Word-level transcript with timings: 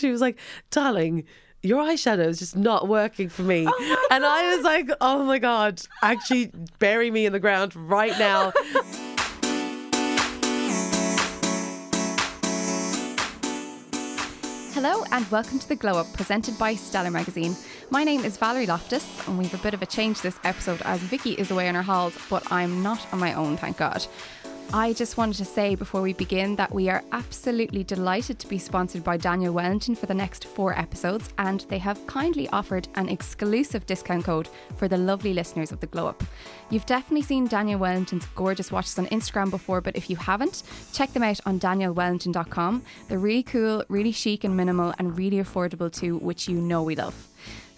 She 0.00 0.10
was 0.10 0.22
like, 0.22 0.38
darling, 0.70 1.24
your 1.62 1.84
eyeshadow 1.84 2.26
is 2.26 2.38
just 2.38 2.56
not 2.56 2.88
working 2.88 3.28
for 3.28 3.42
me. 3.42 3.66
Oh 3.68 4.08
and 4.10 4.24
I 4.24 4.56
was 4.56 4.64
like, 4.64 4.90
oh 5.02 5.24
my 5.24 5.38
God, 5.38 5.82
actually 6.02 6.50
bury 6.78 7.10
me 7.10 7.26
in 7.26 7.34
the 7.34 7.38
ground 7.38 7.76
right 7.76 8.18
now. 8.18 8.50
Hello 14.72 15.04
and 15.12 15.30
welcome 15.30 15.58
to 15.58 15.68
the 15.68 15.76
Glow 15.76 15.98
Up 15.98 16.10
presented 16.14 16.58
by 16.58 16.74
Stellar 16.74 17.10
Magazine. 17.10 17.54
My 17.90 18.02
name 18.02 18.24
is 18.24 18.38
Valerie 18.38 18.64
Loftus 18.64 19.28
and 19.28 19.36
we've 19.36 19.52
a 19.52 19.58
bit 19.58 19.74
of 19.74 19.82
a 19.82 19.86
change 19.86 20.22
this 20.22 20.38
episode 20.44 20.80
as 20.86 21.00
Vicky 21.00 21.32
is 21.32 21.50
away 21.50 21.68
on 21.68 21.74
her 21.74 21.82
halls, 21.82 22.16
but 22.30 22.50
I'm 22.50 22.82
not 22.82 23.06
on 23.12 23.18
my 23.18 23.34
own, 23.34 23.58
thank 23.58 23.76
God. 23.76 24.06
I 24.72 24.92
just 24.92 25.16
wanted 25.16 25.36
to 25.38 25.44
say 25.44 25.74
before 25.74 26.00
we 26.00 26.12
begin 26.12 26.54
that 26.54 26.72
we 26.72 26.88
are 26.88 27.02
absolutely 27.10 27.82
delighted 27.82 28.38
to 28.38 28.46
be 28.46 28.56
sponsored 28.56 29.02
by 29.02 29.16
Daniel 29.16 29.52
Wellington 29.52 29.96
for 29.96 30.06
the 30.06 30.14
next 30.14 30.44
four 30.44 30.78
episodes, 30.78 31.28
and 31.38 31.62
they 31.62 31.78
have 31.78 32.06
kindly 32.06 32.48
offered 32.50 32.86
an 32.94 33.08
exclusive 33.08 33.84
discount 33.86 34.24
code 34.24 34.48
for 34.76 34.86
the 34.86 34.96
lovely 34.96 35.34
listeners 35.34 35.72
of 35.72 35.80
the 35.80 35.88
Glow 35.88 36.06
Up. 36.06 36.22
You've 36.70 36.86
definitely 36.86 37.22
seen 37.22 37.48
Daniel 37.48 37.80
Wellington's 37.80 38.26
gorgeous 38.36 38.70
watches 38.70 38.96
on 38.96 39.06
Instagram 39.06 39.50
before, 39.50 39.80
but 39.80 39.96
if 39.96 40.08
you 40.08 40.14
haven't, 40.14 40.62
check 40.92 41.12
them 41.14 41.24
out 41.24 41.40
on 41.46 41.58
danielwellington.com. 41.58 42.82
They're 43.08 43.18
really 43.18 43.42
cool, 43.42 43.84
really 43.88 44.12
chic 44.12 44.44
and 44.44 44.56
minimal, 44.56 44.94
and 45.00 45.18
really 45.18 45.38
affordable 45.38 45.92
too, 45.92 46.18
which 46.18 46.48
you 46.48 46.60
know 46.60 46.84
we 46.84 46.94
love. 46.94 47.26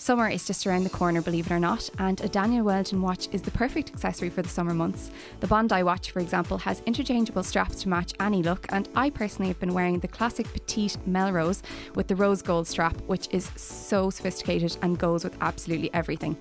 Summer 0.02 0.28
is 0.28 0.44
just 0.44 0.66
around 0.66 0.82
the 0.82 0.90
corner, 0.90 1.22
believe 1.22 1.46
it 1.46 1.52
or 1.52 1.60
not, 1.60 1.88
and 2.00 2.20
a 2.22 2.28
Daniel 2.28 2.64
Wellington 2.64 3.00
watch 3.00 3.28
is 3.30 3.40
the 3.40 3.52
perfect 3.52 3.90
accessory 3.90 4.30
for 4.30 4.42
the 4.42 4.48
summer 4.48 4.74
months. 4.74 5.12
The 5.38 5.46
Bondi 5.46 5.84
watch, 5.84 6.10
for 6.10 6.18
example, 6.18 6.58
has 6.58 6.82
interchangeable 6.86 7.44
straps 7.44 7.80
to 7.82 7.88
match 7.88 8.12
any 8.18 8.42
look, 8.42 8.66
and 8.70 8.88
I 8.96 9.10
personally 9.10 9.46
have 9.46 9.60
been 9.60 9.74
wearing 9.74 10.00
the 10.00 10.08
classic 10.08 10.52
petite 10.52 10.96
Melrose 11.06 11.62
with 11.94 12.08
the 12.08 12.16
rose 12.16 12.42
gold 12.42 12.66
strap, 12.66 13.00
which 13.02 13.28
is 13.30 13.48
so 13.54 14.10
sophisticated 14.10 14.76
and 14.82 14.98
goes 14.98 15.22
with 15.22 15.36
absolutely 15.40 15.94
everything. 15.94 16.36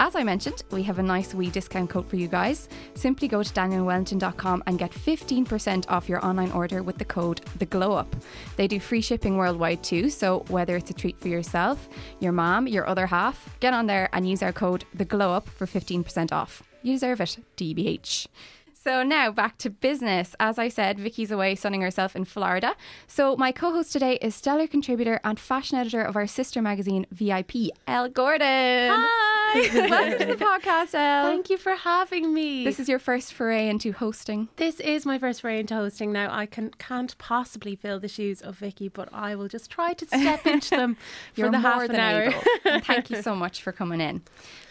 As 0.00 0.16
I 0.16 0.24
mentioned, 0.24 0.62
we 0.70 0.82
have 0.84 0.98
a 0.98 1.02
nice 1.02 1.34
wee 1.34 1.50
discount 1.50 1.90
code 1.90 2.06
for 2.06 2.16
you 2.16 2.26
guys. 2.26 2.68
Simply 2.94 3.28
go 3.28 3.42
to 3.42 3.52
danielwellington.com 3.52 4.64
and 4.66 4.78
get 4.78 4.90
15% 4.90 5.84
off 5.88 6.08
your 6.08 6.24
online 6.24 6.50
order 6.52 6.82
with 6.82 6.98
the 6.98 7.04
code 7.04 7.42
The 7.58 7.66
Glow 7.66 7.92
Up. 7.92 8.16
They 8.56 8.66
do 8.66 8.80
free 8.80 9.00
shipping 9.00 9.36
worldwide 9.36 9.82
too, 9.82 10.10
so 10.10 10.44
whether 10.48 10.76
it's 10.76 10.90
a 10.90 10.94
treat 10.94 11.20
for 11.20 11.28
yourself, 11.28 11.88
your 12.20 12.32
mom, 12.32 12.66
your 12.66 12.86
other 12.86 13.06
half, 13.06 13.56
get 13.60 13.74
on 13.74 13.86
there 13.86 14.08
and 14.12 14.28
use 14.28 14.42
our 14.42 14.52
code 14.52 14.84
The 14.94 15.04
Glow 15.04 15.32
Up 15.32 15.48
for 15.48 15.66
15% 15.66 16.32
off. 16.32 16.62
You 16.82 16.94
deserve 16.94 17.20
it, 17.20 17.38
DBH. 17.56 18.26
So 18.74 19.04
now 19.04 19.30
back 19.30 19.58
to 19.58 19.70
business. 19.70 20.34
As 20.40 20.58
I 20.58 20.68
said, 20.68 20.98
Vicky's 20.98 21.30
away 21.30 21.54
sunning 21.54 21.82
herself 21.82 22.16
in 22.16 22.24
Florida. 22.24 22.74
So 23.06 23.36
my 23.36 23.52
co-host 23.52 23.92
today 23.92 24.14
is 24.20 24.34
stellar 24.34 24.66
contributor 24.66 25.20
and 25.22 25.38
fashion 25.38 25.78
editor 25.78 26.02
of 26.02 26.16
our 26.16 26.26
sister 26.26 26.60
magazine 26.60 27.06
VIP, 27.12 27.70
Elle 27.86 28.08
Gordon. 28.08 28.90
Hi. 28.90 29.31
Welcome 29.54 30.18
to 30.18 30.24
the 30.24 30.36
podcast, 30.42 30.94
Elle. 30.94 31.24
Thank 31.24 31.50
you 31.50 31.58
for 31.58 31.74
having 31.74 32.32
me. 32.32 32.64
This 32.64 32.80
is 32.80 32.88
your 32.88 32.98
first 32.98 33.34
foray 33.34 33.68
into 33.68 33.92
hosting. 33.92 34.48
this 34.56 34.80
is 34.80 35.04
my 35.04 35.18
first 35.18 35.42
foray 35.42 35.60
into 35.60 35.74
hosting. 35.74 36.10
Now 36.10 36.32
I 36.32 36.46
can 36.46 36.70
can't 36.78 37.16
possibly 37.18 37.76
fill 37.76 38.00
the 38.00 38.08
shoes 38.08 38.40
of 38.40 38.56
Vicky, 38.56 38.88
but 38.88 39.10
I 39.12 39.34
will 39.34 39.48
just 39.48 39.70
try 39.70 39.92
to 39.92 40.06
step 40.06 40.46
into 40.46 40.70
them 40.76 40.96
for 41.34 41.50
the 41.50 41.58
half 41.58 41.82
an 41.90 41.96
hour. 41.96 42.32
Thank 42.80 43.10
you 43.10 43.20
so 43.20 43.34
much 43.34 43.60
for 43.60 43.72
coming 43.72 44.00
in. 44.00 44.22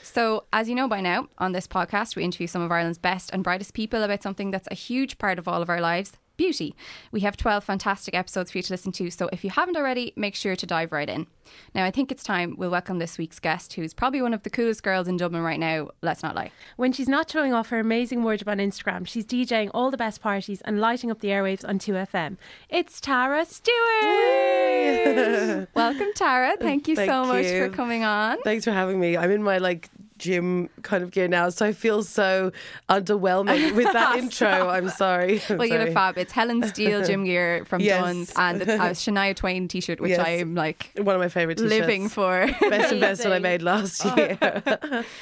So, 0.01 0.45
as 0.51 0.67
you 0.67 0.73
know 0.73 0.87
by 0.87 0.99
now, 0.99 1.27
on 1.37 1.51
this 1.51 1.67
podcast, 1.67 2.15
we 2.15 2.23
interview 2.23 2.47
some 2.47 2.63
of 2.63 2.71
Ireland's 2.71 2.97
best 2.97 3.29
and 3.31 3.43
brightest 3.43 3.75
people 3.75 4.01
about 4.03 4.23
something 4.23 4.49
that's 4.49 4.67
a 4.71 4.75
huge 4.75 5.19
part 5.19 5.37
of 5.37 5.47
all 5.47 5.61
of 5.61 5.69
our 5.69 5.79
lives 5.79 6.13
beauty. 6.41 6.73
We 7.11 7.19
have 7.19 7.37
12 7.37 7.63
fantastic 7.63 8.15
episodes 8.15 8.49
for 8.49 8.57
you 8.57 8.63
to 8.63 8.73
listen 8.73 8.91
to, 8.93 9.11
so 9.11 9.29
if 9.31 9.43
you 9.43 9.51
haven't 9.51 9.77
already, 9.77 10.11
make 10.15 10.33
sure 10.33 10.55
to 10.55 10.65
dive 10.65 10.91
right 10.91 11.07
in. 11.07 11.27
Now, 11.75 11.85
I 11.85 11.91
think 11.91 12.11
it's 12.11 12.23
time 12.23 12.55
we'll 12.57 12.71
welcome 12.71 12.97
this 12.97 13.19
week's 13.19 13.39
guest, 13.39 13.73
who's 13.73 13.93
probably 13.93 14.23
one 14.23 14.33
of 14.33 14.41
the 14.41 14.49
coolest 14.49 14.81
girls 14.81 15.07
in 15.07 15.17
Dublin 15.17 15.43
right 15.43 15.59
now, 15.59 15.89
let's 16.01 16.23
not 16.23 16.33
lie. 16.35 16.49
When 16.77 16.93
she's 16.93 17.07
not 17.07 17.29
showing 17.29 17.53
off 17.53 17.69
her 17.69 17.79
amazing 17.79 18.23
wardrobe 18.23 18.49
on 18.49 18.57
Instagram, 18.57 19.05
she's 19.05 19.23
DJing 19.23 19.69
all 19.71 19.91
the 19.91 19.97
best 19.97 20.19
parties 20.19 20.61
and 20.61 20.81
lighting 20.81 21.11
up 21.11 21.19
the 21.19 21.27
airwaves 21.27 21.63
on 21.63 21.77
2FM. 21.77 22.37
It's 22.69 22.99
Tara 22.99 23.45
Stewart. 23.45 23.75
Welcome, 25.75 26.11
Tara. 26.15 26.57
Thank 26.59 26.87
you 26.87 26.95
Thank 26.95 27.11
so 27.11 27.25
much 27.25 27.45
for 27.45 27.69
coming 27.69 28.03
on. 28.03 28.41
Thanks 28.43 28.65
for 28.65 28.71
having 28.71 28.99
me. 28.99 29.15
I'm 29.15 29.29
in 29.29 29.43
my 29.43 29.59
like 29.59 29.91
gym 30.21 30.69
kind 30.83 31.03
of 31.03 31.11
gear 31.11 31.27
now, 31.27 31.49
so 31.49 31.65
I 31.65 31.73
feel 31.73 32.03
so 32.03 32.51
underwhelming 32.89 33.75
with 33.75 33.91
that 33.91 34.15
intro. 34.21 34.69
I'm 34.69 34.89
sorry. 34.89 35.41
I'm 35.49 35.57
Well, 35.57 35.67
you 35.67 35.77
look 35.79 35.93
fab. 35.93 36.17
It's 36.17 36.31
Helen 36.31 36.63
Steele 36.67 37.03
gym 37.09 37.23
gear 37.25 37.65
from 37.65 37.81
Yes. 37.81 38.01
Dunnes 38.01 38.33
and 38.37 38.61
a 38.61 38.67
Shania 38.91 39.35
Twain 39.35 39.67
t-shirt, 39.67 39.99
which 39.99 40.11
Yes. 40.11 40.19
I 40.19 40.29
am 40.43 40.55
like 40.55 40.91
One 40.97 41.15
of 41.15 41.19
my 41.21 41.29
favorite 41.29 41.57
t-shirts. 41.57 41.69
living 41.73 42.07
for. 42.09 42.47
Best 42.69 42.93
investment 42.93 43.33
I 43.33 43.39
made 43.39 43.61
last 43.61 44.05
year. 44.15 44.37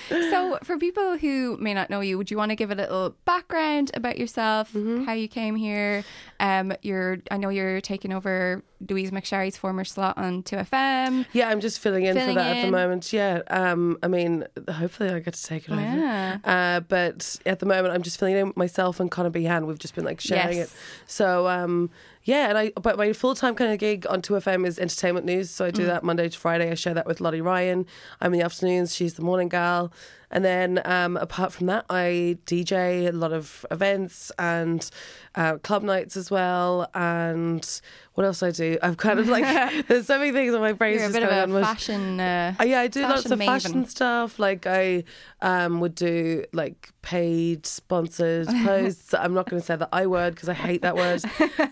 so, 0.09 0.57
for 0.63 0.77
people 0.77 1.17
who 1.17 1.57
may 1.57 1.73
not 1.73 1.89
know 1.89 2.01
you, 2.01 2.17
would 2.17 2.29
you 2.29 2.37
want 2.37 2.49
to 2.51 2.55
give 2.55 2.71
a 2.71 2.75
little 2.75 3.15
background 3.25 3.91
about 3.93 4.17
yourself, 4.17 4.71
Mm-hmm. 4.73 5.03
how 5.05 5.13
you 5.13 5.27
came 5.27 5.55
here? 5.55 6.03
Um, 6.39 6.73
you're, 6.81 7.17
I 7.31 7.37
know 7.37 7.49
you're 7.49 7.81
taking 7.81 8.11
over 8.13 8.63
Louise 8.89 9.11
McSherry's 9.11 9.57
former 9.57 9.83
slot 9.83 10.17
on 10.17 10.41
2FM. 10.43 11.25
Yeah, 11.33 11.49
I'm 11.49 11.59
just 11.59 11.79
filling 11.79 12.05
in 12.05 12.15
Filling 12.15 12.29
for 12.35 12.41
that 12.41 12.57
at 12.57 12.65
the 12.65 12.71
moment. 12.71 13.11
Yeah, 13.13 13.41
um, 13.49 13.97
I 14.01 14.07
mean, 14.07 14.45
hopefully 14.57 14.88
I 14.99 15.19
get 15.19 15.33
to 15.33 15.43
take 15.43 15.65
it 15.67 15.71
over. 15.71 15.81
Yeah. 15.81 16.37
Uh, 16.43 16.79
but 16.81 17.37
at 17.45 17.59
the 17.59 17.65
moment, 17.65 17.93
I'm 17.93 18.01
just 18.03 18.19
filling 18.19 18.35
in 18.35 18.53
myself 18.55 18.99
and 18.99 19.09
Conor 19.11 19.29
Behan. 19.29 19.65
We've 19.67 19.79
just 19.79 19.95
been 19.95 20.05
like 20.05 20.19
sharing 20.21 20.57
Yes. 20.57 20.67
it. 20.71 20.77
So 21.07 21.47
um, 21.47 21.89
yeah, 22.23 22.49
and 22.49 22.57
I 22.57 22.71
but 22.81 22.97
my 22.97 23.13
full 23.13 23.35
time 23.35 23.55
kind 23.55 23.71
of 23.71 23.79
gig 23.79 24.05
on 24.09 24.21
2FM 24.21 24.65
is 24.65 24.77
entertainment 24.79 25.25
news. 25.25 25.49
So 25.49 25.65
I 25.65 25.71
Mm. 25.71 25.73
do 25.75 25.85
that 25.85 26.03
Monday 26.03 26.29
to 26.29 26.37
Friday. 26.37 26.71
I 26.71 26.75
share 26.75 26.93
that 26.93 27.05
with 27.07 27.19
Lottie 27.21 27.41
Ryan. 27.41 27.85
I'm 28.21 28.33
in 28.33 28.39
the 28.39 28.45
afternoons. 28.45 28.95
She's 28.95 29.13
the 29.15 29.21
morning 29.23 29.49
gal. 29.49 29.91
And 30.31 30.45
then 30.45 30.81
um, 30.85 31.17
apart 31.17 31.51
from 31.53 31.67
that, 31.67 31.85
I 31.89 32.37
DJ 32.45 33.07
a 33.07 33.11
lot 33.11 33.33
of 33.33 33.65
events 33.71 34.31
and 34.37 34.87
uh, 35.35 35.57
club 35.57 35.83
nights 35.83 36.15
as 36.17 36.29
well. 36.29 36.89
And 36.93 37.67
what 38.13 38.25
else 38.25 38.43
I 38.43 38.51
do? 38.51 38.77
I'm 38.83 38.95
kind 38.95 39.19
of 39.19 39.27
like 39.27 39.43
there's 39.87 40.05
so 40.05 40.19
many 40.19 40.31
things 40.31 40.53
on 40.53 40.61
my 40.61 40.73
brain. 40.73 40.99
You're 40.99 41.09
a 41.09 41.11
bit 41.11 41.23
of 41.23 41.51
a 41.55 41.61
fashion. 41.61 42.19
Uh, 42.19 42.53
uh, 42.59 42.63
yeah, 42.63 42.81
I 42.81 42.87
do 42.87 43.01
lots 43.03 43.25
of 43.25 43.39
maven. 43.39 43.45
fashion 43.45 43.85
stuff. 43.85 44.37
Like 44.39 44.67
I 44.67 45.03
um, 45.41 45.79
would 45.79 45.95
do 45.95 46.43
like 46.53 46.91
paid 47.01 47.65
sponsored 47.65 48.47
posts. 48.63 49.13
I'm 49.13 49.33
not 49.33 49.49
going 49.49 49.61
to 49.61 49.65
say 49.65 49.77
the 49.77 49.89
I 49.91 50.05
word 50.05 50.35
because 50.35 50.49
I 50.49 50.53
hate 50.53 50.81
that 50.81 50.95
word. 50.95 51.23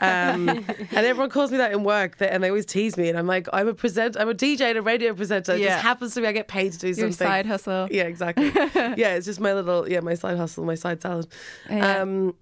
Um, 0.02 0.48
and 0.50 0.94
everyone 0.94 1.30
calls 1.30 1.52
me 1.52 1.58
that 1.58 1.74
in 1.74 1.84
work, 1.84 2.16
and 2.22 2.44
they 2.44 2.48
always 2.48 2.66
tease 2.66 2.98
me. 2.98 3.10
And 3.10 3.18
I'm 3.18 3.28
like, 3.28 3.48
I'm 3.54 3.68
a 3.68 3.74
present, 3.74 4.16
I'm 4.18 4.30
a 4.30 4.34
DJ 4.34 4.62
and 4.62 4.78
a 4.78 4.82
radio 4.82 5.14
presenter. 5.14 5.54
It 5.54 5.60
Yeah. 5.62 5.68
just 5.76 5.84
happens 5.84 6.14
to 6.16 6.22
be 6.22 6.28
I 6.28 6.32
get 6.32 6.48
paid 6.48 6.72
to 6.74 6.80
do 6.80 6.88
your 6.88 6.96
something. 6.96 7.14
side 7.28 7.46
hustle. 7.46 7.88
Yeah, 7.92 8.04
exactly. 8.04 8.47
yeah, 8.98 9.16
it's 9.16 9.26
just 9.26 9.40
my 9.40 9.54
little 9.54 9.90
yeah, 9.90 10.00
my 10.00 10.14
side 10.14 10.38
hustle, 10.38 10.66
my 10.66 10.76
side 10.76 11.02
salad. 11.02 11.28
Yeah. 11.70 12.02
Um, 12.02 12.36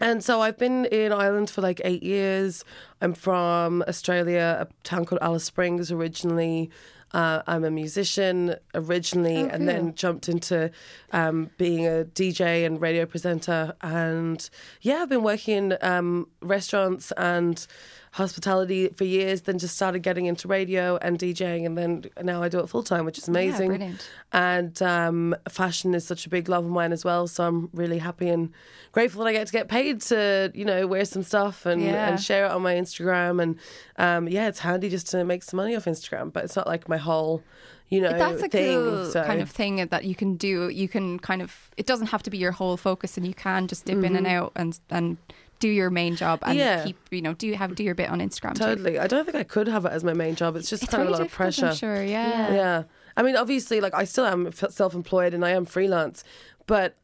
and 0.00 0.24
so 0.24 0.40
I've 0.40 0.58
been 0.58 0.86
in 0.86 1.12
Ireland 1.12 1.50
for 1.50 1.60
like 1.60 1.80
eight 1.84 2.02
years. 2.02 2.64
I'm 3.00 3.14
from 3.14 3.84
Australia, 3.86 4.66
a 4.68 4.74
town 4.82 5.04
called 5.04 5.20
Alice 5.22 5.44
Springs 5.44 5.92
originally. 5.92 6.70
Uh, 7.12 7.42
I'm 7.46 7.62
a 7.62 7.70
musician 7.70 8.56
originally, 8.74 9.36
Oh, 9.44 9.48
and 9.52 9.68
then 9.68 9.94
jumped 9.94 10.28
into 10.28 10.72
um, 11.12 11.50
being 11.58 11.86
a 11.86 12.04
DJ 12.12 12.66
and 12.66 12.80
radio 12.80 13.06
presenter. 13.06 13.72
And 13.82 14.50
yeah, 14.80 15.02
I've 15.02 15.10
been 15.10 15.22
working 15.22 15.56
in 15.56 15.78
um, 15.80 16.26
restaurants 16.40 17.12
and 17.16 17.64
hospitality 18.14 18.88
for 18.88 19.04
years. 19.04 19.42
Then 19.42 19.58
just 19.58 19.74
started 19.76 20.00
getting 20.00 20.26
into 20.26 20.48
radio 20.48 20.96
and 21.02 21.18
DJing, 21.18 21.66
and 21.66 21.76
then 21.76 22.04
now 22.22 22.42
I 22.42 22.48
do 22.48 22.60
it 22.60 22.68
full 22.68 22.82
time, 22.82 23.04
which 23.04 23.18
is 23.18 23.28
amazing. 23.28 23.72
Yeah, 23.72 23.76
brilliant. 23.76 24.10
And 24.32 24.82
um, 24.82 25.36
fashion 25.48 25.94
is 25.94 26.06
such 26.06 26.24
a 26.26 26.28
big 26.28 26.48
love 26.48 26.64
of 26.64 26.70
mine 26.70 26.92
as 26.92 27.04
well. 27.04 27.26
So 27.26 27.44
I'm 27.46 27.68
really 27.72 27.98
happy 27.98 28.28
and 28.28 28.50
grateful 28.92 29.22
that 29.24 29.30
I 29.30 29.32
get 29.32 29.46
to 29.48 29.52
get 29.52 29.68
paid 29.68 30.00
to, 30.02 30.50
you 30.54 30.64
know, 30.64 30.86
wear 30.86 31.04
some 31.04 31.22
stuff 31.22 31.66
and, 31.66 31.82
Yeah. 31.82 32.08
and 32.08 32.20
share 32.20 32.46
it 32.46 32.52
on 32.52 32.62
my 32.62 32.74
Instagram. 32.74 33.42
And 33.42 33.58
um, 33.96 34.28
yeah, 34.28 34.48
it's 34.48 34.60
handy 34.60 34.88
just 34.88 35.08
to 35.10 35.24
make 35.24 35.42
some 35.42 35.56
money 35.58 35.74
off 35.76 35.84
Instagram, 35.86 36.32
but 36.32 36.44
it's 36.44 36.56
not 36.56 36.66
like 36.66 36.88
my 36.88 36.96
whole, 36.96 37.42
you 37.88 38.00
know, 38.00 38.12
That's 38.16 38.42
a 38.42 38.48
thing. 38.48 38.74
cool 38.78 39.06
so. 39.10 39.24
kind 39.24 39.40
of 39.40 39.50
thing 39.50 39.84
that 39.86 40.04
you 40.04 40.14
can 40.14 40.36
do. 40.36 40.68
You 40.68 40.88
can 40.88 41.18
kind 41.18 41.42
of. 41.42 41.70
It 41.76 41.86
doesn't 41.86 42.08
have 42.08 42.22
to 42.24 42.30
be 42.30 42.38
your 42.38 42.52
whole 42.52 42.76
focus, 42.76 43.16
and 43.16 43.26
you 43.26 43.34
can 43.34 43.66
just 43.68 43.84
dip 43.84 44.02
in 44.02 44.16
and 44.16 44.26
out 44.26 44.52
and 44.56 44.78
and 44.90 45.16
do 45.64 45.70
your 45.70 45.88
main 45.88 46.14
job 46.14 46.40
and. 46.42 46.58
Yeah. 46.58 46.84
keep 46.84 46.98
you 47.10 47.22
know 47.22 47.32
do 47.32 47.50
have 47.54 47.74
do 47.74 47.82
your 47.82 47.94
bit 47.94 48.10
on 48.10 48.20
Instagram. 48.20 48.52
too. 48.52 48.64
Totally. 48.64 48.98
I 48.98 49.06
don't 49.06 49.24
think 49.24 49.36
I 49.36 49.44
could 49.44 49.66
have 49.66 49.86
it 49.86 49.92
as 49.92 50.04
my 50.04 50.12
main 50.12 50.34
job. 50.34 50.56
It's 50.56 50.68
just 50.68 50.82
It's 50.82 50.90
kind 50.90 51.02
of 51.02 51.08
a 51.08 51.12
lot 51.12 51.22
of 51.22 51.30
pressure. 51.30 51.68
I'm 51.68 51.74
sure. 51.74 52.02
Yeah. 52.02 52.52
Yeah. 52.52 52.82
I 53.16 53.22
mean, 53.22 53.34
obviously, 53.34 53.80
like 53.80 53.94
I 53.94 54.04
still 54.04 54.26
am 54.26 54.52
self-employed 54.52 55.32
and 55.32 55.42
I 55.42 55.50
am 55.50 55.64
freelance, 55.64 56.22
but 56.66 56.96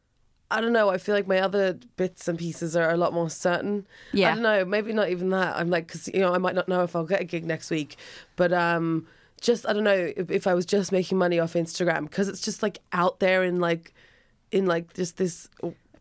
I 0.51 0.61
don't 0.61 0.73
know. 0.73 0.89
I 0.89 0.99
feel 0.99 1.15
like 1.15 1.27
my 1.27 1.39
other 1.39 1.79
bits 1.95 2.27
and 2.27 2.37
pieces 2.37 2.75
are 2.75 2.91
a 2.91 2.97
lot 2.97 3.13
more 3.13 3.31
certain. 3.31 3.87
Yeah. 4.13 4.31
I 4.31 4.33
don't 4.35 4.43
know. 4.43 4.65
Maybe 4.65 4.93
not 4.93 5.09
even 5.09 5.29
that. 5.29 5.55
I'm 5.55 5.71
like, 5.71 5.87
because 5.87 6.07
you 6.09 6.19
know, 6.19 6.31
I 6.31 6.37
might 6.37 6.53
not 6.53 6.67
know 6.67 6.83
if 6.83 6.95
I'll 6.95 7.05
get 7.05 7.21
a 7.21 7.23
gig 7.23 7.45
next 7.45 7.71
week, 7.71 7.95
but 8.35 8.53
um, 8.53 9.07
just 9.39 9.67
I 9.67 9.73
don't 9.73 9.85
know 9.85 10.11
if, 10.15 10.29
if 10.29 10.45
I 10.45 10.53
was 10.53 10.67
just 10.67 10.91
making 10.91 11.17
money 11.17 11.39
off 11.39 11.53
Instagram 11.53 12.03
because 12.03 12.27
it's 12.27 12.41
just 12.41 12.61
like 12.61 12.77
out 12.93 13.19
there 13.19 13.43
in 13.43 13.59
like, 13.59 13.93
in 14.51 14.67
like 14.67 14.93
just 14.93 15.17
this 15.17 15.49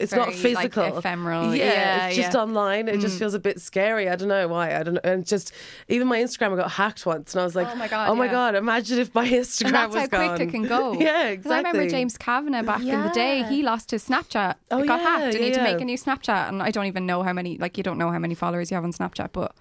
it's 0.01 0.13
not 0.13 0.33
Very, 0.35 0.55
like, 0.55 0.73
physical, 0.73 0.99
ephemeral. 0.99 1.55
Yeah, 1.55 1.65
Yeah, 1.65 2.07
it's 2.07 2.17
just 2.17 2.33
yeah. 2.35 2.41
Mm. 2.41 2.43
online. 2.43 2.89
It 2.89 3.01
just 3.01 3.19
feels 3.19 3.35
a 3.35 3.39
bit 3.39 3.61
scary. 3.61 4.09
I 4.09 4.17
don't 4.17 4.29
know 4.29 4.49
why. 4.49 4.75
I 4.77 4.83
don't 4.83 4.95
know. 4.95 5.01
And 5.05 5.27
just 5.27 5.53
even 5.89 6.09
my 6.09 6.19
Instagram 6.21 6.57
got 6.57 6.71
hacked 6.73 7.05
once, 7.07 7.35
and 7.35 7.41
I 7.41 7.45
was 7.45 7.55
like, 7.55 7.69
Oh 7.71 7.77
my 7.77 7.89
God, 7.89 8.09
oh 8.11 8.15
my 8.15 8.25
yeah. 8.27 8.33
god! 8.33 8.55
Imagine 8.55 8.99
if 8.99 9.15
my 9.15 9.27
Instagram 9.29 9.67
And 9.67 9.75
that's 9.75 9.95
was 9.95 10.09
how 10.11 10.29
quick 10.37 10.49
it 10.49 10.51
can 10.51 10.63
go. 10.67 10.95
yeah, 10.95 11.29
exactly. 11.29 11.53
I 11.55 11.59
remember 11.59 11.89
James 11.91 12.17
Kavanagh 12.19 12.63
back 12.63 12.81
in 12.81 13.03
the 13.03 13.11
day. 13.11 13.43
He 13.45 13.63
lost 13.63 13.91
his 13.91 14.07
Snapchat. 14.09 14.57
Oh, 14.71 14.83
it 14.83 14.87
got 14.87 15.01
hacked, 15.01 15.35
and 15.35 15.45
he 15.45 15.51
had 15.51 15.55
to 15.55 15.63
make 15.63 15.81
a 15.81 15.85
new 15.85 15.97
Snapchat. 15.99 16.49
And 16.49 16.63
I 16.63 16.71
don't 16.71 16.87
even 16.87 17.07
know 17.07 17.23
how 17.23 17.33
many. 17.33 17.59
Like 17.59 17.77
you 17.77 17.83
don't 17.83 17.99
know 17.99 18.11
how 18.11 18.19
many 18.19 18.35
followers 18.35 18.71
you 18.71 18.75
have 18.77 18.85
on 18.85 18.93
Snapchat, 18.93 19.31
but 19.33 19.55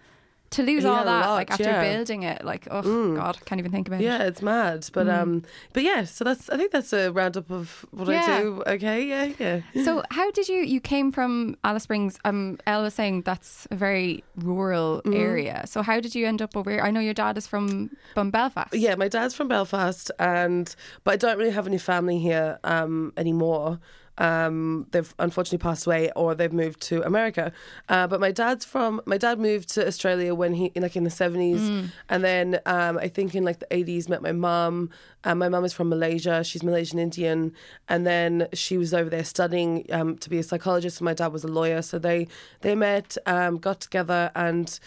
to 0.52 0.64
lose 0.64 0.84
Yeah, 0.84 0.90
all 0.90 1.06
that, 1.06 1.26
lot, 1.28 1.36
like 1.36 1.52
after 1.52 1.64
yeah. 1.64 1.84
Mm. 1.84 1.94
building 1.94 2.24
it, 2.24 2.44
like 2.44 2.68
oh 2.72 3.16
god, 3.16 3.38
can't 3.46 3.60
even 3.60 3.72
think 3.72 3.88
about 3.88 4.02
Yeah, 4.02 4.16
it. 4.16 4.20
Yeah 4.22 4.28
it's 4.28 4.42
mad. 4.42 4.88
But 4.94 5.08
um, 5.08 5.44
but 5.74 5.84
yeah. 5.84 6.06
So 6.06 6.24
that's 6.24 6.50
I 6.50 6.58
think 6.58 6.72
that's 6.72 6.92
a 6.94 7.12
roundup 7.12 7.52
of 7.52 7.86
what. 7.92 8.10
I 8.10 8.42
do. 8.42 8.64
Okay, 8.66 9.06
yeah, 9.06 9.34
yeah. 9.40 9.84
So 9.84 10.04
how 10.12 10.32
did 10.32 10.48
you? 10.50 10.58
You 10.58 10.80
came 10.82 11.12
from 11.12 11.56
Alice 11.64 11.84
Springs. 11.84 12.18
Um, 12.26 12.58
Elle 12.66 12.84
was 12.84 12.94
saying 12.94 13.22
that's 13.24 13.68
a 13.72 13.76
very 13.76 14.24
rural 14.36 15.02
Mm-hmm. 15.06 15.14
area. 15.14 15.64
So 15.68 15.82
how 15.82 16.00
did 16.00 16.16
you 16.16 16.26
end 16.28 16.42
up 16.42 16.58
over 16.58 16.72
here? 16.72 16.82
I 16.82 16.92
know 16.92 17.00
your 17.00 17.14
dad 17.14 17.38
is 17.38 17.48
from 17.48 17.92
from 18.14 18.32
Belfast. 18.32 18.74
Yeah, 18.74 18.96
my 18.96 19.08
dad's 19.08 19.34
from 19.36 19.48
Belfast, 19.48 20.12
and 20.20 20.76
but 21.04 21.14
I 21.14 21.18
don't 21.18 21.38
really 21.38 21.52
have 21.52 21.68
any 21.68 21.78
family 21.78 22.20
here 22.20 22.58
um, 22.64 23.14
anymore. 23.18 23.80
Um, 24.20 24.86
they've 24.92 25.12
unfortunately 25.18 25.58
passed 25.60 25.88
away, 25.88 26.12
or 26.16 26.36
they've 26.36 26.54
moved 26.54 26.82
to 26.90 27.02
America. 27.04 27.52
Uh, 27.88 28.06
but 28.06 28.20
my 28.20 28.32
dad's 28.32 28.66
from 28.66 29.02
my 29.06 29.18
dad 29.18 29.40
moved 29.40 29.70
to 29.76 29.88
Australia 29.88 30.36
when 30.36 30.54
he 30.54 30.72
like 30.76 30.96
in 30.96 31.06
the 31.06 31.10
seventies, 31.10 31.62
and 32.10 32.24
then 32.24 32.60
um, 32.66 32.98
I 32.98 33.08
think 33.08 33.34
in 33.34 33.44
like 33.44 33.60
the 33.60 33.74
eighties 33.74 34.10
met 34.10 34.22
my 34.22 34.34
mum. 34.34 34.90
Um, 35.24 35.38
my 35.40 35.50
mum 35.50 35.66
is 35.66 35.74
from 35.74 35.90
Malaysia. 35.90 36.44
She's 36.44 36.64
Malaysian 36.64 37.00
Indian, 37.00 37.54
and 37.88 38.06
then 38.06 38.48
she 38.54 38.78
was 38.78 38.94
over 38.94 39.10
there 39.10 39.26
studying 39.26 39.86
um, 39.92 40.18
to 40.18 40.30
be 40.30 40.38
a 40.38 40.44
psychologist. 40.44 41.00
And 41.00 41.06
my 41.06 41.14
dad 41.14 41.32
was 41.32 41.44
a 41.44 41.48
lawyer, 41.48 41.82
so 41.82 41.98
they 41.98 42.28
they 42.62 42.76
met, 42.76 43.18
um, 43.26 43.58
got 43.58 43.80
together, 43.80 44.32
and. 44.36 44.80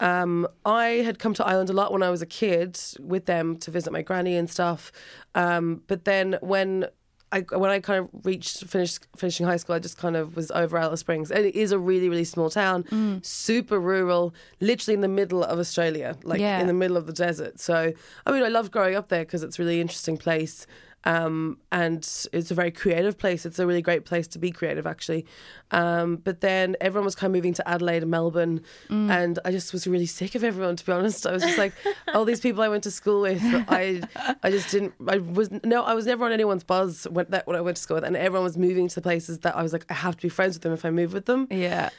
Um, 0.00 0.46
I 0.64 1.02
had 1.04 1.18
come 1.18 1.34
to 1.34 1.44
Ireland 1.44 1.70
a 1.70 1.72
lot 1.72 1.92
when 1.92 2.04
I 2.04 2.10
was 2.10 2.22
a 2.22 2.26
kid 2.26 2.78
with 3.00 3.26
them 3.26 3.56
to 3.56 3.72
visit 3.72 3.92
my 3.92 4.02
granny 4.02 4.36
and 4.36 4.48
stuff. 4.48 4.92
Um, 5.34 5.82
but 5.88 6.04
then 6.04 6.38
when 6.40 6.86
I 7.30 7.40
when 7.40 7.70
I 7.70 7.80
kind 7.80 8.00
of 8.00 8.08
reached 8.24 8.64
finished 8.64 9.06
finishing 9.16 9.44
high 9.46 9.58
school, 9.58 9.74
I 9.76 9.78
just 9.80 9.98
kind 9.98 10.16
of 10.16 10.34
was 10.36 10.50
over 10.52 10.78
Alice 10.78 11.00
Springs, 11.00 11.30
and 11.30 11.44
it 11.44 11.54
is 11.54 11.72
a 11.72 11.78
really 11.78 12.08
really 12.08 12.24
small 12.24 12.48
town, 12.50 12.84
Mm. 12.84 13.24
super 13.24 13.78
rural, 13.78 14.34
literally 14.60 14.94
in 14.94 15.02
the 15.02 15.08
middle 15.08 15.42
of 15.44 15.58
Australia, 15.58 16.16
like 16.24 16.40
Yeah. 16.40 16.60
in 16.60 16.66
the 16.66 16.72
middle 16.72 16.96
of 16.96 17.06
the 17.06 17.12
desert. 17.12 17.60
So 17.60 17.92
I 18.26 18.32
mean, 18.32 18.42
I 18.42 18.48
loved 18.48 18.72
growing 18.72 18.94
up 18.96 19.08
there 19.08 19.24
because 19.24 19.42
it's 19.42 19.58
a 19.58 19.62
really 19.62 19.80
interesting 19.80 20.16
place. 20.16 20.66
Um, 21.04 21.58
and 21.70 21.98
it's 22.32 22.50
a 22.50 22.54
very 22.54 22.70
creative 22.72 23.16
place. 23.16 23.46
It's 23.46 23.58
a 23.60 23.66
really 23.66 23.80
great 23.82 24.04
place 24.04 24.26
to 24.28 24.38
be 24.38 24.50
creative, 24.50 24.86
actually. 24.86 25.26
Um, 25.70 26.16
but 26.16 26.40
then 26.40 26.76
everyone 26.80 27.04
was 27.04 27.14
kind 27.14 27.30
of 27.30 27.36
moving 27.36 27.54
to 27.54 27.68
Adelaide 27.68 28.02
and 28.02 28.10
Melbourne, 28.10 28.60
Mm. 28.88 29.08
and 29.10 29.38
I 29.44 29.52
just 29.52 29.72
was 29.72 29.86
really 29.86 30.06
sick 30.06 30.34
of 30.34 30.42
everyone. 30.42 30.74
To 30.76 30.84
be 30.84 30.92
honest, 30.92 31.24
I 31.26 31.32
was 31.32 31.42
just 31.42 31.56
like, 31.56 31.72
all 32.12 32.24
these 32.24 32.40
people 32.40 32.62
I 32.62 32.68
went 32.68 32.82
to 32.84 32.90
school 32.90 33.22
with, 33.22 33.40
I, 33.42 34.02
I 34.42 34.50
just 34.50 34.70
didn't. 34.70 34.94
I 35.06 35.18
was 35.18 35.50
no, 35.64 35.82
I 35.84 35.94
was 35.94 36.04
never 36.04 36.24
on 36.24 36.32
anyone's 36.32 36.64
buzz 36.64 37.06
when 37.10 37.26
that 37.30 37.46
when 37.46 37.56
I 37.56 37.60
went 37.60 37.76
to 37.76 37.82
school 37.82 37.94
with, 37.94 38.04
and 38.04 38.16
everyone 38.16 38.44
was 38.44 38.58
moving 38.58 38.88
to 38.88 38.94
the 38.94 39.02
places 39.02 39.38
that 39.40 39.56
I 39.56 39.62
was 39.62 39.72
like, 39.72 39.84
I 39.88 39.94
have 39.94 40.16
to 40.16 40.22
be 40.22 40.28
friends 40.28 40.56
with 40.56 40.62
them 40.62 40.72
if 40.72 40.84
I 40.84 40.90
move 40.90 41.12
with 41.12 41.26
them. 41.26 41.46
Yeah. 41.50 41.90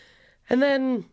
And 0.50 0.62
then 0.62 1.06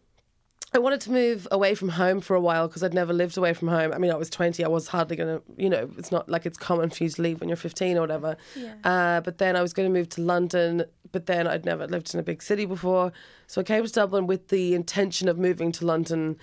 I 0.72 0.78
wanted 0.78 1.00
to 1.02 1.12
move 1.12 1.46
away 1.50 1.74
from 1.74 1.90
home 1.90 2.20
for 2.20 2.34
a 2.34 2.40
while 2.40 2.66
because 2.66 2.82
I'd 2.82 2.92
never 2.92 3.12
lived 3.12 3.38
away 3.38 3.54
from 3.54 3.68
home. 3.68 3.92
I 3.92 3.98
mean, 3.98 4.10
I 4.10 4.16
was 4.16 4.28
20. 4.28 4.64
I 4.64 4.68
was 4.68 4.88
hardly 4.88 5.16
going 5.16 5.38
to, 5.38 5.42
you 5.56 5.70
know, 5.70 5.88
it's 5.96 6.10
not 6.10 6.28
like 6.28 6.44
it's 6.44 6.58
common 6.58 6.90
for 6.90 7.04
you 7.04 7.10
to 7.10 7.22
leave 7.22 7.40
when 7.40 7.48
you're 7.48 7.56
15 7.56 7.96
or 7.96 8.00
whatever. 8.00 8.36
Yeah. 8.56 8.74
Uh, 8.82 9.20
but 9.20 9.38
then 9.38 9.56
I 9.56 9.62
was 9.62 9.72
going 9.72 9.88
to 9.88 9.96
move 9.96 10.08
to 10.10 10.20
London, 10.20 10.84
but 11.12 11.26
then 11.26 11.46
I'd 11.46 11.64
never 11.64 11.86
lived 11.86 12.12
in 12.12 12.20
a 12.20 12.22
big 12.22 12.42
city 12.42 12.66
before. 12.66 13.12
So 13.46 13.60
I 13.60 13.64
came 13.64 13.84
to 13.84 13.92
Dublin 13.92 14.26
with 14.26 14.48
the 14.48 14.74
intention 14.74 15.28
of 15.28 15.38
moving 15.38 15.70
to 15.72 15.86
London. 15.86 16.36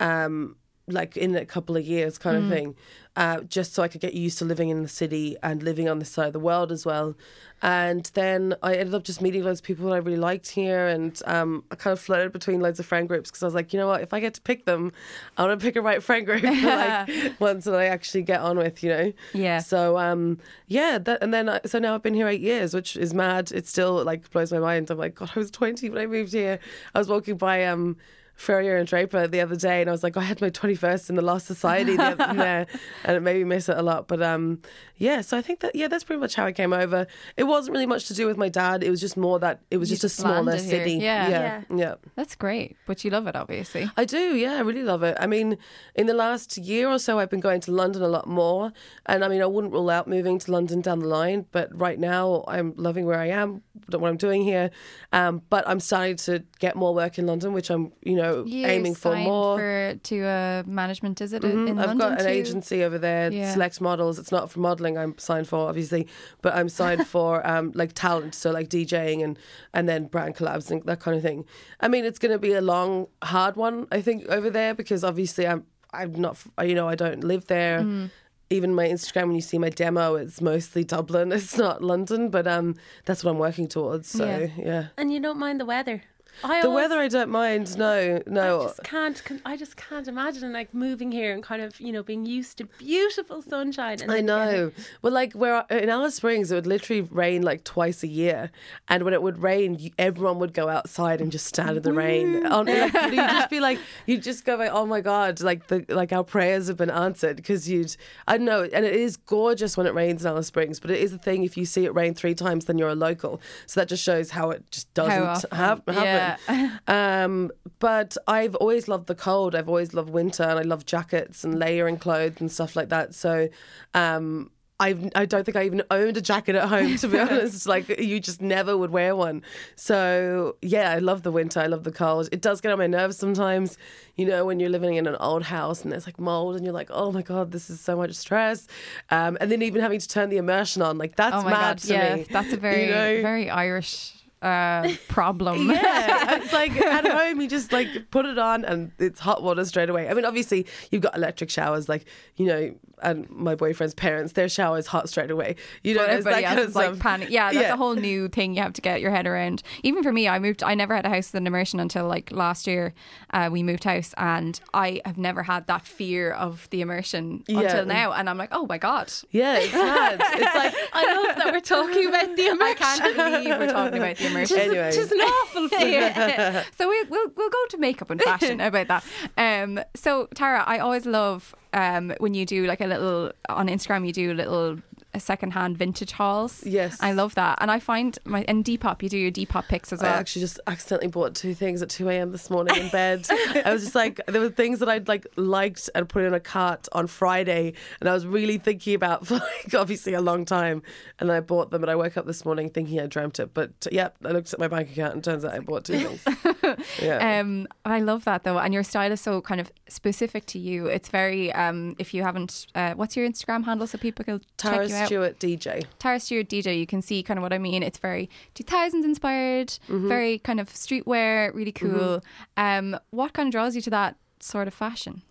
Um, 0.00 0.56
like 0.88 1.16
in 1.16 1.34
a 1.34 1.44
couple 1.44 1.76
of 1.76 1.84
years, 1.84 2.16
kind 2.18 2.36
of 2.36 2.48
thing, 2.48 2.76
uh, 3.16 3.40
just 3.40 3.74
so 3.74 3.82
I 3.82 3.88
could 3.88 4.00
get 4.00 4.14
used 4.14 4.38
to 4.38 4.44
living 4.44 4.68
in 4.68 4.82
the 4.82 4.88
city 4.88 5.36
and 5.42 5.62
living 5.62 5.88
on 5.88 5.98
this 5.98 6.10
side 6.10 6.28
of 6.28 6.32
the 6.32 6.38
world 6.38 6.70
as 6.70 6.86
well. 6.86 7.16
And 7.62 8.04
then 8.14 8.54
I 8.62 8.74
ended 8.74 8.94
up 8.94 9.02
just 9.02 9.22
meeting 9.22 9.42
loads 9.42 9.60
of 9.60 9.64
people 9.64 9.86
that 9.86 9.94
I 9.94 9.96
really 9.96 10.18
liked 10.18 10.50
here, 10.50 10.86
and 10.86 11.20
um, 11.24 11.64
I 11.70 11.74
kind 11.74 11.92
of 11.92 12.00
floated 12.00 12.32
between 12.32 12.60
loads 12.60 12.78
of 12.78 12.86
friend 12.86 13.08
groups 13.08 13.30
because 13.30 13.42
I 13.42 13.46
was 13.46 13.54
like, 13.54 13.72
you 13.72 13.80
know 13.80 13.88
what, 13.88 14.02
if 14.02 14.12
I 14.12 14.20
get 14.20 14.34
to 14.34 14.40
pick 14.42 14.66
them, 14.66 14.92
I 15.36 15.46
want 15.46 15.58
to 15.58 15.64
pick 15.64 15.74
a 15.74 15.80
right 15.80 16.02
friend 16.02 16.26
group, 16.26 16.42
for, 16.42 16.50
like 16.50 17.40
ones 17.40 17.64
that 17.64 17.74
I 17.74 17.86
actually 17.86 18.22
get 18.22 18.40
on 18.40 18.58
with, 18.58 18.84
you 18.84 18.90
know. 18.90 19.12
Yeah. 19.32 19.58
So 19.60 19.98
um, 19.98 20.38
yeah, 20.68 20.98
that, 20.98 21.22
and 21.22 21.32
then 21.32 21.48
I, 21.48 21.60
so 21.64 21.78
now 21.78 21.94
I've 21.94 22.02
been 22.02 22.14
here 22.14 22.28
eight 22.28 22.42
years, 22.42 22.74
which 22.74 22.96
is 22.96 23.14
mad. 23.14 23.50
It 23.52 23.66
still 23.66 24.04
like 24.04 24.30
blows 24.30 24.52
my 24.52 24.58
mind. 24.58 24.90
I'm 24.90 24.98
like, 24.98 25.14
God, 25.14 25.30
I 25.34 25.38
was 25.38 25.50
20 25.50 25.88
when 25.90 26.00
I 26.00 26.06
moved 26.06 26.32
here. 26.32 26.58
I 26.94 26.98
was 26.98 27.08
walking 27.08 27.36
by 27.36 27.64
um. 27.64 27.96
Farrier 28.36 28.76
and 28.76 28.86
Draper 28.86 29.26
the 29.26 29.40
other 29.40 29.56
day, 29.56 29.80
and 29.80 29.88
I 29.88 29.92
was 29.92 30.02
like, 30.02 30.16
I 30.16 30.22
had 30.22 30.40
my 30.40 30.50
21st 30.50 31.08
in 31.10 31.16
the 31.16 31.22
Lost 31.22 31.46
Society 31.46 31.96
the 31.96 32.02
other, 32.20 32.34
there, 32.36 32.66
and 33.04 33.16
it 33.16 33.20
made 33.20 33.36
me 33.38 33.44
miss 33.44 33.68
it 33.68 33.76
a 33.76 33.82
lot. 33.82 34.08
But 34.08 34.22
um, 34.22 34.60
yeah, 34.96 35.22
so 35.22 35.36
I 35.38 35.42
think 35.42 35.60
that 35.60 35.74
yeah, 35.74 35.88
that's 35.88 36.04
pretty 36.04 36.20
much 36.20 36.34
how 36.34 36.44
I 36.44 36.52
came 36.52 36.72
over. 36.72 37.06
It 37.36 37.44
wasn't 37.44 37.72
really 37.72 37.86
much 37.86 38.06
to 38.08 38.14
do 38.14 38.26
with 38.26 38.36
my 38.36 38.48
dad. 38.48 38.84
It 38.84 38.90
was 38.90 39.00
just 39.00 39.16
more 39.16 39.38
that 39.40 39.60
it 39.70 39.78
was 39.78 39.90
You 39.90 39.94
just 39.96 40.04
a 40.04 40.06
just 40.08 40.16
smaller 40.16 40.42
landed 40.42 40.64
here. 40.64 40.70
city. 40.84 40.92
Yeah. 40.96 41.28
yeah, 41.28 41.62
yeah. 41.74 41.94
That's 42.14 42.34
great, 42.34 42.76
but 42.86 43.04
you 43.04 43.10
love 43.10 43.26
it, 43.26 43.36
obviously. 43.36 43.90
I 43.96 44.04
do, 44.04 44.36
yeah, 44.36 44.54
I 44.54 44.60
really 44.60 44.82
love 44.82 45.02
it. 45.02 45.16
I 45.18 45.26
mean, 45.26 45.56
in 45.94 46.06
the 46.06 46.14
last 46.14 46.58
year 46.58 46.88
or 46.90 46.98
so, 46.98 47.18
I've 47.18 47.30
been 47.30 47.40
going 47.40 47.60
to 47.62 47.70
London 47.72 48.02
a 48.02 48.08
lot 48.08 48.26
more. 48.28 48.72
And 49.06 49.24
I 49.24 49.28
mean, 49.28 49.40
I 49.42 49.46
wouldn't 49.46 49.72
rule 49.72 49.88
out 49.90 50.08
moving 50.08 50.38
to 50.40 50.50
London 50.52 50.80
down 50.82 50.98
the 50.98 51.08
line, 51.08 51.46
but 51.52 51.68
right 51.78 51.98
now 51.98 52.44
I'm 52.48 52.74
loving 52.76 53.06
where 53.06 53.18
I 53.18 53.28
am, 53.28 53.62
what 53.90 54.08
I'm 54.08 54.16
doing 54.18 54.42
here. 54.42 54.70
Um, 55.12 55.42
but 55.48 55.66
I'm 55.68 55.80
starting 55.80 56.16
to 56.16 56.44
get 56.58 56.76
more 56.76 56.94
work 56.94 57.18
in 57.18 57.26
London, 57.26 57.52
which 57.52 57.70
I'm, 57.70 57.92
you 58.02 58.14
know, 58.16 58.25
You 58.46 58.66
aiming 58.66 58.94
for 58.94 59.14
more. 59.16 59.58
for 59.58 59.94
to 60.10 60.16
a 60.24 60.64
management, 60.66 61.20
is 61.20 61.32
it 61.32 61.44
in 61.44 61.50
Mhm. 61.66 61.70
I've 61.80 61.86
London 61.88 61.98
got 61.98 62.12
an 62.20 62.26
too? 62.26 62.32
agency 62.40 62.84
over 62.84 62.98
there, 62.98 63.30
Yeah. 63.32 63.52
Select 63.52 63.80
Models. 63.80 64.18
It's 64.18 64.32
not 64.32 64.50
for 64.50 64.60
modelling 64.60 64.96
I'm 64.98 65.16
signed 65.18 65.48
for, 65.48 65.68
obviously, 65.68 66.06
but 66.42 66.54
I'm 66.54 66.68
signed 66.68 67.06
for 67.14 67.46
um, 67.46 67.72
like 67.74 67.92
talent, 67.94 68.34
so 68.34 68.50
like 68.50 68.68
DJing 68.68 69.22
and 69.24 69.38
and 69.74 69.88
then 69.88 70.06
brand 70.06 70.34
collabs 70.36 70.70
and 70.70 70.82
that 70.84 71.00
kind 71.00 71.16
of 71.16 71.22
thing. 71.22 71.44
I 71.80 71.88
mean, 71.88 72.04
it's 72.04 72.18
going 72.18 72.32
to 72.32 72.38
be 72.38 72.52
a 72.54 72.60
long, 72.60 73.06
hard 73.22 73.56
one, 73.56 73.86
I 73.92 74.00
think, 74.02 74.26
over 74.28 74.50
there 74.50 74.74
because 74.74 75.02
obviously 75.04 75.46
I'm 75.46 75.64
I'm 75.92 76.12
not, 76.20 76.36
you 76.62 76.74
know, 76.74 76.88
I 76.88 76.94
don't 76.94 77.22
live 77.24 77.46
there. 77.46 77.80
Mm. 77.80 78.10
Even 78.48 78.74
my 78.74 78.86
Instagram, 78.86 79.26
when 79.28 79.34
you 79.34 79.40
see 79.40 79.58
my 79.58 79.70
demo, 79.70 80.14
it's 80.14 80.40
mostly 80.40 80.84
Dublin. 80.84 81.32
It's 81.38 81.56
not 81.56 81.82
London, 81.82 82.28
but 82.30 82.46
um, 82.46 82.76
that's 83.04 83.24
what 83.24 83.32
I'm 83.32 83.38
working 83.38 83.66
towards. 83.66 84.08
So 84.08 84.24
Yeah. 84.24 84.46
yeah, 84.70 84.84
And 84.98 85.12
you 85.12 85.18
don't 85.20 85.38
mind 85.38 85.58
the 85.58 85.64
weather. 85.64 86.02
I 86.44 86.60
the 86.60 86.68
always- 86.68 86.82
weather 86.84 86.98
I 87.00 87.08
don't 87.08 87.30
mind. 87.30 87.76
No, 87.78 88.22
no. 88.26 88.60
I 88.60 88.64
just 88.64 88.82
can't. 88.84 89.22
I 89.44 89.56
just 89.56 89.76
can't 89.76 90.06
imagine 90.08 90.52
like 90.52 90.72
moving 90.74 91.12
here 91.12 91.32
and 91.32 91.42
kind 91.42 91.62
of 91.62 91.80
you 91.80 91.92
know 91.92 92.02
being 92.02 92.26
used 92.26 92.58
to 92.58 92.64
beautiful 92.78 93.42
sunshine. 93.42 94.00
And 94.02 94.10
I 94.10 94.16
then 94.16 94.26
getting- 94.26 94.54
know. 94.66 94.72
Well, 95.02 95.12
like 95.12 95.32
where 95.32 95.64
in 95.70 95.88
Alice 95.88 96.14
Springs, 96.16 96.50
it 96.50 96.54
would 96.54 96.66
literally 96.66 97.02
rain 97.02 97.42
like 97.42 97.64
twice 97.64 98.02
a 98.02 98.08
year, 98.08 98.50
and 98.88 99.02
when 99.04 99.14
it 99.14 99.22
would 99.22 99.38
rain, 99.42 99.90
everyone 99.98 100.38
would 100.38 100.52
go 100.54 100.68
outside 100.68 101.20
and 101.20 101.30
just 101.32 101.46
stand 101.46 101.76
in 101.76 101.82
the 101.82 101.92
rain. 101.92 102.44
On, 102.46 102.66
like, 102.66 102.92
you'd 102.92 103.14
just 103.16 103.50
be 103.50 103.60
like, 103.60 103.78
you'd 104.06 104.22
just 104.22 104.44
go 104.44 104.56
like, 104.56 104.70
oh 104.72 104.86
my 104.86 105.00
god, 105.00 105.40
like 105.40 105.66
the 105.68 105.84
like 105.88 106.12
our 106.12 106.24
prayers 106.24 106.68
have 106.68 106.76
been 106.76 106.90
answered 106.90 107.36
because 107.36 107.68
you'd 107.68 107.96
I 108.28 108.36
don't 108.36 108.46
know, 108.46 108.62
and 108.72 108.84
it 108.84 108.94
is 108.94 109.16
gorgeous 109.16 109.76
when 109.76 109.86
it 109.86 109.94
rains 109.94 110.24
in 110.24 110.30
Alice 110.30 110.46
Springs, 110.48 110.80
but 110.80 110.90
it 110.90 111.00
is 111.00 111.12
a 111.12 111.18
thing 111.18 111.44
if 111.44 111.56
you 111.56 111.64
see 111.64 111.84
it 111.84 111.94
rain 111.94 112.14
three 112.14 112.34
times, 112.34 112.66
then 112.66 112.78
you're 112.78 112.88
a 112.88 112.94
local. 112.94 113.40
So 113.66 113.80
that 113.80 113.88
just 113.88 114.02
shows 114.02 114.30
how 114.30 114.50
it 114.50 114.70
just 114.70 114.92
doesn't 114.94 115.22
often? 115.22 115.50
hap- 115.52 115.88
happen. 115.88 115.94
Yeah. 115.94 116.25
Um, 116.88 117.50
but 117.78 118.16
I've 118.26 118.54
always 118.56 118.86
loved 118.88 119.06
the 119.06 119.14
cold. 119.14 119.54
I've 119.54 119.68
always 119.68 119.92
loved 119.92 120.10
winter, 120.10 120.44
and 120.44 120.58
I 120.58 120.62
love 120.62 120.86
jackets 120.86 121.44
and 121.44 121.58
layering 121.58 121.98
clothes 121.98 122.40
and 122.40 122.50
stuff 122.50 122.76
like 122.76 122.90
that. 122.90 123.14
So, 123.14 123.48
um, 123.94 124.50
I've, 124.78 125.10
I 125.14 125.24
don't 125.24 125.44
think 125.44 125.56
I 125.56 125.64
even 125.64 125.82
owned 125.90 126.18
a 126.18 126.20
jacket 126.20 126.54
at 126.54 126.68
home, 126.68 126.96
to 126.98 127.08
be 127.08 127.18
honest. 127.26 127.66
Like, 127.66 127.88
you 127.98 128.20
just 128.20 128.42
never 128.42 128.76
would 128.76 128.90
wear 128.90 129.16
one. 129.16 129.42
So, 129.74 130.56
yeah, 130.60 130.90
I 130.90 130.98
love 130.98 131.22
the 131.22 131.32
winter. 131.32 131.60
I 131.60 131.66
love 131.66 131.84
the 131.84 131.92
cold. 131.92 132.28
It 132.30 132.42
does 132.42 132.60
get 132.60 132.72
on 132.72 132.78
my 132.78 132.86
nerves 132.86 133.16
sometimes, 133.16 133.78
you 134.16 134.26
know, 134.26 134.44
when 134.44 134.60
you're 134.60 134.70
living 134.70 134.96
in 134.96 135.06
an 135.06 135.16
old 135.16 135.44
house 135.44 135.82
and 135.82 135.92
there's 135.92 136.06
like 136.06 136.18
mold 136.18 136.56
and 136.56 136.64
you're 136.64 136.74
like, 136.74 136.90
oh 136.90 137.10
my 137.10 137.22
God, 137.22 137.52
this 137.52 137.70
is 137.70 137.80
so 137.80 137.96
much 137.96 138.12
stress. 138.14 138.68
Um, 139.10 139.38
and 139.40 139.50
then 139.50 139.62
even 139.62 139.80
having 139.80 139.98
to 139.98 140.08
turn 140.08 140.28
the 140.28 140.36
immersion 140.36 140.82
on, 140.82 140.98
like, 140.98 141.16
that's 141.16 141.36
oh 141.36 141.44
mad 141.44 141.52
god, 141.52 141.78
to 141.78 141.92
yeah, 141.92 142.16
me. 142.16 142.26
that's 142.30 142.52
a 142.52 142.58
very 142.58 142.84
you 142.84 142.90
know? 142.90 143.22
very 143.22 143.48
Irish 143.48 144.12
uh, 144.46 144.94
problem. 145.08 145.70
Yeah, 145.70 146.36
it's 146.36 146.52
like 146.52 146.76
at 146.76 147.06
home 147.06 147.40
you 147.40 147.48
just 147.48 147.72
like 147.72 148.10
put 148.10 148.26
it 148.26 148.38
on 148.38 148.64
and 148.64 148.92
it's 148.98 149.20
hot 149.20 149.42
water 149.42 149.64
straight 149.64 149.90
away. 149.90 150.08
I 150.08 150.14
mean, 150.14 150.24
obviously 150.24 150.66
you've 150.90 151.02
got 151.02 151.16
electric 151.16 151.50
showers, 151.50 151.88
like 151.88 152.04
you 152.36 152.46
know, 152.46 152.74
and 153.02 153.28
my 153.30 153.54
boyfriend's 153.54 153.94
parents, 153.94 154.32
their 154.32 154.48
shower 154.48 154.78
is 154.78 154.86
hot 154.86 155.08
straight 155.08 155.30
away. 155.30 155.56
You 155.82 155.94
know, 155.94 156.04
everybody 156.04 156.42
that 156.42 156.48
kind 156.48 156.58
else 156.60 156.64
of 156.64 156.70
is 156.70 156.76
like 156.76 156.98
panic. 156.98 157.30
Yeah, 157.30 157.52
that's 157.52 157.66
Yeah. 157.68 157.74
a 157.74 157.76
whole 157.76 157.94
new 157.94 158.28
thing 158.28 158.54
you 158.54 158.62
have 158.62 158.72
to 158.74 158.80
get 158.80 159.00
your 159.00 159.10
head 159.10 159.26
around. 159.26 159.62
Even 159.82 160.02
for 160.02 160.12
me, 160.12 160.28
I 160.28 160.38
moved. 160.38 160.62
I 160.62 160.74
never 160.74 160.94
had 160.94 161.04
a 161.04 161.08
house 161.10 161.32
with 161.32 161.40
an 161.40 161.46
immersion 161.46 161.78
until 161.80 162.06
like 162.08 162.30
last 162.32 162.66
year. 162.66 162.94
Uh, 163.32 163.48
we 163.52 163.62
moved 163.62 163.84
house, 163.84 164.14
and 164.16 164.58
I 164.72 165.00
have 165.04 165.18
never 165.18 165.42
had 165.42 165.66
that 165.66 165.86
fear 165.86 166.30
of 166.32 166.68
the 166.70 166.80
immersion 166.80 167.44
Yeah. 167.46 167.60
until 167.60 167.84
now. 167.86 168.12
And 168.12 168.30
I'm 168.30 168.38
like, 168.38 168.50
oh 168.52 168.66
my 168.66 168.78
god, 168.78 169.12
Yeah, 169.30 169.58
it's 169.58 169.72
mad. 169.72 170.20
It's 170.34 170.54
like 170.54 170.74
I 170.92 171.14
love 171.26 171.36
that 171.36 171.52
we're 171.52 171.60
talking 171.60 172.08
about 172.08 172.36
the 172.36 172.46
immersion. 172.46 172.56
I 172.60 172.74
can't 172.74 173.16
believe 173.16 173.58
we're 173.58 173.66
talking 173.72 173.98
about 173.98 174.16
the 174.16 174.26
immersion. 174.26 174.58
Anyway. 174.58 174.88
Is 174.88 175.12
an 175.12 175.18
awful 175.20 175.68
fear. 175.78 176.64
so 176.78 176.88
we, 176.88 177.02
we'll 177.04 177.30
we'll 177.36 177.50
go 177.50 177.66
to 177.70 177.78
makeup 177.78 178.10
and 178.10 178.20
fashion 178.22 178.60
about 178.62 178.88
that. 178.88 179.04
Um, 179.36 179.80
so 179.94 180.28
Tara, 180.34 180.64
I 180.66 180.78
always 180.78 181.06
love 181.06 181.54
um 181.76 182.12
when 182.18 182.34
you 182.34 182.44
do 182.46 182.66
like 182.66 182.80
a 182.80 182.86
little 182.86 183.30
on 183.48 183.68
Instagram, 183.68 184.06
you 184.06 184.12
do 184.12 184.32
a 184.32 184.34
little 184.34 184.78
uh, 185.16 185.18
secondhand 185.18 185.76
vintage 185.78 186.12
hauls. 186.12 186.64
Yes. 186.66 186.98
I 187.00 187.12
love 187.12 187.34
that, 187.34 187.58
and 187.60 187.70
I 187.70 187.80
find 187.80 188.18
my 188.24 188.44
and 188.48 188.64
Depop, 188.64 189.02
you 189.02 189.08
do 189.08 189.18
your 189.18 189.30
Depop 189.30 189.68
picks 189.68 189.92
as 189.92 190.00
well. 190.00 190.12
I 190.12 190.18
actually 190.18 190.42
just 190.42 190.60
accidentally 190.66 191.08
bought 191.08 191.34
two 191.34 191.54
things 191.54 191.82
at 191.82 191.88
2 191.88 192.08
a.m. 192.08 192.32
this 192.32 192.50
morning 192.50 192.76
in 192.76 192.88
bed. 192.90 193.26
I 193.64 193.72
was 193.72 193.82
just 193.82 193.94
like, 193.94 194.20
there 194.26 194.40
were 194.40 194.50
things 194.50 194.78
that 194.80 194.88
I'd 194.88 195.08
like 195.08 195.26
liked 195.36 195.90
and 195.94 196.08
put 196.08 196.22
in 196.22 196.34
a 196.34 196.40
cart 196.40 196.88
on 196.92 197.06
Friday, 197.06 197.72
and 198.00 198.08
I 198.08 198.12
was 198.12 198.26
really 198.26 198.58
thinking 198.58 198.94
about 198.94 199.26
for 199.26 199.34
like 199.34 199.74
obviously 199.74 200.14
a 200.14 200.20
long 200.20 200.44
time. 200.44 200.82
And 201.18 201.32
I 201.32 201.40
bought 201.40 201.70
them, 201.70 201.82
and 201.82 201.90
I 201.90 201.96
woke 201.96 202.16
up 202.16 202.26
this 202.26 202.44
morning 202.44 202.70
thinking 202.70 203.00
I 203.00 203.06
dreamt 203.06 203.38
it. 203.40 203.54
But 203.54 203.86
yeah, 203.90 204.10
I 204.24 204.30
looked 204.30 204.52
at 204.52 204.58
my 204.58 204.68
bank 204.68 204.90
account, 204.90 205.14
and 205.14 205.24
turns 205.24 205.44
out 205.44 205.54
I 205.54 205.60
bought 205.60 205.84
two 205.84 205.98
things. 205.98 206.24
Yeah. 207.00 207.40
Um, 207.40 207.66
I 207.84 208.00
love 208.00 208.24
that 208.24 208.44
though, 208.44 208.58
and 208.58 208.72
your 208.74 208.82
style 208.82 209.12
is 209.12 209.20
so 209.20 209.40
kind 209.40 209.60
of 209.60 209.70
specific 209.88 210.46
to 210.46 210.58
you. 210.58 210.86
It's 210.86 211.08
very. 211.08 211.52
Um, 211.52 211.94
if 211.98 212.12
you 212.14 212.22
haven't, 212.22 212.66
uh, 212.74 212.94
what's 212.94 213.16
your 213.16 213.28
Instagram 213.28 213.64
handle 213.64 213.86
so 213.86 213.98
people 213.98 214.24
can 214.24 214.40
check 214.58 214.88
you 214.88 214.94
out? 214.94 215.05
Stewart 215.06 215.38
DJ. 215.38 215.84
Tara 215.98 216.20
Stewart 216.20 216.48
DJ, 216.48 216.78
you 216.78 216.86
can 216.86 217.00
see 217.02 217.22
kind 217.22 217.38
of 217.38 217.42
what 217.42 217.52
I 217.52 217.58
mean. 217.58 217.82
It's 217.82 217.98
very 217.98 218.28
2000s 218.54 219.04
inspired, 219.04 219.68
Mm-hmm. 219.88 220.08
very 220.08 220.38
kind 220.40 220.60
of 220.60 220.68
streetwear, 220.72 221.54
really 221.54 221.72
cool. 221.72 222.22
Um, 222.56 222.98
what 223.10 223.32
kind 223.32 223.48
of 223.48 223.52
draws 223.52 223.74
you 223.76 223.82
to 223.82 223.90
that 223.90 224.16
sort 224.40 224.68
of 224.68 224.74
fashion? 224.74 225.22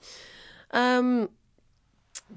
Um, 0.72 1.30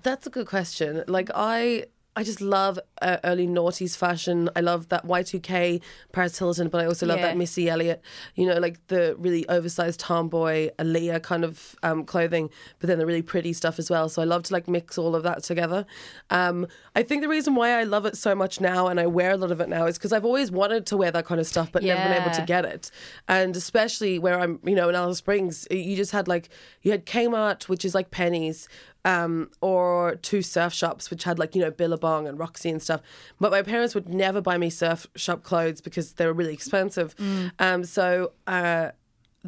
that's 0.02 0.26
a 0.26 0.30
good 0.30 0.47
question. 0.47 1.02
Like 1.09 1.30
I, 1.35 1.87
I 2.18 2.25
just 2.25 2.40
love 2.40 2.80
uh, 3.00 3.18
early 3.22 3.46
noughties 3.46 3.96
fashion. 3.96 4.50
I 4.56 4.60
love 4.60 4.88
that 4.88 5.06
Y2K 5.06 5.80
Paris 6.10 6.37
Hilton, 6.37 6.68
but 6.68 6.80
I 6.80 6.87
also 6.87 7.06
love 7.06 7.18
Yeah. 7.20 7.28
that 7.28 7.37
Missy 7.37 7.68
Elliott. 7.70 8.02
You 8.34 8.46
know, 8.48 8.58
like 8.58 8.84
the 8.88 9.14
really 9.18 9.48
oversized 9.48 10.00
tomboy 10.00 10.70
Aaliyah 10.80 11.22
kind 11.22 11.44
of 11.44 11.76
um, 11.84 12.04
clothing, 12.04 12.50
but 12.80 12.88
then 12.88 12.98
the 12.98 13.06
really 13.06 13.22
pretty 13.22 13.52
stuff 13.52 13.78
as 13.78 13.88
well. 13.88 14.08
So 14.08 14.20
I 14.20 14.25
love 14.25 14.42
to 14.44 14.52
like 14.52 14.66
mix 14.66 14.98
all 14.98 15.14
of 15.14 15.22
that 15.22 15.44
together. 15.44 15.87
Um, 16.30 16.66
I 16.96 17.04
think 17.04 17.22
the 17.22 17.28
reason 17.28 17.54
why 17.54 17.70
I 17.78 17.84
love 17.84 18.04
it 18.04 18.16
so 18.16 18.34
much 18.34 18.60
now 18.60 18.88
and 18.88 18.98
I 18.98 19.06
wear 19.06 19.30
a 19.30 19.37
lot 19.37 19.52
of 19.52 19.60
it 19.60 19.68
now 19.68 19.87
is 19.87 19.96
because 19.96 20.12
I've 20.12 20.25
always 20.25 20.50
wanted 20.50 20.87
to 20.87 20.96
wear 20.96 21.12
that 21.12 21.25
kind 21.25 21.40
of 21.40 21.46
stuff, 21.46 21.70
but 21.70 21.84
never 21.84 22.02
been 22.02 22.20
able 22.20 22.32
to 22.32 22.42
get 22.42 22.64
it. 22.64 22.90
And 23.28 23.54
especially 23.56 24.18
where 24.18 24.40
I'm, 24.40 24.58
you 24.64 24.75
know, 24.75 24.88
in 24.88 24.96
Alice 24.96 25.18
Springs, 25.18 25.68
you 25.70 25.94
just 25.94 26.10
had 26.10 26.26
like 26.26 26.48
you 26.82 26.90
had 26.90 27.06
Kmart, 27.06 27.68
which 27.68 27.84
is 27.84 27.94
like 27.94 28.10
pennies 28.10 28.68
um, 29.05 29.50
or 29.61 30.17
two 30.23 30.43
surf 30.43 30.73
shops 30.73 31.11
which 31.11 31.25
had 31.25 31.38
like 31.38 31.55
you 31.55 31.62
know 31.62 31.71
Billabong 31.71 32.26
and 32.28 32.38
Roxy 32.38 32.71
and 32.71 32.83
stuff. 32.83 33.00
But 33.40 33.50
my 33.52 33.62
parents 33.62 33.95
would 33.95 34.09
never 34.09 34.40
buy 34.40 34.59
me 34.59 34.71
surf 34.71 35.07
shop 35.14 35.43
clothes 35.43 35.81
because 35.81 36.12
they 36.14 36.26
were 36.26 36.33
really 36.35 36.52
expensive. 36.55 37.14
Um, 37.59 37.85
so. 37.85 38.33
Uh, 38.47 38.90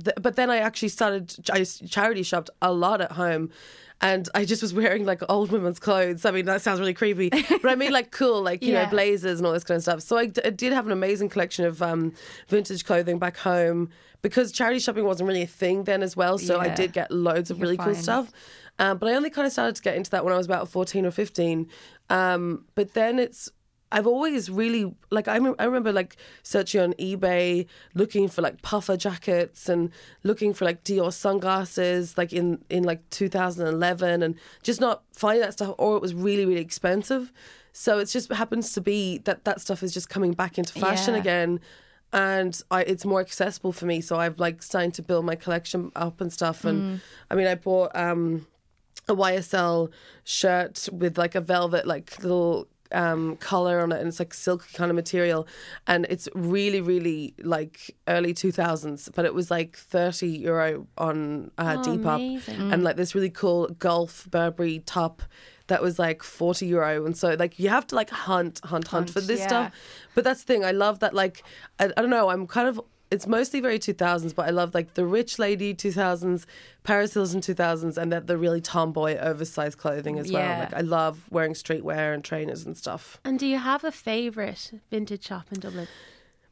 th- 0.03 0.17
but 0.21 0.37
then 0.37 0.51
I 0.51 0.59
actually 0.59 0.89
started. 0.89 1.35
I 1.53 1.65
charity 1.65 2.23
shopped 2.23 2.51
a 2.63 2.73
lot 2.73 3.01
at 3.01 3.13
home. 3.13 3.51
And 4.03 4.31
I 4.35 4.47
just 4.47 4.63
was 4.63 4.73
wearing 4.73 5.05
like 5.05 5.21
old 5.29 5.51
women's 5.53 5.79
clothes. 5.79 6.25
I 6.25 6.31
mean, 6.31 6.47
that 6.47 6.63
sounds 6.63 6.81
really 6.81 6.95
creepy, 6.95 7.29
but 7.29 7.67
I 7.71 7.75
mean 7.75 7.93
like 7.93 8.11
cool, 8.11 8.41
like 8.51 8.63
you 8.63 8.73
Yeah. 8.73 8.85
know, 8.85 8.91
blazers 8.91 9.39
and 9.41 9.47
all 9.47 9.53
this 9.53 9.63
kind 9.63 9.77
of 9.77 9.83
stuff. 9.83 10.01
So 10.01 10.17
I, 10.17 10.25
d- 10.25 10.41
I 10.43 10.49
did 10.49 10.73
have 10.73 10.87
an 10.87 10.93
amazing 10.93 11.29
collection 11.29 11.67
of 11.67 11.83
um, 11.83 12.15
vintage 12.49 12.87
clothing 12.87 13.19
back 13.19 13.37
home 13.37 13.91
because 14.23 14.53
charity 14.53 14.79
shopping 14.79 15.05
wasn't 15.05 15.29
really 15.29 15.43
a 15.43 15.47
thing 15.47 15.85
then 15.85 16.03
as 16.03 16.17
well. 16.17 16.39
So 16.39 16.59
I 16.59 16.71
did 16.71 16.95
get 16.95 17.11
loads 17.11 17.51
of 17.51 17.59
You're 17.59 17.65
really 17.65 17.77
cool 17.77 17.95
stuff. 17.95 18.33
Um, 18.81 18.99
but 18.99 19.09
I 19.11 19.15
only 19.15 19.31
kind 19.31 19.47
of 19.47 19.53
started 19.53 19.77
to 19.77 19.83
get 19.83 19.95
into 19.95 20.11
that 20.11 20.25
when 20.25 20.33
I 20.35 20.37
was 20.39 20.47
about 20.47 20.69
14 20.69 21.05
or 21.07 21.11
15. 21.11 21.69
Um, 22.09 22.65
but 22.75 22.95
then 22.95 23.19
it's, 23.19 23.51
I've 23.93 24.07
always 24.07 24.49
really, 24.49 24.95
like, 25.11 25.29
I, 25.29 25.35
I 25.59 25.65
remember 25.65 25.93
like 25.93 26.17
searching 26.43 26.81
on 26.81 26.93
eBay, 26.95 27.67
looking 27.95 28.27
for 28.29 28.41
like 28.41 28.63
puffer 28.63 28.97
jackets 28.97 29.69
and 29.69 29.91
looking 30.23 30.55
for 30.55 30.65
like 30.65 30.83
Dior 30.83 31.13
sunglasses, 31.13 32.17
like 32.17 32.33
in, 32.33 32.65
in 32.71 32.85
like 32.85 33.09
2011 33.11 34.23
and 34.23 34.35
just 34.63 34.81
not 34.81 35.03
finding 35.13 35.43
that 35.43 35.53
stuff 35.53 35.75
or 35.77 35.97
it 35.97 36.03
was 36.03 36.15
really, 36.15 36.47
really 36.47 36.61
expensive. 36.63 37.33
So 37.73 37.99
it 37.99 38.07
just 38.07 38.33
happens 38.33 38.73
to 38.73 38.81
be 38.81 39.19
that 39.19 39.45
that 39.45 39.61
stuff 39.61 39.83
is 39.83 39.93
just 39.93 40.09
coming 40.09 40.33
back 40.33 40.57
into 40.57 40.73
fashion 40.73 41.15
Yeah. 41.15 41.21
again 41.21 41.61
and 42.13 42.61
I, 42.71 42.83
it's 42.83 43.05
more 43.05 43.21
accessible 43.21 43.73
for 43.73 43.87
me. 43.87 44.01
So 44.01 44.17
I've 44.17 44.41
like 44.41 44.63
starting 44.63 44.91
to 44.93 45.03
build 45.03 45.25
my 45.25 45.37
collection 45.37 45.93
up 45.95 46.21
and 46.21 46.33
stuff. 46.33 46.65
And 46.65 47.01
I 47.31 47.35
mean, 47.35 47.47
I 47.47 47.55
bought 47.55 47.95
um, 47.95 48.47
a 49.11 49.15
YSL 49.15 49.91
shirt 50.25 50.89
with 50.93 51.19
like 51.19 51.35
a 51.35 51.41
velvet 51.41 51.87
like 51.87 52.23
little 52.23 52.67
um 52.93 53.37
collar 53.37 53.81
on 53.81 53.93
it 53.93 53.99
and 54.01 54.09
it's 54.09 54.19
like 54.19 54.35
silk 54.35 54.67
kind 54.73 54.91
of 54.91 54.97
material 54.97 55.47
and 55.87 56.07
it's 56.11 56.29
really 56.35 56.81
really 56.81 57.35
like 57.43 57.95
early 58.09 58.35
2000s 58.35 59.09
but 59.15 59.25
it 59.25 59.33
was 59.33 59.49
like 59.49 59.77
30 59.77 60.27
euro 60.29 60.89
on 60.99 61.53
uh, 61.57 61.77
Oh, 61.79 61.83
Depop 61.83 62.17
amazing. 62.17 62.73
and 62.73 62.83
like 62.83 62.97
this 62.97 63.15
really 63.15 63.31
cool 63.31 63.69
golf 63.79 64.27
Burberry 64.29 64.81
top 64.81 65.23
that 65.69 65.81
was 65.81 66.01
like 66.01 66.25
40 66.25 66.67
euro 66.67 67.07
and 67.07 67.17
so 67.17 67.35
like 67.39 67.61
you 67.61 67.69
have 67.69 67.87
to 67.89 67.95
like 67.95 68.11
hunt 68.11 68.61
hunt 68.65 68.89
hunt, 68.89 69.09
for 69.09 69.21
this 69.21 69.39
yeah. 69.39 69.47
stuff 69.47 69.73
but 70.17 70.25
that's 70.25 70.43
the 70.43 70.53
thing 70.53 70.65
I 70.65 70.73
love 70.73 70.99
that 70.99 71.15
like 71.15 71.45
I, 71.79 71.85
I 71.97 72.01
don't 72.01 72.11
know 72.11 72.29
I'm 72.29 72.49
kind 72.49 72.67
of 72.67 72.81
it's 73.11 73.27
mostly 73.27 73.61
very 73.61 73.79
2000s 73.79 74.35
but 74.35 74.47
I 74.47 74.51
love 74.51 74.75
like 74.75 74.95
the 74.95 75.05
rich 75.05 75.39
lady 75.39 75.75
2000s 75.75 76.47
Paris 76.85 77.15
Hilton 77.15 77.41
2000s 77.41 77.97
and 77.97 78.13
that 78.13 78.27
the 78.27 78.37
really 78.37 78.61
tomboy 78.61 79.17
oversized 79.19 79.79
clothing 79.79 80.19
as 80.19 80.31
well 80.31 80.59
like 80.61 80.75
I 80.75 80.81
love 80.81 81.27
wearing 81.31 81.55
streetwear 81.55 82.15
and 82.15 82.25
trainers 82.25 82.67
and 82.67 82.77
stuff 82.77 83.19
And 83.25 83.39
do 83.39 83.47
you 83.47 83.59
have 83.59 83.85
a 83.85 83.93
favourite 83.93 84.73
vintage 84.91 85.27
shop 85.27 85.47
in 85.53 85.61
Dublin? 85.61 85.89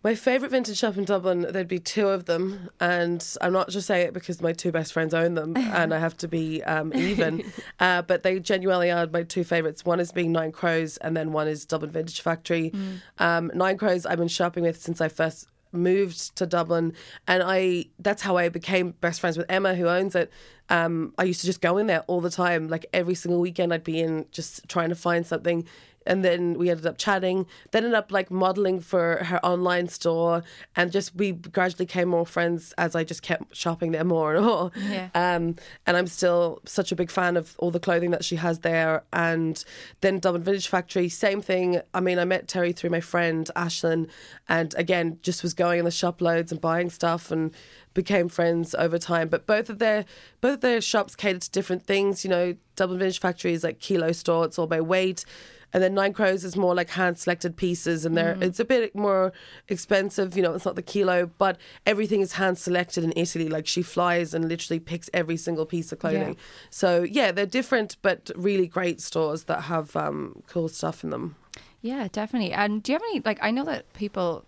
my 0.05 0.15
favourite 0.15 0.53
vintage 0.53 0.79
shop 0.79 0.97
in 0.97 1.05
Dublin, 1.05 1.47
there'd 1.51 1.67
be 1.67 1.81
two 1.81 2.09
of 2.09 2.27
them. 2.27 2.71
And 2.79 3.25
I'm 3.41 3.53
not 3.53 3.69
just 3.69 3.89
saying 3.89 4.09
it 4.09 4.15
because 4.15 4.41
my 4.41 4.53
two 4.53 4.71
best 4.71 4.93
friends 4.93 5.13
own 5.13 5.35
them 5.35 5.57
and 5.57 5.93
I 5.93 5.99
have 5.99 6.17
to 6.19 6.29
be 6.29 6.63
um, 6.63 6.95
even. 6.95 7.43
uh, 7.81 8.03
but 8.03 8.23
they 8.23 8.39
genuinely 8.39 8.91
are 8.91 9.07
my 9.09 9.25
two 9.25 9.45
favourites. 9.45 9.85
One 9.85 9.99
is 9.99 10.13
being 10.13 10.31
Nine 10.33 10.53
Crows 10.53 10.99
and 10.99 11.17
then 11.17 11.33
one 11.33 11.49
is 11.49 11.65
Dublin 11.65 11.91
Vintage 11.91 12.21
Factory. 12.21 12.73
Um, 13.19 13.51
Nine 13.55 13.77
Crows 13.77 14.07
I've 14.07 14.19
been 14.19 14.29
shopping 14.29 14.63
with 14.63 14.81
since 14.81 15.01
I 15.01 15.09
first 15.09 15.49
moved 15.73 16.37
to 16.37 16.47
Dublin 16.47 16.95
and 17.27 17.43
I 17.45 17.87
that's 17.99 18.23
how 18.23 18.37
I 18.37 18.49
became 18.49 18.93
best 19.01 19.21
friends 19.21 19.37
with 19.37 19.47
Emma 19.51 19.75
who 19.75 19.87
owns 19.89 20.15
it. 20.15 20.31
Um, 20.71 21.15
I 21.19 21.25
used 21.25 21.41
to 21.41 21.47
just 21.47 21.61
go 21.61 21.79
in 21.79 21.87
there 21.87 22.05
all 22.07 22.21
the 22.21 22.31
time. 22.31 22.69
Like 22.69 22.87
every 22.93 23.15
single 23.15 23.41
weekend 23.41 23.73
I'd 23.73 23.85
be 23.85 24.01
in 24.01 24.27
just 24.31 24.69
trying 24.69 24.91
to 24.91 24.95
find 24.95 25.27
something 25.27 25.67
and 26.07 26.25
then 26.25 26.55
we 26.55 26.71
ended 26.71 26.87
up 26.87 26.99
chatting 26.99 27.47
then 27.71 27.85
ended 27.85 27.97
up 27.97 28.11
like 28.11 28.31
modeling 28.31 28.81
for 28.81 29.25
her 29.25 29.45
online 29.45 29.89
store 29.89 30.43
and 30.77 30.93
just 30.93 31.15
we 31.15 31.33
gradually 31.33 31.85
became 31.85 32.09
more 32.09 32.27
friends 32.27 32.73
as 32.79 32.95
i 32.95 33.05
just 33.05 33.23
kept 33.23 33.55
shopping 33.55 33.93
there 33.93 34.05
more 34.05 34.35
and 34.35 34.45
more. 34.45 34.71
Yeah. 34.77 35.09
um, 35.15 35.55
and 35.87 35.97
i'm 35.97 36.07
still 36.07 36.61
such 36.65 36.93
a 36.93 36.97
big 36.97 37.11
fan 37.11 37.37
of 37.37 37.55
all 37.59 37.71
the 37.71 37.81
clothing 37.81 38.11
that 38.11 38.25
she 38.25 38.37
has 38.37 38.61
there 38.61 39.05
and 39.13 39.65
then 40.01 40.19
dublin 40.19 40.43
vintage 40.43 40.69
factory 40.69 41.09
same 41.09 41.41
thing. 41.43 41.81
I 41.95 42.01
mean 42.01 42.19
i 42.19 42.25
met 42.25 42.49
terry 42.49 42.73
through 42.73 42.91
my 42.91 43.01
friend 43.01 43.51
ashlyn 43.55 44.09
and 44.49 44.75
again 44.77 45.19
just 45.23 45.43
was 45.43 45.55
going 45.55 45.79
in 45.79 45.85
the 45.85 45.91
shop 45.91 46.21
loads 46.21 46.53
and 46.53 46.61
buying 46.61 46.91
stuff 46.91 47.31
and 47.31 47.53
became 47.95 48.29
friends 48.29 48.75
over 48.77 48.99
time. 48.99 49.29
But 49.29 49.47
both 49.47 49.69
of 49.69 49.79
their 49.79 50.05
both 50.41 50.55
of 50.55 50.61
their 50.61 50.81
shops 50.81 51.17
cater 51.17 51.41
to 51.41 51.51
different 51.51 51.85
things 51.85 52.25
you 52.25 52.31
know. 52.31 52.55
Dublin 52.77 53.01
vintage 53.01 53.19
factory 53.19 53.53
is 53.55 53.65
like 53.65 53.81
kilo 53.81 54.13
store 54.13 54.45
it's 54.45 54.57
all 54.57 54.69
by 54.69 54.81
weight 54.81 55.25
and 55.73 55.83
then 55.83 55.95
Nine 55.95 56.13
Crows 56.13 56.45
is 56.45 56.57
more 56.57 56.75
like 56.75 56.91
hand 56.91 57.19
selected 57.19 57.57
pieces, 57.57 58.05
and 58.05 58.17
they're 58.17 58.37
it's 58.41 58.61
a 58.61 58.65
bit 58.65 58.95
more 58.95 59.33
expensive. 59.69 60.37
You 60.37 60.43
know, 60.43 60.55
it's 60.55 60.65
not 60.65 60.77
the 60.77 60.83
kilo, 60.83 61.31
but 61.39 61.59
everything 61.85 62.21
is 62.21 62.33
hand 62.33 62.59
selected 62.59 63.05
in 63.05 63.13
Italy. 63.17 63.49
Like 63.49 63.67
she 63.67 63.83
flies 63.83 64.35
and 64.35 64.49
literally 64.49 64.81
picks 64.81 65.11
every 65.13 65.37
single 65.37 65.67
piece 65.67 65.93
of 65.93 65.99
clothing. 65.99 66.35
Yeah. 66.35 66.41
So 66.71 67.03
yeah, 67.03 67.33
they're 67.33 67.47
different, 67.47 67.97
but 68.03 68.31
really 68.35 68.67
great 68.67 69.01
stores 69.01 69.45
that 69.45 69.63
have 69.63 69.95
um, 69.97 70.43
cool 70.47 70.69
stuff 70.69 71.05
in 71.05 71.11
them. 71.11 71.37
Yeah, 71.83 72.09
definitely. 72.11 72.53
And 72.53 72.83
do 72.83 72.93
you 72.93 72.95
have 72.97 73.03
any 73.11 73.21
like? 73.25 73.39
I 73.43 73.51
know 73.51 73.65
that 73.65 73.93
people 73.93 74.45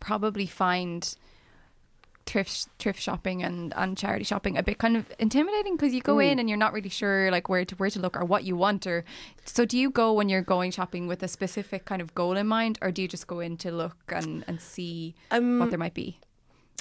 probably 0.00 0.46
find 0.46 1.16
thrift 2.26 2.68
thrift 2.78 3.00
shopping 3.00 3.42
and, 3.42 3.72
and 3.76 3.98
charity 3.98 4.24
shopping 4.24 4.56
a 4.56 4.62
bit 4.62 4.78
kind 4.78 4.96
of 4.96 5.06
intimidating 5.18 5.76
because 5.76 5.92
you 5.92 6.00
go 6.00 6.18
in 6.18 6.38
and 6.38 6.48
you're 6.48 6.58
not 6.58 6.72
really 6.72 6.88
sure 6.88 7.30
like 7.30 7.48
where 7.48 7.64
to 7.64 7.74
where 7.76 7.90
to 7.90 8.00
look 8.00 8.16
or 8.16 8.24
what 8.24 8.44
you 8.44 8.56
want 8.56 8.86
or 8.86 9.04
so 9.44 9.64
do 9.64 9.78
you 9.78 9.90
go 9.90 10.12
when 10.12 10.28
you're 10.28 10.42
going 10.42 10.70
shopping 10.70 11.06
with 11.06 11.22
a 11.22 11.28
specific 11.28 11.84
kind 11.84 12.00
of 12.00 12.14
goal 12.14 12.36
in 12.36 12.46
mind 12.46 12.78
or 12.80 12.90
do 12.90 13.02
you 13.02 13.08
just 13.08 13.26
go 13.26 13.40
in 13.40 13.56
to 13.56 13.70
look 13.70 13.96
and 14.08 14.44
and 14.48 14.60
see 14.60 15.14
Um, 15.30 15.58
what 15.58 15.70
there 15.70 15.78
might 15.78 15.94
be 15.94 16.18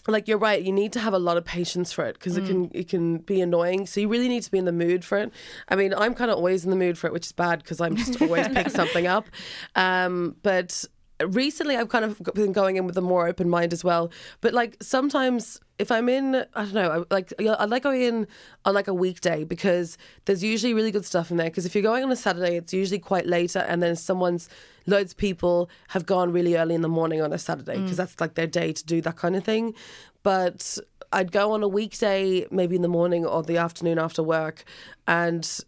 like 0.07 0.27
you're 0.27 0.37
right, 0.37 0.61
you 0.61 0.73
need 0.73 0.91
to 0.93 0.99
have 0.99 1.13
a 1.13 1.19
lot 1.19 1.37
of 1.37 1.45
patience 1.45 1.93
for 1.93 2.05
it 2.05 2.15
because 2.15 2.35
it 2.35 2.45
can 2.45 2.69
it 2.73 2.89
can 2.89 3.19
be 3.19 3.39
annoying. 3.39 3.87
So 3.87 4.01
you 4.01 4.09
really 4.09 4.27
need 4.27 4.43
to 4.43 4.51
be 4.51 4.57
in 4.57 4.65
the 4.65 4.73
mood 4.73 5.05
for 5.05 5.17
it. 5.17 5.31
I 5.69 5.77
mean, 5.77 5.93
I'm 5.93 6.13
kind 6.13 6.29
of 6.29 6.35
always 6.35 6.65
in 6.65 6.71
the 6.71 6.75
mood 6.75 6.97
for 6.97 7.07
it, 7.07 7.13
which 7.13 7.27
is 7.27 7.31
bad 7.31 7.59
because 7.59 7.79
I'm 7.79 7.95
just 7.95 8.21
always 8.21 8.47
pick 8.53 8.69
something 8.69 9.07
up. 9.07 9.29
Um, 9.75 10.35
but 10.43 10.83
recently 11.27 11.77
I've 11.77 11.89
kind 11.89 12.05
of 12.05 12.21
been 12.33 12.51
going 12.51 12.75
in 12.77 12.85
with 12.85 12.97
a 12.97 13.01
more 13.01 13.27
open 13.27 13.49
mind 13.49 13.73
as 13.73 13.83
well. 13.83 14.11
But 14.41 14.53
like 14.53 14.77
sometimes 14.81 15.59
if 15.79 15.91
I'm 15.91 16.07
in, 16.07 16.35
I 16.53 16.63
don't 16.63 16.73
know, 16.73 17.05
I, 17.09 17.13
like 17.13 17.33
I 17.39 17.65
like 17.65 17.83
going 17.83 18.01
in 18.01 18.27
on 18.65 18.73
like 18.73 18.87
a 18.87 18.93
weekday 18.93 19.43
because 19.43 19.97
there's 20.25 20.43
usually 20.43 20.73
really 20.73 20.91
good 20.91 21.05
stuff 21.05 21.31
in 21.31 21.37
there. 21.37 21.49
Because 21.49 21.65
if 21.65 21.73
you're 21.73 21.83
going 21.83 22.03
on 22.03 22.11
a 22.11 22.15
Saturday, 22.15 22.57
it's 22.57 22.73
usually 22.73 22.99
quite 22.99 23.25
later, 23.25 23.59
and 23.59 23.81
then 23.81 23.95
someone's 23.95 24.49
loads 24.85 25.13
of 25.13 25.17
people 25.17 25.69
have 25.89 26.05
gone 26.05 26.31
really 26.31 26.55
early 26.55 26.75
in 26.75 26.81
the 26.81 26.89
morning 26.89 27.21
on 27.21 27.33
a 27.33 27.37
Saturday 27.37 27.77
because 27.77 27.93
mm. 27.93 27.97
that's 27.97 28.21
like 28.21 28.35
their 28.35 28.47
day 28.47 28.71
to 28.73 28.85
do 28.85 29.01
that 29.01 29.15
kind 29.15 29.35
of 29.35 29.43
thing. 29.43 29.73
But 30.21 30.77
I'd 31.11 31.31
go 31.31 31.51
on 31.51 31.63
a 31.63 31.67
weekday, 31.67 32.47
maybe 32.51 32.75
in 32.75 32.81
the 32.81 32.87
morning 32.87 33.25
or 33.25 33.43
the 33.43 33.57
afternoon 33.57 33.99
after 33.99 34.23
work, 34.23 34.63
and 35.07 35.59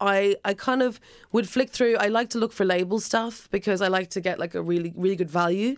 I 0.00 0.36
I 0.44 0.54
kind 0.54 0.82
of 0.82 1.00
would 1.32 1.48
flick 1.48 1.70
through. 1.70 1.96
I 1.96 2.08
like 2.08 2.30
to 2.30 2.38
look 2.38 2.52
for 2.52 2.64
label 2.64 3.00
stuff 3.00 3.48
because 3.50 3.80
I 3.82 3.88
like 3.88 4.10
to 4.10 4.20
get 4.20 4.38
like 4.38 4.54
a 4.54 4.62
really 4.62 4.92
really 4.96 5.16
good 5.16 5.30
value. 5.30 5.76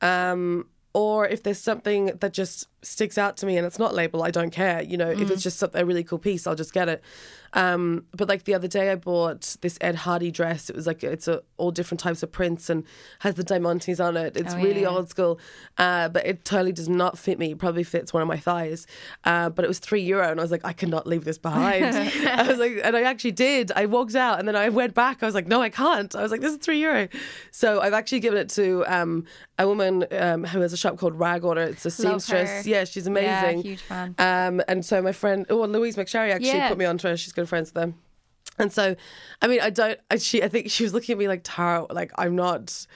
Um, 0.00 0.68
or 0.92 1.26
if 1.26 1.42
there's 1.42 1.58
something 1.58 2.06
that 2.20 2.32
just 2.32 2.68
sticks 2.84 3.18
out 3.18 3.36
to 3.38 3.46
me 3.46 3.56
and 3.56 3.66
it's 3.66 3.78
not 3.78 3.94
label, 3.94 4.22
I 4.22 4.30
don't 4.30 4.50
care. 4.50 4.82
You 4.82 4.96
know, 4.96 5.10
if 5.10 5.30
it's 5.30 5.42
just 5.42 5.58
something, 5.58 5.80
a 5.80 5.84
really 5.84 6.04
cool 6.04 6.18
piece, 6.18 6.46
I'll 6.46 6.54
just 6.54 6.72
get 6.72 6.88
it. 6.88 7.02
Um, 7.56 8.06
but 8.12 8.28
like 8.28 8.44
the 8.44 8.54
other 8.54 8.66
day, 8.66 8.90
I 8.90 8.96
bought 8.96 9.56
this 9.60 9.78
Ed 9.80 9.94
Hardy 9.94 10.32
dress. 10.32 10.68
It 10.68 10.74
was 10.74 10.88
like 10.88 11.04
it's 11.04 11.28
a, 11.28 11.40
all 11.56 11.70
different 11.70 12.00
types 12.00 12.22
of 12.24 12.32
prints 12.32 12.68
and 12.68 12.82
has 13.20 13.36
the 13.36 13.44
diamantes 13.44 14.04
on 14.04 14.16
it. 14.16 14.36
It's 14.36 14.54
Oh, 14.54 14.58
really 14.58 14.82
yeah. 14.82 14.88
old 14.88 15.08
school, 15.08 15.38
uh, 15.78 16.08
but 16.08 16.26
it 16.26 16.44
totally 16.44 16.72
does 16.72 16.88
not 16.88 17.16
fit 17.16 17.38
me. 17.38 17.52
It 17.52 17.58
probably 17.58 17.84
fits 17.84 18.12
one 18.12 18.22
of 18.22 18.28
my 18.28 18.38
thighs. 18.38 18.88
Uh, 19.24 19.50
but 19.50 19.64
it 19.64 19.68
was 19.68 19.78
three 19.78 20.02
euro, 20.02 20.28
and 20.28 20.40
I 20.40 20.42
was 20.42 20.50
like, 20.50 20.64
I 20.64 20.72
cannot 20.72 21.06
leave 21.06 21.24
this 21.24 21.38
behind. 21.38 21.84
I 21.94 22.42
was 22.48 22.58
like, 22.58 22.80
and 22.82 22.96
I 22.96 23.02
actually 23.02 23.32
did. 23.32 23.70
I 23.76 23.86
walked 23.86 24.16
out, 24.16 24.40
and 24.40 24.48
then 24.48 24.56
I 24.56 24.68
went 24.68 24.94
back. 24.94 25.22
I 25.22 25.26
was 25.26 25.34
like, 25.36 25.46
no, 25.46 25.62
I 25.62 25.68
can't. 25.70 26.12
I 26.16 26.22
was 26.22 26.32
like, 26.32 26.40
this 26.40 26.52
is 26.52 26.58
three 26.58 26.80
euro. 26.80 27.06
So 27.52 27.80
I've 27.80 27.92
actually 27.94 28.20
given 28.20 28.40
it 28.40 28.48
to 28.50 28.84
um, 28.92 29.26
a 29.60 29.68
woman 29.68 30.04
um, 30.10 30.42
who 30.42 30.60
has 30.60 30.72
a 30.72 30.76
shop 30.76 30.98
called 30.98 31.14
Rag 31.14 31.44
Order. 31.44 31.62
It's 31.62 31.86
a 31.86 31.90
seamstress. 31.92 32.66
Yeah, 32.74 32.84
she's 32.84 33.06
amazing. 33.06 33.58
Yeah, 33.58 33.62
huge 33.62 33.80
fan. 33.80 34.14
Um, 34.18 34.60
and 34.68 34.84
so 34.84 35.00
my 35.00 35.12
friend, 35.12 35.46
oh, 35.50 35.62
Louise 35.64 35.96
McSherry 35.96 36.30
actually 36.32 36.48
Yeah. 36.48 36.68
put 36.68 36.78
me 36.78 36.84
onto 36.84 37.08
her. 37.08 37.16
She's 37.16 37.32
good 37.32 37.48
friends 37.48 37.68
with 37.72 37.80
them. 37.82 37.94
And 38.58 38.72
so, 38.72 38.94
I 39.42 39.46
mean, 39.48 39.60
I 39.60 39.70
don't. 39.70 39.98
I, 40.10 40.16
she, 40.18 40.42
I 40.42 40.48
think 40.48 40.70
she 40.70 40.82
was 40.84 40.92
looking 40.94 41.12
at 41.14 41.18
me 41.18 41.26
like 41.28 41.40
Tara, 41.44 41.86
like 41.90 42.12
I'm 42.16 42.36
not 42.36 42.86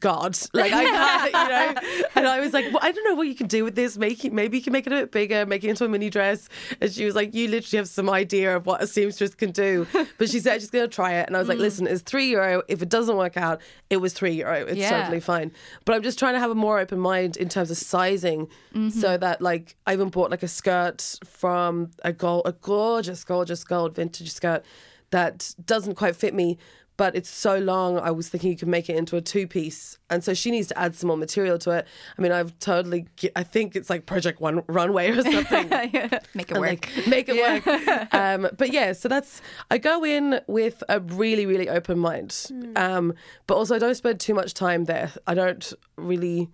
God, 0.00 0.36
like 0.52 0.72
I 0.74 0.84
can't, 0.84 1.32
you 1.32 1.92
know. 1.94 2.06
And 2.16 2.26
I 2.26 2.40
was 2.40 2.52
like, 2.52 2.66
well, 2.66 2.80
I 2.82 2.92
don't 2.92 3.04
know 3.04 3.14
what 3.14 3.28
you 3.28 3.34
can 3.34 3.46
do 3.46 3.64
with 3.64 3.74
this. 3.76 3.96
Make 3.96 4.24
it, 4.24 4.32
maybe 4.32 4.58
you 4.58 4.62
can 4.62 4.72
make 4.72 4.86
it 4.86 4.92
a 4.92 4.96
bit 4.96 5.12
bigger, 5.12 5.46
make 5.46 5.64
it 5.64 5.68
into 5.70 5.84
a 5.84 5.88
mini 5.88 6.10
dress. 6.10 6.48
And 6.80 6.92
she 6.92 7.04
was 7.06 7.14
like, 7.14 7.34
you 7.34 7.48
literally 7.48 7.78
have 7.78 7.88
some 7.88 8.10
idea 8.10 8.56
of 8.56 8.66
what 8.66 8.82
a 8.82 8.86
seamstress 8.86 9.34
can 9.34 9.52
do. 9.52 9.86
But 10.18 10.28
she 10.28 10.40
said 10.40 10.60
she's 10.60 10.70
going 10.70 10.88
to 10.88 10.94
try 10.94 11.14
it. 11.14 11.26
And 11.28 11.36
I 11.36 11.38
was 11.38 11.46
Mm. 11.46 11.50
like, 11.50 11.58
listen, 11.58 11.86
it's 11.86 12.02
three 12.02 12.26
euro. 12.28 12.62
If 12.68 12.82
it 12.82 12.88
doesn't 12.90 13.16
work 13.16 13.36
out, 13.38 13.60
it 13.88 13.98
was 13.98 14.12
three 14.12 14.32
euro. 14.32 14.66
It's 14.66 14.76
Yeah. 14.76 15.00
totally 15.02 15.20
fine. 15.20 15.50
But 15.86 15.94
I'm 15.94 16.02
just 16.02 16.18
trying 16.18 16.34
to 16.34 16.40
have 16.40 16.50
a 16.50 16.54
more 16.54 16.78
open 16.78 16.98
mind 16.98 17.36
in 17.38 17.48
terms 17.48 17.70
of 17.70 17.76
sizing, 17.78 18.48
Mm-hmm. 18.74 18.90
so 19.00 19.16
that 19.16 19.40
like 19.40 19.76
I 19.86 19.94
even 19.94 20.08
bought 20.10 20.30
like 20.30 20.42
a 20.42 20.48
skirt 20.48 21.18
from 21.24 21.90
a 22.04 22.12
gold, 22.12 22.42
a 22.44 22.52
gorgeous, 22.52 23.24
gorgeous 23.24 23.64
gold 23.64 23.94
vintage 23.94 24.30
skirt 24.32 24.62
that 25.10 25.54
doesn't 25.64 25.94
quite 25.94 26.16
fit 26.16 26.34
me. 26.34 26.58
But 26.96 27.14
it's 27.14 27.28
so 27.28 27.58
long. 27.58 27.98
I 27.98 28.10
was 28.10 28.28
thinking 28.28 28.50
you 28.50 28.56
could 28.56 28.68
make 28.68 28.88
it 28.88 28.96
into 28.96 29.16
a 29.16 29.20
two 29.20 29.46
piece, 29.46 29.98
and 30.08 30.24
so 30.24 30.32
she 30.32 30.50
needs 30.50 30.68
to 30.68 30.78
add 30.78 30.94
some 30.94 31.08
more 31.08 31.16
material 31.16 31.58
to 31.58 31.70
it. 31.72 31.86
I 32.16 32.22
mean, 32.22 32.32
I've 32.32 32.58
totally. 32.58 33.06
I 33.34 33.42
think 33.42 33.76
it's 33.76 33.90
like 33.90 34.06
Project 34.06 34.40
One 34.40 34.62
Runway 34.66 35.10
or 35.10 35.22
something. 35.30 35.68
Make 35.68 35.94
it 35.94 36.22
and, 36.50 36.60
work. 36.60 36.88
like, 36.96 37.06
make 37.06 37.28
it 37.28 37.36
work. 37.36 38.14
um, 38.14 38.48
but 38.56 38.72
yeah, 38.72 38.92
so 38.92 39.08
that's 39.08 39.42
I 39.70 39.78
go 39.78 40.04
in 40.04 40.40
with 40.46 40.82
a 40.88 41.00
really, 41.00 41.44
really 41.44 41.68
open 41.68 41.98
mind. 41.98 42.50
Um, 42.76 43.14
but 43.46 43.56
also 43.56 43.74
I 43.76 43.78
don't 43.78 43.94
spend 43.94 44.20
too 44.20 44.34
much 44.34 44.54
time 44.54 44.84
there. 44.84 45.12
I 45.26 45.34
don't 45.34 45.72
really. 45.96 46.48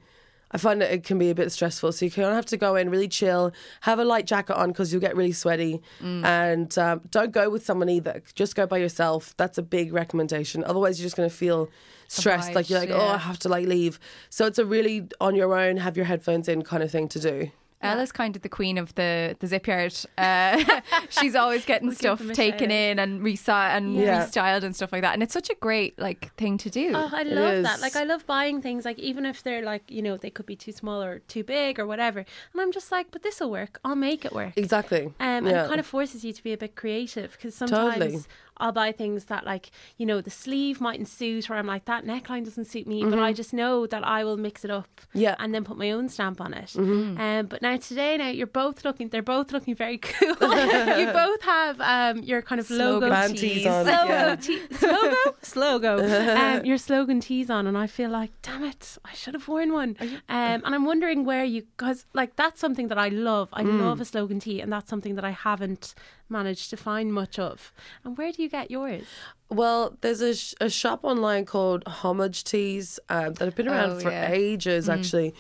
I 0.53 0.59
find 0.59 0.81
that 0.83 0.93
it 0.93 1.05
can 1.05 1.19
be 1.19 1.31
a 1.31 1.35
bit 1.35 1.51
stressful, 1.51 1.93
so 1.93 2.05
you 2.05 2.11
kind 2.11 2.29
of 2.29 2.35
have 2.35 2.47
to 2.47 2.57
go 2.57 2.77
in 2.77 2.91
really 2.91 3.09
chill, 3.09 3.53
have 3.81 3.99
a 3.99 4.05
light 4.05 4.27
jacket 4.27 4.55
on 4.55 4.69
because 4.69 4.93
you'll 4.93 5.01
get 5.01 5.17
really 5.17 5.33
sweaty, 5.33 5.81
and 6.01 6.77
um, 6.79 7.01
don't 7.11 7.33
go 7.33 7.49
with 7.49 7.65
someone 7.65 7.89
either. 7.89 8.23
Just 8.35 8.55
go 8.55 8.67
by 8.67 8.79
yourself. 8.79 9.35
That's 9.37 9.57
a 9.59 9.63
big 9.63 9.93
recommendation. 9.93 10.63
Otherwise, 10.65 10.99
you're 10.99 11.07
just 11.07 11.17
going 11.17 11.29
to 11.29 11.35
feel 11.35 11.71
stressed, 12.09 12.55
like 12.55 12.69
you're 12.69 12.81
like, 12.81 12.91
Obliged, 12.91 13.11
oh. 13.11 13.15
I 13.15 13.19
have 13.19 13.39
to 13.41 13.49
like 13.49 13.67
leave. 13.67 13.99
So 14.29 14.47
it's 14.47 14.59
a 14.59 14.67
really 14.67 15.09
on 15.21 15.35
your 15.35 15.59
own, 15.59 15.79
have 15.79 15.97
your 15.97 16.07
headphones 16.07 16.49
in 16.49 16.63
kind 16.63 16.83
of 16.83 16.91
thing 16.91 17.09
to 17.09 17.19
do. 17.21 17.51
Ella's 17.83 18.13
kind 18.13 18.37
of 18.37 18.43
the 18.43 18.49
queen 18.49 18.79
of 18.79 18.95
the 18.95 19.37
the 19.41 19.47
zip 19.47 19.67
yard. 19.67 19.95
Uh, 20.17 20.63
she's 21.11 21.35
always 21.35 21.65
getting 21.65 21.91
stuff 21.93 22.19
taken 22.33 22.69
Michelle. 22.69 22.91
in 22.91 22.99
and 22.99 23.21
resi- 23.23 23.49
and 23.77 23.95
Yeah. 23.95 24.25
restyled 24.27 24.63
and 24.63 24.75
stuff 24.75 24.93
like 24.93 25.03
that, 25.03 25.15
and 25.15 25.23
it's 25.23 25.33
such 25.33 25.51
a 25.51 25.55
great 25.57 25.99
like 25.99 26.35
thing 26.37 26.59
to 26.59 26.71
do. 26.71 26.93
Oh, 26.95 27.11
I 27.13 27.23
love 27.25 27.63
that. 27.65 27.81
Like, 27.81 27.97
I 27.97 28.05
love 28.05 28.27
buying 28.27 28.63
things, 28.63 28.85
like, 28.85 28.99
even 28.99 29.27
if 29.27 29.43
they're 29.43 29.63
like, 29.63 29.83
you 29.91 30.03
know, 30.03 30.17
they 30.17 30.31
could 30.31 30.47
be 30.47 30.57
too 30.57 30.73
small 30.73 31.03
or 31.03 31.19
too 31.21 31.45
big 31.45 31.79
or 31.79 31.87
whatever. 31.87 32.21
And 32.53 32.61
I'm 32.61 32.73
just 32.73 32.93
like, 32.93 33.11
but 33.11 33.23
this 33.23 33.41
will 33.41 33.51
work. 33.51 33.81
I'll 33.85 33.97
make 33.97 34.25
it 34.25 34.33
work. 34.33 34.53
Exactly. 34.57 35.07
Um, 35.07 35.13
and 35.19 35.47
Yeah. 35.47 35.65
it 35.65 35.69
kind 35.69 35.81
of 35.81 35.87
forces 35.87 36.25
you 36.25 36.33
to 36.33 36.43
be 36.43 36.53
a 36.53 36.57
bit 36.59 36.77
creative 36.77 37.33
because 37.33 37.55
sometimes 37.55 37.95
Totally. 37.99 38.23
I'll 38.63 38.73
buy 38.73 38.93
things 38.93 39.25
that, 39.27 39.45
like, 39.45 39.71
you 39.99 40.07
know, 40.07 40.21
the 40.21 40.31
sleeve 40.45 40.81
mightn't 40.81 41.09
suit, 41.09 41.51
or 41.51 41.55
I'm 41.55 41.67
like, 41.67 41.85
that 41.87 42.05
neckline 42.05 42.45
doesn't 42.45 42.67
suit 42.67 42.87
me, 42.87 42.99
but 43.05 43.19
I 43.19 43.33
just 43.33 43.53
know 43.53 43.87
that 43.93 44.03
I 44.07 44.25
will 44.25 44.37
mix 44.47 44.65
it 44.65 44.71
up 44.71 44.89
Mm-hmm. 45.03 45.19
Yeah. 45.25 45.33
Mm-hmm. 45.33 45.45
and 45.45 45.55
then 45.55 45.65
put 45.65 45.77
my 45.77 45.91
own 45.91 46.09
stamp 46.09 46.41
on 46.41 46.55
it. 46.55 46.71
Um, 46.77 47.47
but 47.47 47.61
now, 47.61 47.77
today, 47.77 48.17
now 48.17 48.29
you're 48.29 48.47
both 48.65 48.85
looking, 48.85 49.09
they're 49.09 49.23
both 49.37 49.53
looking 49.53 49.75
very 49.75 49.99
cool. 50.09 50.29
you 50.31 51.07
both 51.23 51.43
have 51.43 51.81
um, 51.81 52.23
your 52.23 52.41
kind 52.43 52.61
of 52.61 52.71
logo 52.71 53.09
Slogan 53.09 53.31
tees. 53.33 53.41
tees 53.41 53.67
on, 53.67 53.87
Slogo 53.87 54.09
yeah. 54.09 54.37
slogo? 54.37 55.15
Slogo. 55.43 56.37
um, 56.61 56.65
your 56.65 56.79
slogan 56.79 57.21
tees 57.21 57.51
on, 57.51 57.67
and 57.67 57.77
I 57.77 57.87
feel 57.87 58.11
like, 58.11 58.31
damn 58.43 58.65
it, 58.65 58.97
I 59.05 59.13
should 59.15 59.35
have 59.35 59.49
worn 59.49 59.73
one. 59.73 59.97
Um, 60.01 60.63
and 60.65 60.75
I'm 60.75 60.85
wondering 60.85 61.25
where 61.25 61.45
you, 61.45 61.63
because 61.77 62.07
like 62.15 62.37
that's 62.37 62.61
something 62.61 62.89
that 62.89 62.99
I 62.99 63.09
love. 63.09 63.49
I 63.53 63.63
Mm. 63.63 63.81
love 63.81 64.01
a 64.01 64.05
slogan 64.05 64.41
tee, 64.41 64.61
and 64.61 64.73
that's 64.73 64.89
something 64.91 65.15
that 65.17 65.25
I 65.25 65.31
haven't 65.31 65.95
managed 66.29 66.71
to 66.71 66.77
find 66.77 67.13
much 67.13 67.39
of. 67.39 67.73
And 68.05 68.17
where 68.17 68.33
do 68.33 68.43
you 68.43 68.49
get 68.49 68.71
yours? 68.71 69.05
Well, 69.51 69.97
there's 70.01 70.21
a, 70.21 70.35
sh- 70.35 70.55
a 70.61 70.71
shop 70.71 71.01
online 71.05 71.45
called 71.45 71.85
Homage 71.87 72.43
Tees 72.45 72.99
um, 73.09 73.35
that 73.35 73.45
have 73.45 73.55
been 73.55 73.69
around 73.69 73.91
Oh, 73.91 74.01
for 74.01 74.11
yeah. 74.11 74.31
ages, 74.31 74.89
actually. 74.89 75.35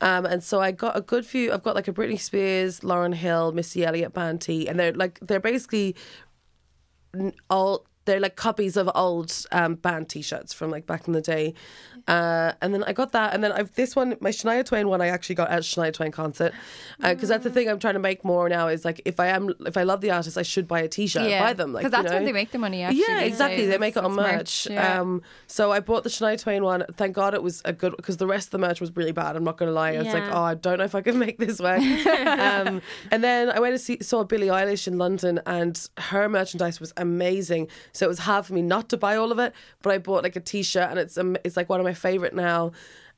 Um, 0.00 0.24
and 0.24 0.42
so 0.42 0.60
I 0.60 0.70
got 0.70 0.96
a 0.96 1.02
good 1.02 1.26
few. 1.26 1.52
I've 1.52 1.62
got 1.62 1.74
like 1.74 1.86
a 1.88 1.92
Britney 1.92 2.18
Spears, 2.18 2.80
Lauryn 2.80 3.12
Hill, 3.14 3.52
Missy 3.52 3.84
Elliott 3.84 4.14
band 4.14 4.40
tee, 4.40 4.66
and 4.66 4.78
they're 4.80 4.94
like 4.94 5.18
they're 5.20 5.40
basically 5.40 5.94
all 7.50 7.84
they're 8.04 8.20
like 8.20 8.36
copies 8.36 8.76
of 8.76 8.90
old 8.94 9.32
um, 9.52 9.74
band 9.74 10.08
t-shirts 10.08 10.52
from 10.52 10.70
like 10.70 10.86
back 10.86 11.06
in 11.06 11.12
the 11.12 11.20
day. 11.20 11.54
Uh, 12.08 12.52
and 12.62 12.72
then 12.74 12.82
I 12.84 12.92
got 12.92 13.12
that, 13.12 13.34
and 13.34 13.44
then 13.44 13.52
I've 13.52 13.72
this 13.74 13.94
one, 13.94 14.16
my 14.20 14.30
Shania 14.30 14.64
Twain 14.64 14.88
one, 14.88 15.00
I 15.00 15.08
actually 15.08 15.34
got 15.34 15.50
at 15.50 15.62
Shania 15.62 15.92
Twain 15.92 16.10
concert 16.10 16.52
because 16.98 17.28
that's 17.28 17.44
the 17.44 17.50
thing 17.50 17.68
I'm 17.68 17.78
trying 17.78 17.94
to 17.94 18.00
make 18.00 18.24
more 18.24 18.48
now. 18.48 18.68
Is 18.68 18.84
like 18.84 19.02
if 19.04 19.20
I 19.20 19.26
am 19.26 19.54
if 19.66 19.76
I 19.76 19.82
love 19.82 20.00
the 20.00 20.10
artist, 20.10 20.38
I 20.38 20.42
should 20.42 20.66
buy 20.66 20.80
a 20.80 20.88
t-shirt, 20.88 21.22
buy 21.40 21.52
them, 21.52 21.72
like 21.72 21.82
because 21.82 21.92
that's 21.92 22.04
you 22.04 22.10
know? 22.10 22.16
when 22.16 22.24
they 22.24 22.32
make 22.32 22.50
the 22.50 22.58
money. 22.58 22.82
Actually, 22.82 23.04
yeah, 23.06 23.20
exactly. 23.20 23.66
They 23.66 23.78
make 23.78 23.96
it 23.96 24.04
on 24.04 24.12
it's 24.12 24.16
merch. 24.16 24.66
Yeah. 24.70 25.00
Um, 25.00 25.22
so 25.46 25.70
I 25.70 25.80
bought 25.80 26.02
the 26.02 26.10
Shania 26.10 26.40
Twain 26.40 26.64
one. 26.64 26.84
Thank 26.96 27.14
God 27.14 27.34
it 27.34 27.42
was 27.42 27.60
a 27.64 27.72
good 27.72 27.94
because 27.96 28.16
the 28.16 28.26
rest 28.26 28.48
of 28.48 28.52
the 28.52 28.58
merch 28.58 28.80
was 28.80 28.96
really 28.96 29.12
bad. 29.12 29.36
I'm 29.36 29.44
not 29.44 29.58
going 29.58 29.68
to 29.68 29.74
lie. 29.74 29.92
I 29.92 29.98
was 29.98 30.12
like, 30.12 30.24
oh, 30.32 30.42
I 30.42 30.54
don't 30.54 30.78
know 30.78 30.84
if 30.84 30.94
I 30.94 31.02
can 31.02 31.18
make 31.18 31.38
this 31.38 31.60
work. 31.60 31.80
um, 32.16 32.80
and 33.10 33.22
then 33.22 33.50
I 33.50 33.60
went 33.60 33.74
to 33.74 33.78
see 33.78 33.98
saw 34.02 34.24
Billie 34.24 34.48
Eilish 34.48 34.86
in 34.88 34.98
London, 34.98 35.40
and 35.46 35.88
her 35.98 36.28
merchandise 36.28 36.80
was 36.80 36.92
amazing. 36.96 37.68
So 37.92 38.06
it 38.06 38.08
was 38.08 38.20
hard 38.20 38.46
for 38.46 38.54
me 38.54 38.62
not 38.62 38.88
to 38.90 38.96
buy 38.96 39.16
all 39.16 39.32
of 39.32 39.38
it, 39.38 39.52
but 39.82 39.92
I 39.92 39.98
bought 39.98 40.22
like 40.22 40.36
a 40.36 40.40
T-shirt, 40.40 40.88
and 40.90 40.98
it's 40.98 41.16
um, 41.18 41.36
it's 41.44 41.56
like 41.56 41.68
one 41.68 41.80
of 41.80 41.84
my 41.84 41.94
favorite 41.94 42.34
now. 42.34 42.72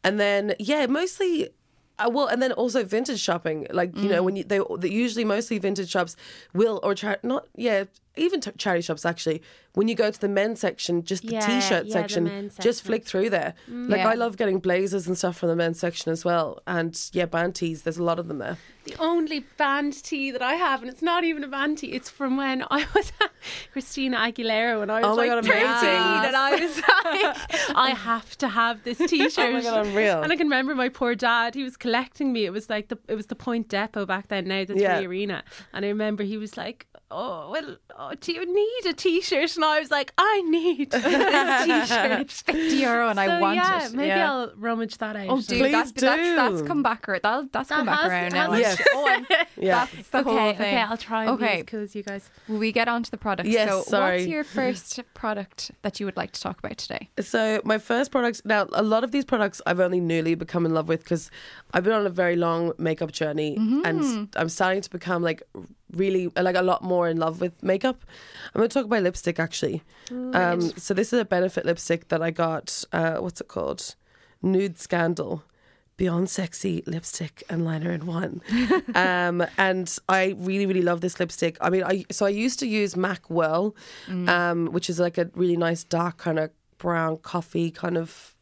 And 0.05 0.19
then 0.19 0.55
yeah, 0.59 0.87
mostly. 0.87 1.51
Uh, 1.99 2.09
well, 2.11 2.27
and 2.27 2.41
then 2.43 2.53
also 2.53 2.83
vintage 2.85 3.21
shopping, 3.21 3.67
like 3.71 3.95
you 3.97 4.05
Mm. 4.05 4.11
know, 4.11 4.23
when 4.23 4.35
you 4.37 4.45
they, 4.45 4.61
they 4.79 4.89
usually 4.89 5.27
mostly 5.27 5.59
vintage 5.59 5.91
shops 5.91 6.17
will 6.55 6.81
or 6.83 6.95
char- 6.95 7.21
not 7.23 7.47
yeah 7.55 7.85
even 8.17 8.41
t- 8.41 8.51
charity 8.59 8.83
shops 8.83 9.05
actually 9.07 9.43
when 9.75 9.89
you 9.89 9.95
go 9.95 10.11
to 10.11 10.21
the 10.21 10.29
men's 10.29 10.61
section, 10.61 11.03
just 11.03 11.23
the 11.27 11.33
Yeah, 11.33 11.47
t-shirt 11.47 11.87
yeah, 11.87 11.93
the 12.03 12.09
section, 12.09 12.51
just 12.61 12.83
flick 12.83 13.07
through 13.07 13.31
there. 13.31 13.55
Mm. 13.71 13.89
Like 13.89 14.01
Yeah. 14.01 14.09
I 14.11 14.15
love 14.15 14.37
getting 14.37 14.59
blazers 14.59 15.07
and 15.07 15.17
stuff 15.17 15.39
from 15.39 15.49
the 15.49 15.57
men's 15.57 15.79
section 15.81 16.13
as 16.13 16.23
well, 16.27 16.61
and 16.67 16.95
yeah, 17.15 17.25
band 17.25 17.55
tees. 17.55 17.81
There's 17.83 17.97
a 17.97 18.03
lot 18.03 18.19
of 18.19 18.29
them 18.29 18.37
there. 18.39 18.59
The 18.85 18.95
only 18.99 19.41
band 19.57 20.03
tee 20.03 20.31
that 20.31 20.43
I 20.43 20.55
have, 20.55 20.83
and 20.83 20.91
it's 20.91 21.01
not 21.01 21.25
even 21.25 21.43
a 21.43 21.49
band 21.49 21.79
tee, 21.79 21.93
it's 21.93 22.11
from 22.11 22.37
when 22.37 22.65
I 22.71 22.85
was 22.95 23.13
Christina 23.73 24.19
Aguilera 24.19 24.79
when 24.81 24.91
I 24.91 25.01
was 25.01 25.05
Oh 25.07 25.17
my 25.17 25.23
like 25.29 25.31
God, 25.31 25.45
13, 25.47 25.63
amazing. 25.63 26.27
and 26.27 26.37
I 26.37 26.51
was 26.61 26.77
like, 26.77 27.75
I 27.77 27.91
have 27.97 28.37
to 28.39 28.49
have 28.49 28.83
this 28.85 28.99
t-shirt. 28.99 29.39
Oh 29.39 29.53
my 29.53 29.63
God, 29.63 29.87
unreal. 29.87 30.23
And 30.23 30.33
I 30.33 30.37
can 30.37 30.47
remember 30.49 30.75
my 30.75 30.89
poor 30.91 31.15
dad, 31.15 31.55
he 31.55 31.63
was 31.65 31.77
collecting 31.79 32.33
me. 32.33 32.45
It 32.45 32.51
was 32.53 32.69
like 32.69 32.89
the 32.89 32.99
it 33.09 33.15
was 33.15 33.27
the 33.27 33.37
Point 33.37 33.69
Depot 33.69 34.05
back 34.05 34.29
then, 34.29 34.49
now 34.49 34.65
the 34.65 34.75
Three. 34.75 34.85
Arena. 35.07 35.45
And 35.73 35.85
I 35.85 35.89
remember 35.89 36.23
he 36.25 36.37
was 36.37 36.57
like, 36.57 36.87
oh, 37.11 37.51
well, 37.51 37.77
oh, 38.11 38.15
do 38.21 38.33
you 38.33 38.45
need 38.47 38.91
a 38.91 38.93
t-shirt? 38.95 39.57
And 39.57 39.65
I 39.65 39.81
was 39.81 39.91
like, 39.91 40.13
I 40.19 40.43
need 40.43 40.91
this 40.91 41.03
t-shirt. 41.05 42.21
It's 42.21 42.43
50 42.43 42.61
euro 42.77 43.09
and 43.09 43.19
I 43.21 43.27
So, 43.27 43.41
want 43.41 43.57
yeah, 43.57 43.87
it. 43.87 43.93
Maybe 43.93 44.09
Yeah. 44.09 44.31
I'll 44.33 44.53
rummage 44.57 44.99
that 44.99 45.17
out. 45.17 45.27
Oh, 45.29 45.37
dude, 45.41 45.59
Please 45.61 45.73
that's, 45.73 45.93
that's, 45.93 46.37
that's 46.37 46.63
do. 46.63 46.67
come 46.67 46.83
back. 46.83 47.09
ar- 47.09 47.19
That'll, 47.23 47.49
that's 47.53 47.69
come 47.69 47.87
That 47.87 48.03
back 48.03 48.11
around 48.11 48.33
now. 48.33 48.55
Yes. 48.55 48.83
Oh, 48.93 49.25
Yeah. 49.57 49.87
That's 49.95 50.09
the 50.09 50.19
okay, 50.19 50.31
whole 50.31 50.53
thing. 50.53 50.55
okay, 50.55 50.77
I'll 50.81 50.97
try 50.97 51.23
and 51.25 51.31
Okay. 51.33 51.55
be 51.57 51.61
as 51.61 51.67
cool 51.67 51.81
as 51.81 51.95
you 51.95 52.03
guys. 52.03 52.31
Will 52.49 52.59
we 52.59 52.73
get 52.73 52.89
on 52.89 53.03
to 53.03 53.11
the 53.11 53.17
products? 53.19 53.49
Yes, 53.49 53.69
so, 53.71 53.83
sorry. 53.83 54.19
what's 54.19 54.29
your 54.29 54.45
first 54.59 55.01
product 55.15 55.71
that 55.83 56.01
you 56.01 56.07
would 56.07 56.17
like 56.17 56.33
to 56.33 56.41
talk 56.41 56.59
about 56.59 56.79
today? 56.79 57.09
So 57.21 57.61
my 57.65 57.79
first 57.79 58.11
products 58.11 58.43
now 58.45 58.67
a 58.73 58.83
lot 58.83 59.05
of 59.05 59.11
these 59.13 59.25
products 59.25 59.61
I've 59.67 59.81
only 59.81 60.01
newly 60.01 60.35
become 60.35 60.67
in 60.67 60.75
love 60.75 60.89
with 60.89 61.01
because 61.05 61.31
I've 61.73 61.85
been 61.85 61.93
on 61.93 62.07
a 62.07 62.11
very 62.11 62.37
long 62.37 62.73
makeup 62.79 63.13
journey 63.13 63.57
mm-hmm. 63.59 63.83
and 63.85 64.29
I'm 64.37 64.49
starting 64.49 64.83
to 64.83 64.91
become 64.91 65.23
like 65.23 65.43
really 65.95 66.29
like 66.37 66.57
a 66.57 66.63
lot 66.63 66.83
more 66.83 67.09
in 67.09 67.19
love 67.19 67.41
with 67.41 67.63
makeup. 67.63 68.05
I'm 68.55 68.59
going 68.59 68.69
to 68.69 68.75
talk 68.75 68.87
about 68.87 69.03
lipstick 69.03 69.39
actually. 69.39 69.83
Um, 70.11 70.61
so 70.61 70.95
this 70.95 71.13
is 71.13 71.21
a 71.21 71.25
Benefit 71.25 71.65
lipstick 71.65 72.09
that 72.09 72.23
I 72.23 72.31
got. 72.31 72.85
Uh, 72.93 73.17
what's 73.17 73.41
it 73.41 73.49
called? 73.49 73.95
Nude 74.43 74.79
Scandal. 74.79 75.45
Beyond 75.99 76.31
sexy 76.31 76.83
lipstick 76.87 77.45
and 77.49 77.65
liner 77.65 77.93
in 77.93 78.07
one, 78.07 78.41
um, 78.95 79.45
and 79.57 79.99
I 80.09 80.35
really, 80.39 80.67
really 80.67 80.83
love 80.83 81.01
this 81.01 81.21
lipstick. 81.21 81.59
I 81.61 81.71
mean, 81.71 81.85
I 81.85 82.07
so 82.11 82.25
I 82.27 82.31
used 82.31 82.59
to 82.61 82.67
use 82.67 82.97
Mac 82.97 83.29
Whirl, 83.31 83.77
um, 84.09 84.67
which 84.73 84.91
is 84.91 84.99
like 84.99 85.17
a 85.19 85.31
really 85.35 85.57
nice 85.57 85.85
dark 85.85 86.17
kind 86.17 86.41
of 86.41 86.51
brown 86.79 87.19
coffee 87.19 87.71
kind 87.71 87.97
of 87.97 88.35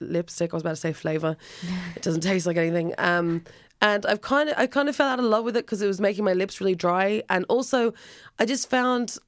lipstick. 0.00 0.52
I 0.52 0.56
was 0.56 0.62
about 0.62 0.70
to 0.70 0.76
say 0.76 0.92
flavor. 0.92 1.36
it 1.96 2.02
doesn't 2.02 2.20
taste 2.22 2.46
like 2.46 2.56
anything. 2.56 2.92
Um, 2.98 3.44
and 3.80 4.06
I've 4.06 4.20
kind 4.20 4.48
of 4.48 4.54
I 4.58 4.66
kind 4.66 4.88
of 4.88 4.96
fell 4.96 5.08
out 5.08 5.18
of 5.18 5.24
love 5.24 5.44
with 5.44 5.56
it 5.56 5.64
because 5.64 5.82
it 5.82 5.86
was 5.86 6.00
making 6.00 6.24
my 6.24 6.32
lips 6.32 6.60
really 6.60 6.74
dry, 6.74 7.22
and 7.28 7.44
also 7.48 7.94
I 8.38 8.44
just 8.44 8.70
found 8.70 9.18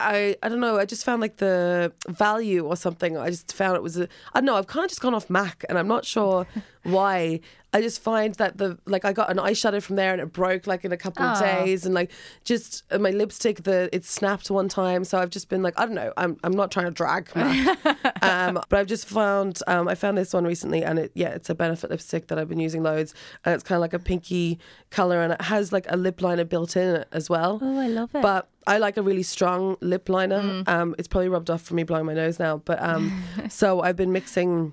I 0.00 0.36
I 0.42 0.48
don't 0.48 0.60
know. 0.60 0.78
I 0.78 0.84
just 0.84 1.04
found 1.04 1.20
like 1.20 1.36
the 1.36 1.92
value 2.08 2.66
or 2.66 2.76
something. 2.76 3.16
I 3.16 3.30
just 3.30 3.52
found 3.54 3.76
it 3.76 3.82
was 3.82 3.98
a, 3.98 4.08
I 4.34 4.40
don't 4.40 4.46
know. 4.46 4.56
I've 4.56 4.66
kind 4.66 4.84
of 4.84 4.90
just 4.90 5.00
gone 5.00 5.14
off 5.14 5.30
Mac, 5.30 5.64
and 5.68 5.78
I'm 5.78 5.88
not 5.88 6.04
sure 6.04 6.46
why. 6.82 7.40
I 7.72 7.80
just 7.80 8.02
find 8.02 8.34
that 8.34 8.58
the 8.58 8.78
like 8.86 9.04
I 9.04 9.12
got 9.12 9.30
an 9.30 9.36
eyeshadow 9.36 9.80
from 9.80 9.94
there 9.94 10.12
and 10.12 10.20
it 10.20 10.32
broke 10.32 10.66
like 10.66 10.84
in 10.84 10.90
a 10.90 10.96
couple 10.96 11.24
of 11.24 11.36
Aw. 11.36 11.40
days, 11.40 11.86
and 11.86 11.94
like 11.94 12.10
just 12.44 12.82
uh, 12.90 12.98
my 12.98 13.10
lipstick 13.10 13.62
the 13.62 13.88
it 13.92 14.04
snapped 14.04 14.50
one 14.50 14.68
time. 14.68 15.04
So 15.04 15.18
I've 15.18 15.30
just 15.30 15.48
been 15.48 15.62
like 15.62 15.78
I 15.78 15.86
don't 15.86 15.94
know. 15.94 16.12
I'm 16.16 16.36
I'm 16.42 16.52
not 16.52 16.72
trying 16.72 16.86
to 16.86 16.90
drag 16.90 17.30
Mac, 17.36 17.78
um, 18.24 18.60
but 18.68 18.78
I've 18.80 18.88
just 18.88 19.06
found 19.06 19.60
um, 19.68 19.86
I 19.86 19.94
found 19.94 20.18
this 20.18 20.34
one 20.34 20.44
recently, 20.44 20.82
and 20.82 20.98
it 20.98 21.12
yeah 21.14 21.28
it's 21.28 21.48
a 21.48 21.54
Benefit 21.54 21.90
lipstick 21.90 22.26
that 22.28 22.38
I've 22.38 22.48
been 22.48 22.58
using 22.58 22.82
loads, 22.82 23.14
and 23.44 23.54
it's 23.54 23.62
kind 23.62 23.76
of 23.76 23.82
like 23.82 23.94
a 23.94 24.00
pinky 24.00 24.58
color, 24.90 25.20
and 25.20 25.32
it 25.32 25.42
has 25.42 25.72
like 25.72 25.86
a 25.88 25.96
lip 25.96 26.22
liner 26.22 26.44
built 26.44 26.76
in 26.76 26.96
it 26.96 27.08
as 27.12 27.30
well. 27.30 27.60
Oh, 27.62 27.78
I 27.78 27.86
love 27.86 28.12
it. 28.14 28.22
But 28.22 28.48
I 28.66 28.78
like 28.78 28.96
a 28.96 29.02
really 29.02 29.22
strong 29.22 29.76
lip 29.80 30.08
liner. 30.08 30.64
Um, 30.66 30.94
it's 30.98 31.08
probably 31.08 31.28
rubbed 31.28 31.50
off 31.50 31.62
from 31.62 31.76
me 31.76 31.84
blowing 31.84 32.06
my 32.06 32.14
nose 32.14 32.38
now, 32.40 32.58
but 32.58 32.82
um, 32.82 33.22
so 33.48 33.80
I've 33.80 33.96
been 33.96 34.12
mixing 34.12 34.72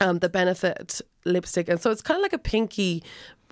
um, 0.00 0.18
the 0.18 0.28
Benefit 0.28 1.00
lipstick, 1.24 1.68
and 1.68 1.80
so 1.80 1.90
it's 1.90 2.02
kind 2.02 2.18
of 2.18 2.22
like 2.22 2.32
a 2.32 2.38
pinky 2.38 3.02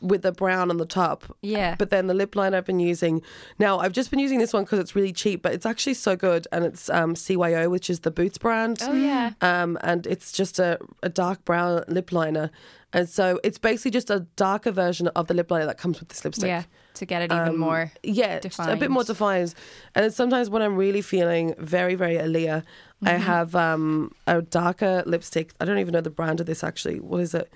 with 0.00 0.22
the 0.22 0.32
brown 0.32 0.70
on 0.70 0.76
the 0.78 0.86
top. 0.86 1.24
Yeah. 1.42 1.74
But 1.78 1.90
then 1.90 2.06
the 2.06 2.14
lip 2.14 2.34
liner 2.36 2.56
I've 2.56 2.66
been 2.66 2.80
using 2.80 3.22
now, 3.58 3.78
I've 3.78 3.92
just 3.92 4.10
been 4.10 4.18
using 4.20 4.38
this 4.38 4.52
one 4.52 4.64
because 4.64 4.78
it's 4.78 4.94
really 4.96 5.12
cheap, 5.12 5.42
but 5.42 5.52
it's 5.52 5.66
actually 5.66 5.94
so 5.94 6.16
good, 6.16 6.46
and 6.52 6.64
it's 6.64 6.88
um, 6.90 7.14
CYO, 7.14 7.70
which 7.70 7.90
is 7.90 8.00
the 8.00 8.10
Boots 8.10 8.38
brand. 8.38 8.78
Oh, 8.82 8.92
yeah. 8.92 9.32
Um, 9.40 9.78
and 9.82 10.06
it's 10.06 10.32
just 10.32 10.58
a, 10.58 10.78
a 11.02 11.08
dark 11.08 11.44
brown 11.44 11.84
lip 11.88 12.12
liner. 12.12 12.50
And 12.92 13.08
so 13.08 13.38
it's 13.44 13.56
basically 13.58 13.92
just 13.92 14.10
a 14.10 14.20
darker 14.34 14.72
version 14.72 15.06
of 15.08 15.28
the 15.28 15.34
lip 15.34 15.48
liner 15.50 15.66
that 15.66 15.78
comes 15.78 16.00
with 16.00 16.08
this 16.08 16.24
lipstick. 16.24 16.48
Yeah, 16.48 16.64
to 16.94 17.06
get 17.06 17.22
it 17.22 17.30
even 17.32 17.48
Um, 17.50 17.56
more. 17.58 17.92
yeah, 18.02 18.40
a 18.58 18.76
bit 18.76 18.90
more 18.90 19.04
defined. 19.04 19.54
And 19.94 20.12
sometimes 20.12 20.50
when 20.50 20.60
I'm 20.60 20.74
really 20.74 21.00
feeling 21.00 21.54
very, 21.58 21.94
very 21.94 22.16
Aaliyah, 22.16 22.64
I 23.02 23.12
Mm-hmm. 23.12 23.22
have 23.22 23.54
um, 23.54 24.12
a 24.26 24.42
darker 24.42 25.04
lipstick. 25.06 25.52
I 25.60 25.64
don't 25.64 25.78
even 25.78 25.92
know 25.92 26.00
the 26.02 26.10
brand 26.10 26.40
of 26.40 26.46
this 26.46 26.62
actually. 26.64 26.98
What 27.00 27.20
is 27.20 27.32
it? 27.32 27.50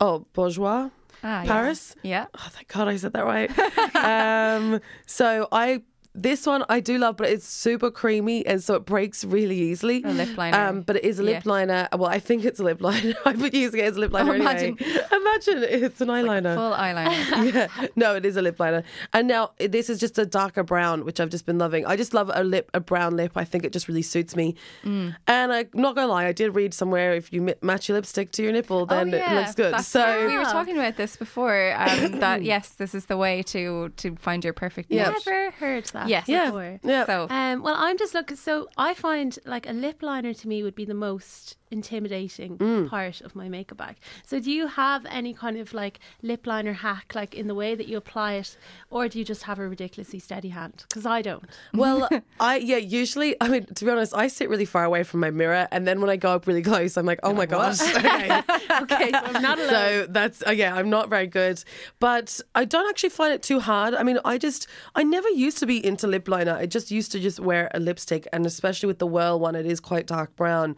Oh, 0.00 0.26
Bourjois 0.34 0.90
Ah, 1.24 1.40
yes. 1.42 1.48
Paris. 1.48 1.96
Yeah. 2.02 2.26
Oh, 2.34 2.48
thank 2.50 2.68
God 2.68 2.86
I 2.86 2.96
said 2.96 3.12
that 3.14 3.24
right. 3.24 3.50
um, 3.96 4.80
so 5.06 5.48
I. 5.50 5.82
This 6.20 6.46
one 6.46 6.64
I 6.68 6.80
do 6.80 6.98
love, 6.98 7.16
but 7.16 7.28
it's 7.28 7.46
super 7.46 7.90
creamy 7.92 8.44
and 8.44 8.62
so 8.62 8.74
it 8.74 8.84
breaks 8.84 9.24
really 9.24 9.56
easily. 9.56 10.02
A 10.02 10.08
lip 10.10 10.36
liner. 10.36 10.58
Um, 10.58 10.80
but 10.80 10.96
it 10.96 11.04
is 11.04 11.18
a 11.20 11.22
lip 11.22 11.44
Yeah. 11.44 11.52
liner. 11.52 11.88
Well, 11.92 12.06
I 12.10 12.18
think 12.18 12.44
it's 12.44 12.58
a 12.58 12.64
lip 12.64 12.80
liner. 12.80 13.14
I've 13.24 13.40
been 13.40 13.54
using 13.54 13.80
it 13.80 13.84
as 13.84 13.96
a 13.96 14.00
lip 14.00 14.12
liner 14.12 14.32
Oh, 14.32 14.34
anyway. 14.34 14.74
Imagine 15.12 15.62
it's 15.68 16.00
an 16.00 16.08
eyeliner 16.08 16.54
Full 16.56 16.72
eyeliner. 16.72 17.54
yeah, 17.80 17.86
no, 17.94 18.16
it 18.16 18.26
is 18.26 18.36
a 18.36 18.42
lip 18.42 18.58
liner. 18.58 18.82
And 19.12 19.28
now 19.28 19.52
this 19.58 19.88
is 19.88 20.00
just 20.00 20.18
a 20.18 20.26
darker 20.26 20.64
brown, 20.64 21.04
which 21.04 21.20
I've 21.20 21.30
just 21.30 21.46
been 21.46 21.58
loving. 21.58 21.86
I 21.86 21.94
just 21.96 22.12
love 22.14 22.30
a 22.34 22.42
lip, 22.42 22.68
a 22.74 22.80
brown 22.80 23.16
lip. 23.16 23.32
I 23.36 23.44
think 23.44 23.64
it 23.64 23.72
just 23.72 23.86
really 23.86 24.02
suits 24.02 24.34
me. 24.34 24.56
Mm. 24.84 25.14
And 25.28 25.52
I'm 25.52 25.68
not 25.74 25.94
gonna 25.94 26.08
lie, 26.08 26.26
I 26.26 26.32
did 26.32 26.54
read 26.54 26.74
somewhere 26.74 27.14
if 27.14 27.32
you 27.32 27.54
match 27.62 27.88
your 27.88 27.96
lipstick 27.96 28.32
to 28.32 28.42
your 28.42 28.50
nipple, 28.52 28.86
then 28.86 29.14
oh, 29.14 29.16
yeah. 29.16 29.32
it 29.32 29.40
looks 29.40 29.54
good. 29.54 29.66
That's- 29.72 29.86
so 29.86 30.26
we 30.26 30.36
were 30.36 30.44
talking 30.44 30.76
about 30.76 30.96
this 30.96 31.16
before. 31.16 31.74
Um, 31.76 32.18
that 32.18 32.42
yes, 32.52 32.70
this 32.70 32.94
is 32.94 33.06
the 33.06 33.16
way 33.16 33.42
to 33.44 33.90
to 33.98 34.16
find 34.16 34.42
your 34.42 34.52
perfect 34.52 34.90
Yeah. 34.90 35.10
match. 35.10 35.26
Never 35.26 35.50
heard 35.52 35.84
that 35.92 36.07
Yes. 36.08 36.28
yeah, 36.28 36.46
before. 36.46 36.80
yeah. 36.82 37.06
So 37.06 37.26
Um, 37.28 37.62
well, 37.62 37.74
I'm 37.76 37.98
just 37.98 38.14
looking. 38.14 38.36
So 38.36 38.68
I 38.76 38.94
find 38.94 39.38
like 39.44 39.68
a 39.68 39.72
lip 39.72 40.02
liner 40.02 40.32
to 40.32 40.48
me 40.48 40.62
would 40.62 40.74
be 40.74 40.84
the 40.86 40.94
most 40.94 41.57
intimidating 41.70 42.58
Mm. 42.58 42.88
part 42.88 43.20
of 43.20 43.34
my 43.34 43.48
makeup 43.48 43.78
bag. 43.78 43.96
So 44.26 44.40
do 44.40 44.50
you 44.50 44.66
have 44.66 45.06
any 45.06 45.32
kind 45.34 45.56
of 45.58 45.72
like 45.74 46.00
lip 46.22 46.46
liner 46.46 46.72
hack, 46.72 47.12
like 47.14 47.34
in 47.34 47.46
the 47.46 47.54
way 47.54 47.74
that 47.74 47.88
you 47.88 47.96
apply 47.96 48.34
it, 48.34 48.56
or 48.90 49.08
do 49.08 49.18
you 49.18 49.24
just 49.24 49.42
have 49.44 49.58
a 49.58 49.68
ridiculously 49.68 50.18
steady 50.18 50.48
hand? 50.48 50.84
Because 50.88 51.06
I 51.06 51.22
don't. 51.22 51.44
Well, 51.74 52.08
I 52.40 52.56
yeah. 52.56 52.76
Usually, 52.76 53.36
I 53.40 53.48
mean, 53.48 53.66
to 53.66 53.84
be 53.84 53.90
honest, 53.90 54.14
I 54.14 54.28
sit 54.28 54.48
really 54.48 54.64
far 54.64 54.84
away 54.84 55.02
from 55.02 55.20
my 55.20 55.30
mirror, 55.30 55.68
and 55.70 55.86
then 55.86 56.00
when 56.00 56.10
I 56.10 56.16
go 56.16 56.30
up 56.32 56.46
really 56.46 56.62
close, 56.62 56.96
I'm 56.96 57.06
like, 57.06 57.20
oh 57.22 57.32
my 57.34 57.46
gosh. 57.46 57.80
okay. 57.96 58.42
Okay, 58.82 59.10
so 59.10 59.18
I'm 59.18 59.42
not 59.42 59.58
alone. 59.58 59.70
So 59.70 60.06
that's 60.08 60.42
uh, 60.46 60.50
yeah, 60.50 60.74
I'm 60.74 60.88
not 60.90 61.08
very 61.10 61.26
good, 61.26 61.62
but 62.00 62.40
I 62.54 62.64
don't 62.64 62.88
actually 62.88 63.10
find 63.10 63.32
it 63.32 63.42
too 63.42 63.60
hard. 63.60 63.94
I 63.94 64.02
mean, 64.02 64.18
I 64.24 64.38
just 64.38 64.66
I 64.94 65.02
never 65.02 65.28
used 65.30 65.58
to 65.58 65.66
be 65.66 65.84
into 65.84 66.06
lip 66.06 66.28
liner. 66.28 66.52
I 66.52 66.66
just 66.66 66.90
used 66.90 67.12
to 67.12 67.20
just 67.20 67.40
wear 67.40 67.70
a 67.74 67.80
lipstick, 67.80 68.26
and 68.32 68.46
especially 68.46 68.86
with 68.86 68.98
the 68.98 69.06
Whirl 69.06 69.38
one, 69.40 69.54
it 69.54 69.66
is 69.66 69.80
quite 69.80 70.06
dark 70.06 70.34
brown. 70.36 70.76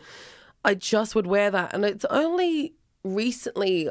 I 0.64 0.74
just 0.74 1.14
would 1.14 1.26
wear 1.26 1.50
that, 1.50 1.74
and 1.74 1.84
it's 1.84 2.04
only 2.06 2.74
recently. 3.04 3.90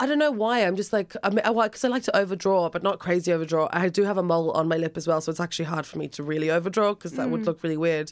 I 0.00 0.06
don't 0.06 0.18
know 0.18 0.32
why. 0.32 0.60
I'm 0.60 0.74
just 0.74 0.92
like, 0.92 1.14
I 1.22 1.30
mean, 1.30 1.44
because 1.44 1.84
I 1.84 1.88
like 1.88 2.02
to 2.04 2.16
overdraw, 2.16 2.68
but 2.68 2.82
not 2.82 2.98
crazy 2.98 3.32
overdraw. 3.32 3.68
I 3.72 3.88
do 3.88 4.02
have 4.04 4.18
a 4.18 4.22
mole 4.24 4.50
on 4.50 4.66
my 4.66 4.76
lip 4.76 4.96
as 4.96 5.06
well, 5.06 5.20
so 5.20 5.30
it's 5.30 5.38
actually 5.40 5.66
hard 5.66 5.86
for 5.86 5.98
me 5.98 6.08
to 6.08 6.22
really 6.24 6.50
overdraw 6.50 6.94
because 6.94 7.12
that 7.12 7.30
would 7.30 7.46
look 7.46 7.62
really 7.62 7.76
weird. 7.76 8.10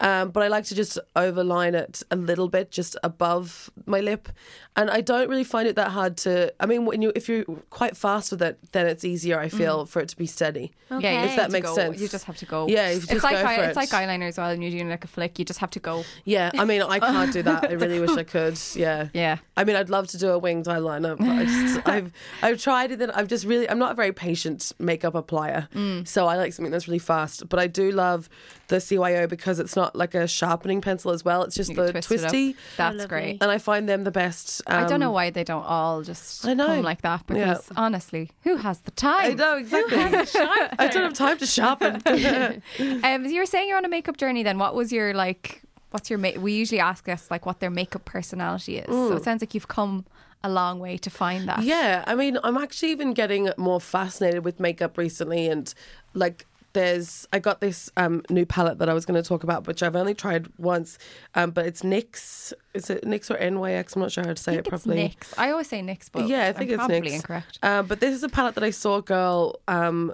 Um, 0.00 0.30
but 0.30 0.42
I 0.42 0.48
like 0.48 0.64
to 0.66 0.74
just 0.74 0.98
overline 1.16 1.74
it 1.74 2.02
a 2.10 2.16
little 2.16 2.48
bit, 2.48 2.70
just 2.70 2.96
above 3.04 3.68
my 3.84 4.00
lip, 4.00 4.28
and 4.76 4.90
I 4.90 5.00
don't 5.02 5.28
really 5.28 5.44
find 5.44 5.68
it 5.68 5.76
that 5.76 5.90
hard 5.90 6.16
to. 6.18 6.52
I 6.60 6.66
mean, 6.66 6.86
when 6.86 7.02
you 7.02 7.12
if 7.14 7.28
you're 7.28 7.44
quite 7.68 7.96
fast 7.96 8.30
with 8.30 8.40
it, 8.42 8.58
then 8.72 8.86
it's 8.86 9.04
easier. 9.04 9.38
I 9.38 9.48
feel 9.50 9.84
for 9.86 10.00
it 10.00 10.08
to 10.10 10.16
be 10.16 10.26
steady. 10.26 10.72
yeah, 10.90 10.96
Okay. 10.96 11.14
just 11.14 11.30
If 11.30 11.36
that 11.36 11.50
makes 11.50 11.68
go. 11.68 11.74
sense. 11.74 12.00
You 12.00 12.08
just 12.08 12.24
have 12.24 12.36
to 12.38 12.46
go. 12.46 12.68
Yeah, 12.68 12.88
you 12.90 12.96
it's 12.96 13.06
just 13.06 13.22
like 13.24 13.36
for 13.38 13.62
it's 13.64 13.72
it. 13.72 13.76
like 13.76 13.90
eyeliner 13.90 14.28
as 14.28 14.38
well. 14.38 14.48
And 14.50 14.62
you're 14.62 14.70
doing 14.72 14.88
like 14.88 15.04
a 15.04 15.08
flick, 15.08 15.38
you 15.38 15.44
just 15.44 15.58
have 15.60 15.70
to 15.72 15.80
go. 15.80 16.04
Yeah, 16.24 16.50
I 16.54 16.64
mean, 16.64 16.80
I 16.80 16.98
can't 17.00 17.32
do 17.32 17.42
that. 17.42 17.68
I 17.68 17.72
really 17.74 18.00
wish 18.00 18.16
I 18.16 18.22
could. 18.24 18.58
Yeah. 18.74 19.08
Yeah. 19.12 19.38
I 19.56 19.64
mean, 19.64 19.76
I'd 19.76 19.90
love 19.90 20.06
to 20.08 20.18
do 20.18 20.30
a 20.30 20.38
winged 20.38 20.66
eyeliner, 20.66 21.17
but 21.18 21.28
I 21.28 21.44
just, 21.44 21.88
I've 21.88 22.12
I've 22.42 22.60
tried 22.60 22.90
it. 22.92 23.00
And 23.02 23.12
I've 23.12 23.28
just 23.28 23.44
really, 23.44 23.68
I'm 23.68 23.78
not 23.78 23.92
a 23.92 23.94
very 23.94 24.12
patient 24.12 24.72
makeup 24.78 25.14
applier, 25.14 25.68
Mm. 25.72 26.06
so 26.06 26.26
I 26.26 26.36
like 26.36 26.52
something 26.52 26.70
that's 26.72 26.88
really 26.88 26.98
fast. 26.98 27.48
But 27.48 27.58
I 27.58 27.66
do 27.66 27.90
love 27.90 28.28
the 28.68 28.76
CYO 28.76 29.28
because 29.28 29.58
it's 29.58 29.76
not 29.76 29.96
like 29.96 30.14
a 30.14 30.26
sharpening 30.28 30.80
pencil 30.80 31.10
as 31.10 31.24
well. 31.24 31.42
It's 31.42 31.56
just 31.56 31.70
You 31.70 31.76
the 31.76 31.92
twist 31.92 32.08
twisty, 32.08 32.56
That's 32.76 33.06
great. 33.06 33.38
and 33.42 33.50
I 33.50 33.58
find 33.58 33.88
them 33.88 34.04
the 34.04 34.10
best. 34.10 34.62
I 34.66 34.84
don't 34.86 35.00
know 35.00 35.08
Um, 35.08 35.14
why 35.14 35.30
they 35.30 35.44
don't 35.44 35.64
all 35.64 36.02
just 36.02 36.46
I 36.46 36.54
know. 36.54 36.66
come 36.66 36.82
like 36.82 37.02
that 37.02 37.22
Yeah. 37.28 37.34
because 37.54 37.68
honestly, 37.76 38.30
who 38.42 38.56
has 38.56 38.80
the 38.80 38.90
time? 38.90 39.30
I 39.32 39.34
know 39.34 39.56
exactly. 39.56 39.98
I 40.78 40.88
don't 40.88 41.02
have 41.04 41.14
time 41.14 41.38
to 41.38 41.46
sharpen. 41.46 42.02
Um, 43.04 43.24
you 43.26 43.40
were 43.40 43.46
saying 43.46 43.68
you're 43.68 43.78
on 43.78 43.84
a 43.84 43.88
makeup 43.88 44.16
journey. 44.16 44.42
Then 44.42 44.58
what 44.58 44.74
was 44.74 44.92
your 44.92 45.14
like? 45.14 45.62
What's 45.90 46.10
your? 46.10 46.18
Ma- 46.18 46.38
we 46.38 46.52
usually 46.52 46.80
ask 46.80 47.08
us 47.08 47.30
like 47.30 47.46
what 47.46 47.60
their 47.60 47.70
makeup 47.70 48.04
personality 48.04 48.78
is. 48.78 48.86
So 48.86 49.14
it 49.14 49.24
sounds 49.24 49.40
like 49.42 49.54
you've 49.54 49.68
come 49.68 50.04
a 50.44 50.48
long 50.48 50.78
way 50.78 50.96
to 50.98 51.10
find 51.10 51.48
that. 51.48 51.62
Yeah, 51.62 52.04
I 52.06 52.14
mean, 52.14 52.38
I'm 52.44 52.56
actually 52.56 52.92
even 52.92 53.12
getting 53.12 53.50
more 53.56 53.80
fascinated 53.80 54.44
with 54.44 54.60
makeup 54.60 54.96
recently, 54.98 55.48
and 55.48 55.72
like. 56.14 56.46
There's, 56.74 57.26
I 57.32 57.38
got 57.38 57.60
this 57.60 57.90
um, 57.96 58.22
new 58.28 58.44
palette 58.44 58.78
that 58.78 58.90
I 58.90 58.92
was 58.92 59.06
going 59.06 59.20
to 59.20 59.26
talk 59.26 59.42
about, 59.42 59.66
which 59.66 59.82
I've 59.82 59.96
only 59.96 60.12
tried 60.14 60.48
once, 60.58 60.98
um, 61.34 61.50
but 61.50 61.64
it's 61.64 61.80
NYX. 61.80 62.52
Is 62.74 62.90
it 62.90 63.04
NYX 63.04 63.30
or 63.30 63.36
NYX? 63.38 63.96
I'm 63.96 64.02
not 64.02 64.12
sure 64.12 64.22
how 64.22 64.34
to 64.34 64.40
say 64.40 64.52
I 64.52 64.54
it 64.56 64.64
think 64.64 64.74
it's 64.74 64.84
properly. 64.84 65.16
NYX. 65.18 65.34
I 65.38 65.50
always 65.50 65.66
say 65.66 65.80
NYX, 65.80 66.10
but 66.12 66.28
yeah, 66.28 66.46
I 66.46 66.52
think 66.52 66.70
I'm 66.70 66.74
it's 66.78 66.86
probably 66.86 67.00
NYX. 67.10 67.14
incorrect. 67.14 67.58
Um, 67.62 67.86
but 67.86 68.00
this 68.00 68.14
is 68.14 68.22
a 68.22 68.28
palette 68.28 68.54
that 68.54 68.62
I 68.64 68.70
saw 68.70 68.98
a 68.98 69.02
girl 69.02 69.58
um, 69.66 70.12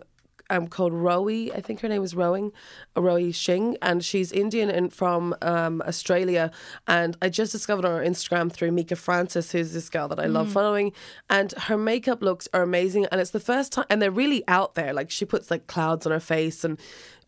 um, 0.50 0.68
called 0.68 0.92
Rowie. 0.92 1.54
I 1.54 1.61
think 1.61 1.80
her 1.80 1.88
name 1.88 2.02
is 2.02 2.14
Rowing, 2.14 2.52
Rowie 2.96 3.35
Shing, 3.35 3.76
and 3.83 4.04
she's 4.04 4.33
Indian 4.33 4.70
and 4.70 4.92
from 4.92 5.35
um, 5.42 5.83
Australia. 5.87 6.50
And 6.87 7.16
I 7.22 7.28
just 7.28 7.52
discovered 7.52 7.85
on 7.85 7.92
her 7.92 8.04
Instagram 8.04 8.52
through 8.52 8.72
Mika 8.72 8.96
Francis, 8.96 9.52
who's 9.52 9.72
this 9.72 9.88
girl 9.88 10.09
that 10.09 10.20
I 10.20 10.26
love 10.26 10.52
following. 10.52 10.92
And 11.30 11.52
her 11.52 11.76
makeup 11.78 12.22
looks 12.22 12.48
are 12.52 12.62
amazing, 12.62 13.07
and 13.07 13.20
it's 13.20 13.30
the 13.30 13.40
first 13.40 13.72
time, 13.72 13.87
and 13.90 14.00
they're 14.00 14.11
really 14.11 14.42
out 14.48 14.74
there. 14.74 14.92
Like 14.92 15.11
she 15.11 15.24
puts 15.24 15.50
like 15.50 15.66
clouds 15.66 16.07
on 16.07 16.12
her 16.12 16.20
face, 16.20 16.64
and 16.64 16.78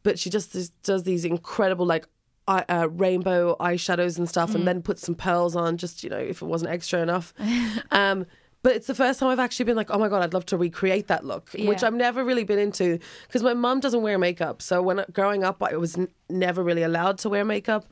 but 0.02 0.18
she 0.18 0.30
just 0.30 0.56
does- 0.82 1.02
these 1.02 1.24
incredible 1.24 1.86
like 1.86 2.06
uh, 2.48 2.88
rainbow 2.90 3.56
eyeshadows 3.58 4.18
and 4.18 4.28
stuff, 4.28 4.54
and 4.54 4.68
then 4.68 4.82
puts 4.82 5.02
some 5.02 5.14
pearls 5.14 5.56
on, 5.56 5.76
just 5.76 6.04
you 6.04 6.10
know, 6.10 6.18
if 6.18 6.42
it 6.42 6.46
wasn't 6.46 6.70
extra 6.70 7.00
enough. 7.02 7.34
um, 7.90 8.26
but 8.66 8.74
it's 8.74 8.88
the 8.88 8.96
first 8.96 9.20
time 9.20 9.28
I've 9.28 9.38
actually 9.38 9.66
been 9.66 9.76
like, 9.76 9.92
oh 9.92 9.98
my 10.00 10.08
god, 10.08 10.24
I'd 10.24 10.34
love 10.34 10.44
to 10.46 10.56
recreate 10.56 11.06
that 11.06 11.24
look, 11.24 11.50
which 11.56 11.84
I've 11.84 11.94
never 11.94 12.24
really 12.24 12.42
been 12.42 12.58
into 12.58 12.98
because 13.28 13.44
my 13.44 13.54
mum 13.54 13.78
doesn't 13.78 14.02
wear 14.02 14.18
makeup. 14.18 14.60
So 14.60 14.82
when 14.82 15.04
growing 15.12 15.44
up, 15.44 15.62
I 15.62 15.76
was 15.76 15.96
n- 15.96 16.08
never 16.28 16.64
really 16.64 16.82
allowed 16.82 17.18
to 17.18 17.28
wear 17.28 17.44
makeup. 17.44 17.84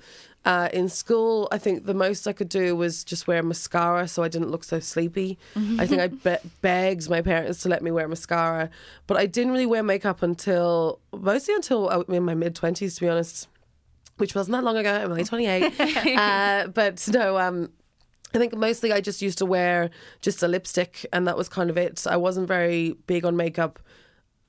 Uh, 0.44 0.68
in 0.72 0.88
school, 0.88 1.46
I 1.52 1.58
think 1.58 1.84
the 1.87 1.94
most 1.94 2.26
I 2.26 2.32
could 2.32 2.48
do 2.48 2.74
was 2.74 3.04
just 3.04 3.28
wear 3.28 3.40
mascara, 3.40 4.08
so 4.08 4.24
I 4.24 4.28
didn't 4.28 4.50
look 4.50 4.64
so 4.64 4.80
sleepy. 4.80 5.38
I 5.54 5.87
think 5.87 6.00
I 6.00 6.08
be- 6.40 6.50
begged 6.60 7.08
my 7.08 7.22
parents 7.22 7.60
to 7.62 7.68
let 7.68 7.80
me 7.80 7.92
wear 7.92 8.08
mascara, 8.08 8.68
but 9.06 9.16
I 9.16 9.26
didn't 9.26 9.52
really 9.52 9.66
wear 9.66 9.84
makeup 9.84 10.24
until 10.24 10.98
mostly 11.12 11.54
until 11.54 11.88
I 11.88 11.98
was 11.98 12.08
in 12.08 12.24
my 12.24 12.34
mid 12.34 12.56
twenties, 12.56 12.96
to 12.96 13.00
be 13.02 13.08
honest 13.08 13.46
which 14.16 14.34
wasn't 14.34 14.52
that 14.52 14.62
long 14.62 14.76
ago. 14.76 14.92
I'm 14.94 15.10
only 15.10 15.24
28. 15.24 15.80
uh, 16.16 16.68
but 16.68 17.08
no, 17.08 17.37
um, 17.37 17.70
I 18.34 18.38
think 18.38 18.56
mostly 18.56 18.92
I 18.92 19.00
just 19.00 19.22
used 19.22 19.38
to 19.38 19.46
wear 19.46 19.90
just 20.20 20.42
a 20.42 20.48
lipstick, 20.48 21.06
and 21.12 21.26
that 21.28 21.36
was 21.36 21.48
kind 21.48 21.70
of 21.70 21.78
it. 21.78 22.04
I 22.06 22.16
wasn't 22.16 22.48
very 22.48 22.96
big 23.06 23.24
on 23.24 23.36
makeup. 23.36 23.78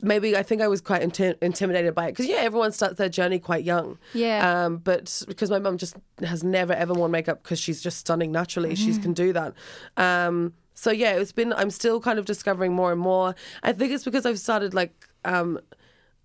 Maybe 0.02 0.36
I 0.36 0.44
think 0.44 0.62
I 0.62 0.68
was 0.68 0.82
quite 0.82 1.02
inti- 1.02 1.38
intimidated 1.42 1.96
by 1.96 2.08
it 2.08 2.12
because 2.12 2.26
yeah, 2.28 2.38
everyone 2.38 2.72
starts 2.72 2.98
their 2.98 3.10
journey 3.10 3.40
quite 3.40 3.64
young. 3.64 3.98
Yeah. 4.14 4.66
Um, 4.66 4.78
but 4.78 5.24
because 5.28 5.50
my 5.50 5.60
mum 5.60 5.78
just 5.78 5.96
has 6.20 6.44
never 6.44 6.74
ever 6.74 6.94
worn 6.94 7.12
makeup 7.12 7.44
because 7.44 7.60
she's 7.60 7.82
just 7.82 8.00
stunning 8.00 8.32
naturally, 8.32 8.76
she 8.76 8.94
can 8.98 9.14
do 9.14 9.32
that. 9.34 9.54
Um, 9.98 10.54
so 10.74 10.92
yeah, 10.92 11.14
it's 11.14 11.32
been. 11.32 11.54
I'm 11.54 11.70
still 11.70 12.02
kind 12.02 12.20
of 12.20 12.26
discovering 12.26 12.74
more 12.74 12.92
and 12.92 13.00
more. 13.00 13.36
I 13.64 13.72
think 13.72 13.94
it's 13.94 14.04
because 14.04 14.26
I've 14.26 14.40
started 14.40 14.74
like 14.74 15.08
um, 15.24 15.60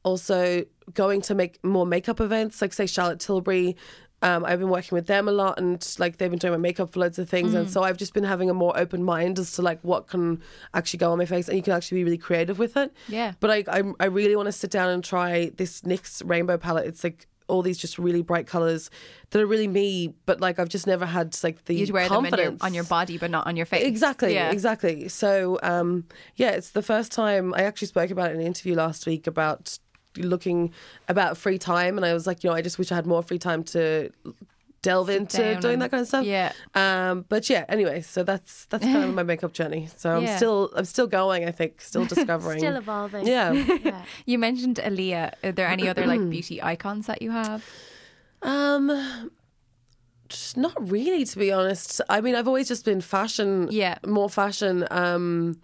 also 0.03 0.65
going 0.95 1.21
to 1.23 1.35
make 1.35 1.63
more 1.65 1.87
makeup 1.87 2.21
events, 2.21 2.61
like 2.61 2.73
say 2.73 2.87
Charlotte 2.87 3.21
Tilbury. 3.21 3.77
Um, 4.23 4.45
I've 4.45 4.59
been 4.59 4.69
working 4.69 4.97
with 4.97 5.07
them 5.07 5.29
a 5.29 5.33
lot, 5.33 5.59
and 5.59 5.83
like 5.99 6.19
they've 6.19 6.29
been 6.31 6.39
doing 6.39 6.53
my 6.53 6.59
makeup 6.59 6.93
for 6.93 7.01
loads 7.01 7.19
of 7.19 7.29
things, 7.29 7.55
and 7.55 7.71
so 7.71 7.83
I've 7.83 7.97
just 7.97 8.13
been 8.13 8.25
having 8.25 8.51
a 8.51 8.55
more 8.55 8.77
open 8.79 9.03
mind 9.03 9.39
as 9.39 9.53
to 9.53 9.63
like 9.63 9.79
what 9.83 10.09
can 10.09 10.43
actually 10.75 10.99
go 10.99 11.11
on 11.13 11.19
my 11.19 11.25
face, 11.25 11.49
and 11.49 11.57
you 11.57 11.63
can 11.63 11.73
actually 11.73 12.01
be 12.01 12.05
really 12.05 12.19
creative 12.19 12.59
with 12.59 12.77
it. 12.77 12.93
Yeah. 13.09 13.33
But 13.41 13.51
I, 13.51 13.65
I, 13.79 13.83
I 13.99 14.05
really 14.07 14.37
want 14.37 14.47
to 14.47 14.53
sit 14.53 14.71
down 14.71 14.91
and 14.91 15.03
try 15.03 15.51
this 15.57 15.81
NYX 15.83 16.23
rainbow 16.29 16.59
palette. 16.59 16.87
It's 16.87 17.03
like 17.03 17.27
all 17.49 17.63
these 17.63 17.79
just 17.79 17.99
really 17.99 18.23
bright 18.23 18.47
colors 18.47 18.91
that 19.31 19.41
are 19.41 19.47
really 19.47 19.67
me, 19.67 20.15
but 20.27 20.41
like 20.41 20.59
I've 20.59 20.69
just 20.69 20.87
never 20.87 21.07
had 21.07 21.37
like 21.43 21.65
the 21.65 21.75
You'd 21.75 21.91
wear 21.91 22.07
them 22.09 22.19
on 22.19 22.25
your, 22.25 22.31
confidence 22.31 22.63
on 22.63 22.75
your 22.75 22.85
body, 22.85 23.19
but 23.19 23.31
not 23.31 23.47
on 23.47 23.57
your 23.57 23.67
face. 23.67 23.85
Exactly, 23.85 24.35
Yeah. 24.35 24.53
exactly. 24.53 25.09
So, 25.09 25.59
um, 25.63 26.05
yeah, 26.37 26.51
it's 26.51 26.71
the 26.71 26.83
first 26.83 27.11
time 27.11 27.53
I 27.55 27.63
actually 27.63 27.89
spoke 27.89 28.11
about 28.11 28.31
it 28.31 28.35
in 28.35 28.41
an 28.41 28.47
interview 28.47 28.75
last 28.77 29.07
week 29.07 29.27
about 29.27 29.79
looking 30.17 30.73
about 31.09 31.37
free 31.37 31.59
time, 31.59 31.97
and 31.97 32.05
I 32.05 32.13
was 32.15 32.27
like, 32.27 32.43
you 32.45 32.51
know, 32.51 32.57
I 32.57 32.63
just 32.63 32.79
wish 32.79 32.91
I 32.93 32.95
had 32.97 33.07
more 33.07 33.23
free 33.23 33.39
time 33.39 33.63
to 33.65 34.11
delve 34.83 35.11
into 35.11 35.37
doing 35.61 35.75
and- 35.75 35.83
that 35.83 35.91
kind 35.91 36.01
of 36.01 36.07
stuff. 36.09 36.25
yeah. 36.25 36.53
Um, 36.75 37.27
but 37.29 37.51
yeah, 37.51 37.67
anyway, 37.69 38.01
so 38.01 38.23
that's 38.25 38.65
that's 38.67 38.83
kind 38.85 39.05
of 39.05 39.15
my 39.21 39.23
makeup 39.23 39.53
journey. 39.53 39.89
So 39.97 40.17
I'm 40.17 40.23
Yeah. 40.23 40.37
still 40.37 40.71
I'm 40.75 40.87
still 40.87 41.07
going. 41.07 41.45
I 41.47 41.51
think 41.51 41.81
still 41.83 42.05
discovering. 42.15 42.59
Still 42.61 42.77
evolving. 42.77 43.27
yeah. 43.27 43.53
Yeah. 43.85 44.03
You 44.27 44.39
mentioned 44.39 44.77
Aaliyah. 44.77 45.35
Are 45.45 45.53
there 45.53 45.69
any 45.69 45.87
other 45.89 46.07
like 46.07 46.29
beauty 46.31 46.63
icons 46.63 47.07
that 47.07 47.21
you 47.23 47.31
have? 47.31 47.65
Um, 48.43 49.31
not 50.57 50.75
really, 50.91 51.25
to 51.25 51.39
be 51.39 51.53
honest. 51.53 52.01
I 52.09 52.21
mean, 52.21 52.35
I've 52.35 52.47
always 52.47 52.69
just 52.69 52.85
been 52.85 53.01
fashion. 53.01 53.69
Yeah. 53.71 53.99
more 54.07 54.31
fashion. 54.31 54.87
Um, 54.91 55.61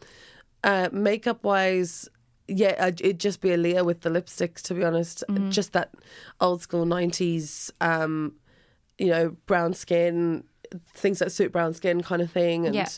uh, 0.64 0.88
makeup 0.92 1.44
wise, 1.44 2.08
yeah, 2.48 2.86
it'd 2.86 3.18
just 3.20 3.40
be 3.40 3.50
Aaliyah 3.50 3.84
with 3.84 4.02
the 4.02 4.10
lipsticks. 4.10 4.62
To 4.62 4.74
be 4.74 4.84
honest, 4.84 5.24
Mm-hmm. 5.28 5.50
just 5.50 5.72
that 5.72 5.92
old 6.40 6.62
school 6.62 6.84
nineties. 6.86 7.72
Um, 7.80 8.34
you 8.98 9.08
know, 9.08 9.36
brown 9.46 9.74
skin, 9.74 10.42
things 10.94 11.18
that 11.18 11.30
suit 11.30 11.52
brown 11.52 11.74
skin, 11.74 12.02
kind 12.02 12.22
of 12.22 12.30
thing. 12.30 12.64
And 12.66 12.74
Yeah. 12.74 12.88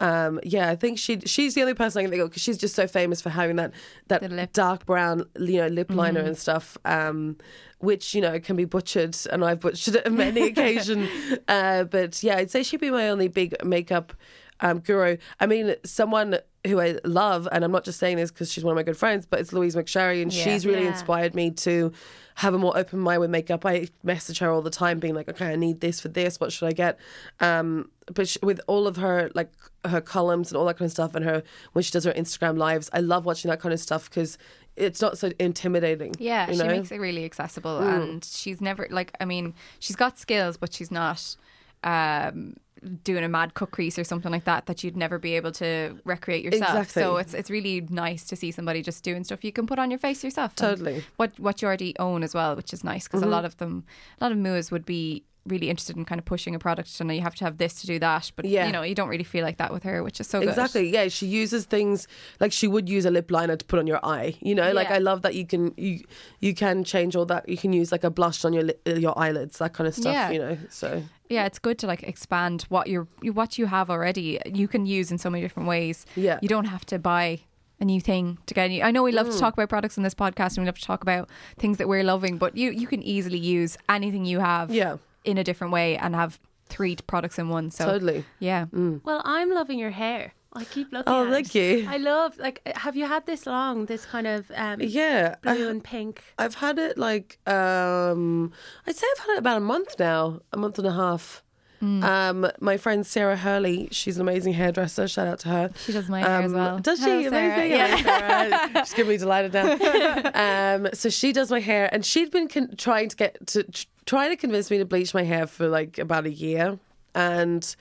um, 0.00 0.40
yeah, 0.42 0.68
I 0.70 0.74
think 0.76 0.98
she 0.98 1.20
she's 1.20 1.54
the 1.54 1.60
only 1.60 1.74
person 1.74 2.00
I 2.00 2.02
can 2.02 2.10
think 2.10 2.22
of 2.22 2.30
because 2.30 2.42
she's 2.42 2.58
just 2.58 2.74
so 2.74 2.86
famous 2.88 3.20
for 3.22 3.30
having 3.30 3.56
that 3.56 3.72
that 4.08 4.52
dark 4.52 4.84
brown, 4.84 5.24
you 5.38 5.58
know, 5.58 5.68
lip 5.68 5.90
liner 5.94 6.20
and 6.20 6.36
stuff, 6.36 6.76
um, 6.84 7.36
which 7.78 8.14
you 8.14 8.20
know 8.20 8.40
can 8.40 8.56
be 8.56 8.64
butchered, 8.64 9.16
and 9.30 9.44
I've 9.44 9.60
butchered 9.60 9.94
it 9.96 10.06
on 10.06 10.16
many 10.16 10.42
occasion. 10.48 11.08
Uh, 11.46 11.84
but 11.84 12.20
yeah, 12.22 12.36
I'd 12.38 12.50
say 12.50 12.62
she'd 12.64 12.80
be 12.80 12.90
my 12.90 13.08
only 13.08 13.28
big 13.28 13.54
makeup 13.64 14.12
um, 14.60 14.80
guru. 14.80 15.18
I 15.38 15.46
mean, 15.46 15.76
someone 15.84 16.38
who 16.66 16.80
I 16.80 16.98
love, 17.04 17.46
and 17.52 17.64
I'm 17.64 17.72
not 17.72 17.84
just 17.84 17.98
saying 17.98 18.16
this 18.16 18.30
because 18.30 18.50
she's 18.50 18.64
one 18.64 18.72
of 18.72 18.76
my 18.76 18.82
good 18.82 18.96
friends, 18.96 19.26
but 19.26 19.38
it's 19.40 19.52
Louise 19.52 19.74
McSherry, 19.76 20.22
and 20.22 20.32
Yeah. 20.32 20.44
she's 20.44 20.64
really 20.66 20.82
Yeah. 20.84 20.88
inspired 20.90 21.34
me 21.34 21.50
to 21.50 21.92
have 22.36 22.54
a 22.54 22.58
more 22.58 22.76
open 22.76 22.98
mind 22.98 23.20
with 23.20 23.30
makeup. 23.30 23.64
I 23.66 23.88
message 24.02 24.38
her 24.40 24.50
all 24.50 24.62
the 24.62 24.70
time, 24.70 24.98
being 24.98 25.14
like, 25.14 25.28
"Okay, 25.28 25.52
I 25.52 25.56
need 25.56 25.80
this 25.80 26.00
for 26.00 26.08
this. 26.08 26.40
What 26.40 26.52
should 26.52 26.66
I 26.66 26.72
get?" 26.72 26.98
Um, 27.40 27.90
but 28.14 28.28
she, 28.28 28.38
with 28.42 28.60
all 28.66 28.86
of 28.86 28.96
her 28.96 29.30
like 29.34 29.52
her 29.84 30.00
columns 30.00 30.50
and 30.50 30.56
all 30.58 30.64
that 30.66 30.78
kind 30.78 30.86
of 30.86 30.92
stuff, 30.92 31.14
and 31.14 31.24
her 31.24 31.42
when 31.74 31.82
she 31.82 31.92
does 31.92 32.04
her 32.04 32.12
Instagram 32.12 32.56
lives, 32.56 32.88
I 32.92 33.00
love 33.00 33.24
watching 33.24 33.50
that 33.50 33.60
kind 33.60 33.72
of 33.72 33.78
stuff 33.80 34.08
because 34.10 34.36
it's 34.76 35.00
not 35.00 35.16
so 35.18 35.30
intimidating. 35.38 36.14
Yeah, 36.18 36.48
you 36.48 36.54
she 36.54 36.58
know? 36.60 36.66
makes 36.66 36.90
it 36.90 36.98
really 36.98 37.24
accessible, 37.24 37.78
and 37.78 38.24
she's 38.24 38.60
never 38.60 38.88
like. 38.90 39.12
I 39.20 39.24
mean, 39.26 39.54
she's 39.78 39.96
got 39.96 40.18
skills, 40.18 40.56
but 40.56 40.72
she's 40.72 40.90
not 40.90 41.36
um, 41.84 42.54
doing 43.02 43.24
a 43.24 43.28
mad 43.28 43.54
cut 43.54 43.70
crease 43.70 43.98
or 43.98 44.04
something 44.04 44.30
like 44.30 44.44
that 44.44 44.66
that 44.66 44.84
you'd 44.84 44.96
never 44.96 45.18
be 45.18 45.34
able 45.36 45.52
to 45.52 45.98
recreate 46.04 46.44
yourself. 46.44 46.70
Exactly. 46.70 47.02
So 47.02 47.16
it's 47.16 47.34
it's 47.34 47.50
really 47.50 47.82
nice 47.90 48.24
to 48.24 48.36
see 48.36 48.50
somebody 48.50 48.82
just 48.82 49.02
doing 49.04 49.24
stuff 49.24 49.44
you 49.44 49.52
can 49.52 49.66
put 49.66 49.78
on 49.78 49.90
your 49.90 49.98
face 49.98 50.22
yourself. 50.22 50.54
Totally. 50.54 51.04
What 51.16 51.38
what 51.38 51.62
you 51.62 51.68
already 51.68 51.94
own 51.98 52.22
as 52.22 52.34
well, 52.34 52.56
which 52.56 52.72
is 52.72 52.84
nice 52.84 53.04
because 53.04 53.22
a 53.22 53.24
mm-hmm. 53.24 53.32
lot 53.32 53.44
of 53.44 53.56
them, 53.58 53.84
a 54.20 54.24
lot 54.24 54.32
of 54.32 54.38
muas 54.38 54.70
would 54.70 54.84
be 54.84 55.24
really 55.46 55.68
interested 55.68 55.96
in 55.96 56.04
kind 56.04 56.18
of 56.18 56.24
pushing 56.24 56.54
a 56.54 56.58
product 56.58 56.98
and 57.00 57.14
you 57.14 57.20
have 57.20 57.34
to 57.34 57.44
have 57.44 57.58
this 57.58 57.80
to 57.80 57.86
do 57.86 57.98
that 57.98 58.32
but 58.36 58.44
Yeah. 58.46 58.66
you 58.66 58.72
know 58.72 58.82
you 58.82 58.94
don't 58.94 59.08
really 59.10 59.24
feel 59.24 59.44
like 59.44 59.58
that 59.58 59.72
with 59.72 59.82
her 59.82 60.02
which 60.02 60.18
is 60.20 60.26
so 60.26 60.40
good 60.40 60.48
Exactly. 60.48 60.88
Yeah, 60.90 61.08
she 61.08 61.26
uses 61.26 61.64
things 61.66 62.08
like 62.40 62.50
she 62.52 62.66
would 62.66 62.88
use 62.88 63.04
a 63.04 63.10
lip 63.10 63.30
liner 63.30 63.56
to 63.56 63.64
put 63.64 63.78
on 63.78 63.86
your 63.86 64.00
eye. 64.04 64.36
You 64.40 64.54
know, 64.54 64.72
like 64.72 64.90
I 64.90 64.98
love 64.98 65.22
that 65.22 65.34
you 65.34 65.46
can 65.46 65.72
you 65.76 66.00
you 66.40 66.54
can 66.54 66.82
change 66.84 67.14
all 67.16 67.26
that. 67.26 67.48
You 67.48 67.56
can 67.58 67.72
use 67.72 67.92
like 67.92 68.04
a 68.04 68.10
blush 68.10 68.44
on 68.44 68.52
your 68.52 68.64
li- 68.64 68.80
your 69.06 69.18
eyelids, 69.18 69.58
that 69.58 69.72
kind 69.74 69.86
of 69.88 69.94
stuff. 69.94 70.12
Yeah. 70.14 70.30
You 70.30 70.38
know, 70.38 70.58
so 70.70 71.02
yeah 71.28 71.44
it's 71.46 71.58
good 71.58 71.78
to 71.78 71.86
like 71.86 72.02
expand 72.02 72.62
what 72.68 72.86
you're 72.86 73.08
what 73.22 73.58
you 73.58 73.66
have 73.66 73.88
already 73.90 74.38
you 74.46 74.68
can 74.68 74.84
use 74.86 75.10
in 75.10 75.16
so 75.18 75.28
many 75.30 75.42
different 75.42 75.66
ways 75.68 76.04
Yeah. 76.16 76.38
you 76.42 76.48
don't 76.48 76.66
have 76.66 76.84
to 76.86 76.98
buy 76.98 77.40
a 77.80 77.84
new 77.86 77.98
thing 78.00 78.36
to 78.46 78.52
get 78.54 78.66
a 78.66 78.68
new 78.68 78.82
I 78.82 78.90
know 78.90 79.02
we 79.02 79.10
Mm. 79.10 79.16
love 79.16 79.30
to 79.30 79.38
talk 79.38 79.54
about 79.54 79.70
products 79.70 79.96
in 79.96 80.02
this 80.02 80.14
podcast 80.14 80.56
and 80.56 80.58
we 80.58 80.66
love 80.66 80.78
to 80.78 80.84
talk 80.84 81.02
about 81.02 81.28
things 81.58 81.78
that 81.78 81.88
we're 81.88 82.04
loving 82.04 82.36
but 82.36 82.56
you 82.58 82.70
you 82.70 82.86
can 82.86 83.02
easily 83.02 83.38
use 83.38 83.76
anything 83.88 84.24
you 84.26 84.40
have 84.40 84.70
Yeah. 84.70 84.96
In 85.24 85.38
a 85.38 85.44
different 85.44 85.72
way 85.72 85.96
and 85.96 86.14
have 86.14 86.38
three 86.66 86.96
products 87.06 87.38
in 87.38 87.48
one 87.48 87.70
so 87.70 87.84
totally. 87.84 88.24
yeah 88.38 88.66
Well, 88.72 89.20
I'm 89.24 89.50
loving 89.50 89.78
your 89.78 89.90
hair. 89.90 90.32
I 90.56 90.62
keep 90.64 90.92
looking. 90.92 91.12
Oh, 91.12 91.26
at 91.26 91.32
thank 91.32 91.54
it. 91.56 91.80
you. 91.82 91.88
I 91.90 91.96
love 91.96 92.38
like. 92.38 92.62
Have 92.76 92.94
you 92.96 93.06
had 93.06 93.26
this 93.26 93.44
long? 93.44 93.86
This 93.86 94.06
kind 94.06 94.26
of 94.26 94.50
um, 94.54 94.80
Yeah, 94.80 95.34
I- 95.44 95.54
blue 95.54 95.68
and 95.68 95.82
pink. 95.82 96.22
I've 96.38 96.54
had 96.54 96.78
it 96.78 96.96
like 96.96 97.38
um 97.48 98.52
I'd 98.86 98.94
say 98.96 99.06
I've 99.12 99.26
had 99.26 99.32
it 99.34 99.38
about 99.38 99.56
a 99.58 99.60
month 99.74 99.96
now, 99.98 100.40
a 100.52 100.56
month 100.56 100.78
and 100.78 100.86
a 100.86 100.92
half. 100.92 101.42
Hmm. 101.84 102.02
Um, 102.02 102.50
my 102.60 102.76
friend 102.78 103.06
Sarah 103.06 103.36
Hurley, 103.36 103.88
she's 103.90 104.16
an 104.16 104.22
amazing 104.22 104.54
hairdresser. 104.54 105.06
Shout 105.06 105.28
out 105.28 105.38
to 105.40 105.48
her. 105.48 105.70
she 105.84 105.92
does 105.92 106.08
my 106.08 106.20
hair 106.20 106.40
as 106.42 106.52
Um, 106.52 106.58
well 106.58 106.78
Does 106.78 106.98
she? 106.98 107.04
Sarah. 107.04 107.26
Amazing. 107.28 107.70
yeah. 107.72 107.96
Sarah. 108.02 108.84
She's 108.86 108.94
gonna 108.94 109.08
be 109.08 109.16
delighted 109.18 109.52
now. 109.52 110.74
um, 110.76 110.88
so 110.94 111.10
she 111.10 111.32
does 111.32 111.50
my 111.50 111.60
hair, 111.60 111.90
and 111.92 112.04
she'd 112.04 112.30
been 112.30 112.48
con- 112.48 112.74
trying 112.76 113.08
to 113.10 113.16
get 113.16 113.46
to 113.48 113.64
tr- 113.64 113.86
trying 114.06 114.30
to 114.30 114.36
convince 114.36 114.70
me 114.70 114.78
to 114.78 114.84
bleach 114.86 115.12
my 115.12 115.24
hair 115.24 115.46
for 115.46 115.68
like 115.68 115.98
about 115.98 116.24
a 116.26 116.30
year, 116.32 116.78
and. 117.14 117.76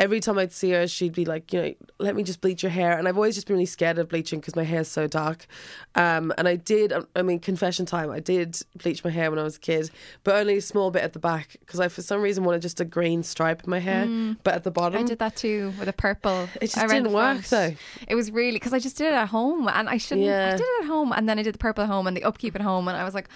Every 0.00 0.18
time 0.18 0.38
I'd 0.38 0.50
see 0.50 0.70
her, 0.70 0.88
she'd 0.88 1.12
be 1.12 1.26
like, 1.26 1.52
you 1.52 1.60
know, 1.60 1.74
let 1.98 2.16
me 2.16 2.22
just 2.22 2.40
bleach 2.40 2.62
your 2.62 2.70
hair. 2.70 2.98
And 2.98 3.06
I've 3.06 3.16
always 3.16 3.34
just 3.34 3.46
been 3.46 3.54
really 3.54 3.66
scared 3.66 3.98
of 3.98 4.08
bleaching 4.08 4.40
because 4.40 4.56
my 4.56 4.64
hair's 4.64 4.88
so 4.88 5.06
dark. 5.06 5.46
Um, 5.94 6.32
and 6.38 6.48
I 6.48 6.56
did, 6.56 6.92
I 7.14 7.20
mean, 7.20 7.38
confession 7.38 7.84
time, 7.84 8.10
I 8.10 8.18
did 8.18 8.58
bleach 8.82 9.04
my 9.04 9.10
hair 9.10 9.30
when 9.30 9.38
I 9.38 9.42
was 9.42 9.56
a 9.56 9.60
kid, 9.60 9.90
but 10.24 10.34
only 10.36 10.56
a 10.56 10.62
small 10.62 10.90
bit 10.90 11.02
at 11.02 11.12
the 11.12 11.18
back 11.18 11.56
because 11.60 11.80
I, 11.80 11.88
for 11.88 12.00
some 12.00 12.22
reason, 12.22 12.44
wanted 12.44 12.62
just 12.62 12.80
a 12.80 12.84
green 12.84 13.22
stripe 13.22 13.62
in 13.62 13.70
my 13.70 13.78
hair, 13.78 14.06
but 14.42 14.54
at 14.54 14.64
the 14.64 14.70
bottom. 14.70 15.00
I 15.00 15.06
did 15.06 15.18
that 15.18 15.36
too 15.36 15.74
with 15.78 15.88
a 15.88 15.92
purple. 15.92 16.48
It 16.62 16.70
just 16.70 16.88
didn't 16.88 17.12
work, 17.12 17.44
though. 17.44 17.74
It 18.08 18.14
was 18.14 18.30
really 18.30 18.52
because 18.52 18.72
I 18.72 18.78
just 18.78 18.96
did 18.96 19.08
it 19.08 19.14
at 19.14 19.28
home 19.28 19.68
and 19.68 19.88
I 19.88 19.98
shouldn't. 19.98 20.26
Yeah. 20.26 20.54
I 20.54 20.56
did 20.56 20.62
it 20.62 20.84
at 20.84 20.86
home 20.86 21.12
and 21.12 21.28
then 21.28 21.38
I 21.38 21.42
did 21.42 21.54
the 21.54 21.58
purple 21.58 21.84
at 21.84 21.90
home 21.90 22.06
and 22.06 22.16
the 22.16 22.24
upkeep 22.24 22.54
at 22.54 22.62
home 22.62 22.88
and 22.88 22.96
I 22.96 23.04
was 23.04 23.12
like, 23.14 23.28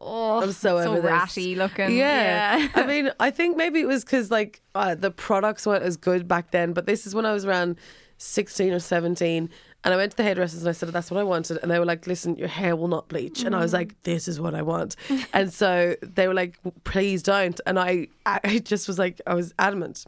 oh, 0.00 0.42
I'm 0.42 0.52
so 0.52 0.78
over 0.78 1.00
this. 1.00 1.04
ratty 1.10 1.54
looking. 1.54 1.96
Yeah. 1.96 2.58
Yeah. 2.58 2.68
I 2.74 2.86
mean, 2.86 3.10
I 3.20 3.30
think 3.30 3.56
maybe 3.56 3.80
it 3.80 3.86
was 3.86 4.04
because 4.04 4.30
like 4.30 4.60
uh, 4.74 4.94
the 4.94 5.10
products 5.10 5.66
weren't 5.66 5.84
as 5.84 5.96
good 5.96 6.26
back 6.26 6.50
then, 6.50 6.72
but 6.72 6.86
this 6.86 7.06
is 7.06 7.14
when 7.14 7.26
I 7.26 7.32
was 7.32 7.44
around 7.44 7.76
16 8.18 8.72
or 8.72 8.78
17 8.78 9.48
And 9.82 9.94
I 9.94 9.96
went 9.96 10.10
to 10.10 10.16
the 10.18 10.22
hairdressers 10.22 10.60
and 10.60 10.68
I 10.68 10.72
said, 10.72 10.90
that's 10.90 11.10
what 11.10 11.18
I 11.18 11.22
wanted. 11.24 11.58
And 11.62 11.70
they 11.70 11.78
were 11.78 11.86
like, 11.86 12.06
listen, 12.06 12.36
your 12.36 12.48
hair 12.48 12.76
will 12.76 12.88
not 12.88 13.08
bleach. 13.08 13.44
And 13.44 13.56
I 13.56 13.60
was 13.60 13.72
like, 13.72 14.00
this 14.02 14.28
is 14.28 14.38
what 14.38 14.54
I 14.54 14.60
want. 14.60 14.94
and 15.32 15.50
so 15.52 15.96
they 16.02 16.28
were 16.28 16.34
like, 16.34 16.58
please 16.84 17.22
don't. 17.22 17.58
And 17.64 17.78
I, 17.78 18.08
I 18.26 18.60
just 18.62 18.86
was 18.88 18.98
like, 18.98 19.22
I 19.26 19.34
was 19.34 19.54
adamant. 19.58 20.04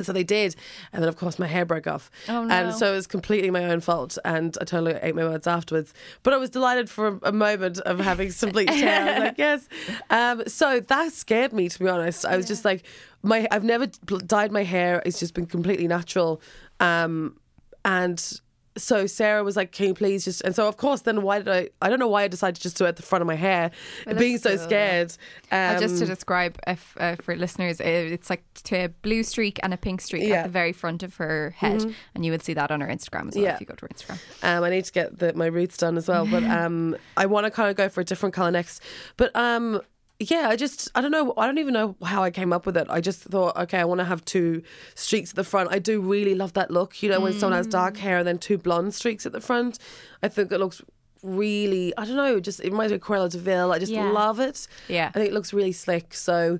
So 0.00 0.12
they 0.12 0.24
did. 0.24 0.56
And 0.92 1.02
then, 1.02 1.08
of 1.08 1.16
course, 1.16 1.38
my 1.38 1.46
hair 1.46 1.64
broke 1.64 1.86
off. 1.86 2.10
Oh, 2.28 2.44
no. 2.44 2.54
And 2.54 2.74
so 2.74 2.92
it 2.92 2.96
was 2.96 3.06
completely 3.06 3.50
my 3.50 3.66
own 3.66 3.80
fault. 3.80 4.16
And 4.24 4.56
I 4.60 4.64
totally 4.64 4.98
ate 5.02 5.14
my 5.14 5.24
words 5.24 5.46
afterwards. 5.46 5.92
But 6.22 6.32
I 6.32 6.38
was 6.38 6.50
delighted 6.50 6.88
for 6.88 7.18
a, 7.22 7.32
moment 7.32 7.78
of 7.80 7.98
having 7.98 8.30
some 8.30 8.50
bleached 8.50 8.72
hair. 8.74 9.00
I 9.00 9.12
was 9.12 9.18
like, 9.20 9.38
yes. 9.38 9.68
Um, 10.10 10.42
so 10.46 10.80
that 10.80 11.12
scared 11.12 11.52
me, 11.52 11.68
to 11.68 11.78
be 11.78 11.88
honest. 11.88 12.24
I 12.24 12.36
was 12.36 12.46
just 12.46 12.64
like, 12.64 12.84
my 13.22 13.46
I've 13.50 13.64
never 13.64 13.86
dyed 13.86 14.52
my 14.52 14.62
hair. 14.62 15.02
It's 15.04 15.18
just 15.18 15.34
been 15.34 15.46
completely 15.46 15.88
natural. 15.88 16.40
Um, 16.80 17.36
and 17.84 18.40
so 18.76 19.06
Sarah 19.06 19.44
was 19.44 19.56
like, 19.56 19.72
"Can 19.72 19.88
you 19.88 19.94
please 19.94 20.24
just?" 20.24 20.40
And 20.42 20.54
so 20.54 20.66
of 20.68 20.76
course, 20.76 21.02
then 21.02 21.22
why 21.22 21.38
did 21.38 21.48
I? 21.48 21.68
I 21.82 21.88
don't 21.90 21.98
know 21.98 22.08
why 22.08 22.22
I 22.22 22.28
decided 22.28 22.56
to 22.56 22.62
just 22.62 22.76
to 22.78 22.84
do 22.84 22.86
it 22.86 22.90
at 22.90 22.96
the 22.96 23.02
front 23.02 23.20
of 23.22 23.26
my 23.26 23.34
hair, 23.34 23.70
Well, 24.06 24.16
being 24.16 24.38
so 24.38 24.56
cool, 24.56 24.64
scared. 24.64 25.14
Uh, 25.50 25.78
just 25.78 25.96
to 25.98 26.04
Um, 26.04 26.08
describe 26.08 26.58
if, 26.66 26.96
uh, 26.98 27.16
for 27.16 27.36
listeners, 27.36 27.80
uh, 27.80 27.84
it's 27.84 28.30
like 28.30 28.42
to 28.64 28.84
a 28.84 28.88
blue 28.88 29.22
streak 29.22 29.58
and 29.62 29.74
a 29.74 29.76
pink 29.76 30.00
streak 30.00 30.22
Yeah. 30.22 30.28
Mm-hmm. 30.28 30.34
at 30.38 30.42
the 30.44 30.48
very 30.50 30.72
front 30.72 31.02
of 31.02 31.16
her 31.16 31.54
head, 31.56 31.94
and 32.14 32.24
you 32.24 32.32
would 32.32 32.42
see 32.42 32.54
that 32.54 32.70
on 32.70 32.80
her 32.80 32.88
Instagram 32.88 33.28
as 33.28 33.34
well 33.34 33.44
Yeah. 33.44 33.54
if 33.54 33.60
you 33.60 33.66
go 33.66 33.74
to 33.74 33.82
her 33.86 33.88
Instagram. 33.88 34.18
Um, 34.42 34.64
I 34.64 34.70
need 34.70 34.84
to 34.86 34.92
get 34.92 35.18
the, 35.18 35.32
my 35.34 35.46
roots 35.46 35.76
done 35.76 35.96
as 35.98 36.08
well, 36.08 36.26
but 36.26 36.42
um, 36.60 36.96
I 37.16 37.26
want 37.26 37.44
to 37.44 37.50
kind 37.50 37.68
of 37.70 37.76
go 37.76 37.88
for 37.88 38.00
a 38.00 38.04
different 38.04 38.34
color 38.34 38.50
next. 38.50 38.82
But 39.16 39.34
um, 39.36 39.82
yeah, 40.18 40.48
I 40.48 40.56
just 40.56 40.90
I 40.94 41.00
don't 41.00 41.10
know. 41.10 41.34
I 41.36 41.46
don't 41.46 41.58
even 41.58 41.74
know 41.74 41.96
how 42.04 42.22
I 42.22 42.30
came 42.30 42.52
up 42.52 42.66
with 42.66 42.76
it. 42.76 42.86
I 42.88 43.00
just 43.00 43.22
thought, 43.22 43.56
okay, 43.56 43.78
I 43.78 43.84
want 43.84 43.98
to 43.98 44.04
have 44.04 44.24
two 44.24 44.62
streaks 44.94 45.30
at 45.30 45.36
the 45.36 45.44
front. 45.44 45.72
I 45.72 45.78
do 45.78 46.00
really 46.00 46.34
love 46.34 46.52
that 46.54 46.70
look. 46.70 47.02
You 47.02 47.10
know, 47.10 47.20
when 47.20 47.32
someone 47.32 47.56
has 47.56 47.66
dark 47.66 47.94
mm. 47.94 47.98
hair 47.98 48.18
and 48.18 48.26
then 48.26 48.38
two 48.38 48.58
blonde 48.58 48.94
streaks 48.94 49.26
at 49.26 49.32
the 49.32 49.40
front, 49.40 49.78
I 50.22 50.28
think 50.28 50.52
it 50.52 50.58
looks 50.58 50.82
really. 51.22 51.92
I 51.96 52.04
don't 52.04 52.16
know. 52.16 52.40
Just 52.40 52.60
it 52.60 52.70
reminds 52.70 52.92
me 52.92 52.96
of 52.96 53.02
Cruella 53.02 53.30
de 53.30 53.38
Vil. 53.38 53.72
I 53.72 53.78
just 53.78 53.92
Yeah. 53.92 54.10
love 54.10 54.38
it. 54.38 54.68
Yeah. 54.88 55.08
I 55.08 55.18
think 55.18 55.28
it 55.28 55.34
looks 55.34 55.52
really 55.52 55.72
slick. 55.72 56.14
So. 56.14 56.58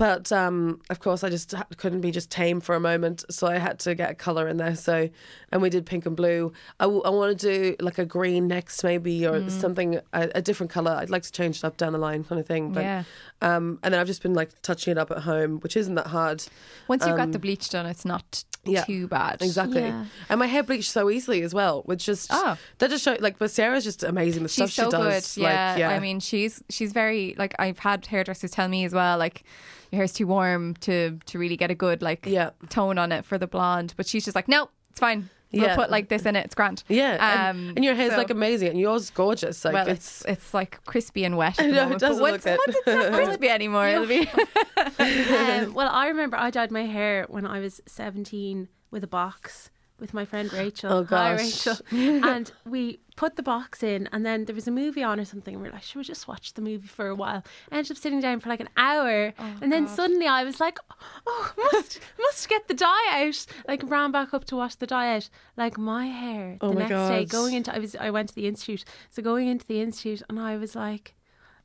But 0.00 0.32
um, 0.32 0.80
of 0.88 0.98
course, 1.00 1.22
I 1.22 1.28
just 1.28 1.52
couldn't 1.76 2.00
be 2.00 2.10
just 2.10 2.30
tame 2.30 2.62
for 2.62 2.74
a 2.74 2.80
moment, 2.80 3.22
so 3.30 3.46
I 3.46 3.58
had 3.58 3.78
to 3.80 3.94
get 3.94 4.10
a 4.10 4.14
color 4.14 4.48
in 4.48 4.56
there. 4.56 4.74
So, 4.74 5.10
and 5.52 5.60
we 5.60 5.68
did 5.68 5.84
pink 5.84 6.06
and 6.06 6.16
blue. 6.16 6.54
I, 6.80 6.84
w- 6.84 7.02
I 7.04 7.10
want 7.10 7.38
to 7.38 7.52
do 7.52 7.76
like 7.80 7.98
a 7.98 8.06
green 8.06 8.48
next, 8.48 8.82
maybe, 8.82 9.26
or 9.26 9.40
Mm. 9.40 9.50
something 9.50 10.00
a, 10.14 10.30
a 10.36 10.40
different 10.40 10.72
color. 10.72 10.92
I'd 10.92 11.10
like 11.10 11.24
to 11.24 11.32
change 11.32 11.58
it 11.58 11.64
up 11.66 11.76
down 11.76 11.92
the 11.92 11.98
line, 11.98 12.24
kind 12.24 12.40
of 12.40 12.46
thing. 12.46 12.72
But, 12.72 12.84
Yeah. 12.84 13.02
um, 13.42 13.78
and 13.82 13.92
then 13.92 14.00
I've 14.00 14.06
just 14.06 14.22
been 14.22 14.32
like 14.32 14.50
touching 14.62 14.92
it 14.92 14.96
up 14.96 15.10
at 15.10 15.18
home, 15.18 15.60
which 15.60 15.76
isn't 15.76 15.96
that 15.96 16.06
hard. 16.06 16.44
Once 16.88 17.06
you've 17.06 17.18
got 17.18 17.32
the 17.32 17.38
bleach 17.38 17.68
done, 17.68 17.84
it's 17.84 18.06
not 18.06 18.42
Um, 18.44 18.49
yeah, 18.64 18.84
too 18.84 19.08
bad. 19.08 19.40
Exactly. 19.42 19.80
Yeah. 19.82 20.04
And 20.28 20.38
my 20.38 20.46
hair 20.46 20.62
bleached 20.62 20.90
so 20.90 21.10
easily 21.10 21.42
as 21.42 21.54
well, 21.54 21.82
which 21.86 22.04
just 22.04 22.28
Oh. 22.32 22.56
that 22.78 22.90
just 22.90 23.04
show 23.04 23.16
like. 23.20 23.38
But 23.38 23.50
Sarah's 23.50 23.84
just 23.84 24.02
amazing. 24.02 24.42
The 24.42 24.48
She's 24.48 24.72
stuff 24.72 24.90
so 24.92 24.98
she 24.98 25.02
does, 25.10 25.34
good. 25.34 25.42
Yeah, 25.42 25.70
like, 25.70 25.78
yeah. 25.80 25.88
I 25.90 25.98
mean, 26.00 26.20
she's 26.20 26.62
she's 26.68 26.92
very 26.92 27.34
like 27.38 27.54
I've 27.58 27.78
had 27.78 28.06
hairdressers 28.06 28.50
tell 28.50 28.68
me 28.68 28.84
as 28.84 28.92
well, 28.92 29.18
like 29.18 29.42
your 29.90 29.98
hair's 29.98 30.12
too 30.12 30.26
warm 30.26 30.74
to 30.80 31.18
to 31.26 31.38
really 31.38 31.56
get 31.56 31.70
a 31.70 31.74
good 31.74 32.02
like 32.02 32.26
Yeah. 32.26 32.50
tone 32.68 32.98
on 32.98 33.12
it 33.12 33.24
for 33.24 33.38
the 33.38 33.46
blonde. 33.46 33.94
But 33.96 34.06
she's 34.06 34.24
just 34.24 34.34
like, 34.34 34.48
no, 34.48 34.68
it's 34.90 35.00
fine. 35.00 35.30
We'll 35.52 35.62
Yeah. 35.64 35.74
put 35.76 35.90
like 35.90 36.08
this 36.08 36.26
in 36.26 36.36
it. 36.36 36.44
It's 36.44 36.54
grand. 36.54 36.84
yeah, 36.88 37.48
and, 37.50 37.58
Um, 37.68 37.72
and 37.76 37.84
your 37.84 37.94
hair's 37.94 38.12
so- 38.12 38.18
like 38.18 38.30
amazing, 38.30 38.68
and 38.68 38.78
yours 38.78 39.02
is 39.04 39.10
gorgeous. 39.10 39.64
Like 39.64 39.74
well, 39.74 39.88
it's, 39.88 40.20
it's 40.22 40.30
it's 40.44 40.54
like 40.54 40.82
crispy 40.84 41.24
and 41.24 41.36
wet. 41.36 41.54
At 41.58 41.64
I 41.64 41.68
the 41.68 41.72
know, 41.74 41.80
it 41.80 41.84
moment, 41.84 42.00
doesn't 42.00 42.22
but 42.22 42.30
once, 42.30 42.44
look 42.44 42.54
it. 42.54 42.60
once 42.66 42.76
it's 42.78 42.86
not 42.86 43.12
crispy 43.12 43.48
anymore, 43.58 43.88
it'll 43.88 44.06
be. 44.06 44.28
um, 44.98 45.74
well, 45.74 45.88
I 45.90 46.06
remember 46.08 46.36
I 46.36 46.50
dyed 46.50 46.70
my 46.70 46.86
hair 46.86 47.26
when 47.28 47.46
I 47.46 47.58
was 47.60 47.80
17 47.86 48.68
with 48.90 49.02
a 49.04 49.08
box 49.08 49.70
with 50.00 50.14
my 50.14 50.24
friend 50.24 50.52
Rachel. 50.52 50.92
Oh, 50.92 51.04
Hi, 51.04 51.36
gosh. 51.36 51.66
Rachel. 51.66 51.76
and 51.90 52.50
we 52.64 53.00
put 53.16 53.36
the 53.36 53.42
box 53.42 53.82
in, 53.82 54.08
and 54.12 54.24
then 54.24 54.46
there 54.46 54.54
was 54.54 54.66
a 54.66 54.70
movie 54.70 55.02
on 55.02 55.20
or 55.20 55.24
something. 55.24 55.54
And 55.54 55.62
we 55.62 55.68
were 55.68 55.74
like, 55.74 55.82
should 55.82 55.98
we 55.98 56.04
just 56.04 56.26
watch 56.26 56.54
the 56.54 56.62
movie 56.62 56.88
for 56.88 57.08
a 57.08 57.14
while? 57.14 57.44
I 57.70 57.76
ended 57.76 57.92
up 57.92 57.98
sitting 57.98 58.20
down 58.20 58.40
for 58.40 58.48
like 58.48 58.60
an 58.60 58.70
hour, 58.76 59.32
oh, 59.38 59.54
and 59.60 59.70
then 59.70 59.84
God. 59.84 59.94
suddenly 59.94 60.26
I 60.26 60.44
was 60.44 60.60
like, 60.60 60.78
oh, 61.26 61.52
must 61.72 62.00
must 62.18 62.48
get 62.48 62.66
the 62.68 62.74
dye 62.74 63.26
out. 63.26 63.46
Like 63.68 63.82
ran 63.84 64.10
back 64.10 64.32
up 64.32 64.44
to 64.46 64.56
wash 64.56 64.74
the 64.76 64.86
dye 64.86 65.14
out. 65.14 65.28
Like 65.56 65.76
my 65.76 66.06
hair 66.06 66.56
Oh 66.60 66.70
the 66.70 66.74
my 66.74 66.88
next 66.88 67.08
day 67.08 67.24
going 67.26 67.54
into 67.54 67.74
I 67.74 67.78
was 67.78 67.94
I 67.96 68.10
went 68.10 68.30
to 68.30 68.34
the 68.34 68.46
institute, 68.48 68.84
so 69.10 69.22
going 69.22 69.48
into 69.48 69.66
the 69.66 69.80
institute, 69.80 70.22
and 70.28 70.38
I 70.40 70.56
was 70.56 70.74
like. 70.74 71.14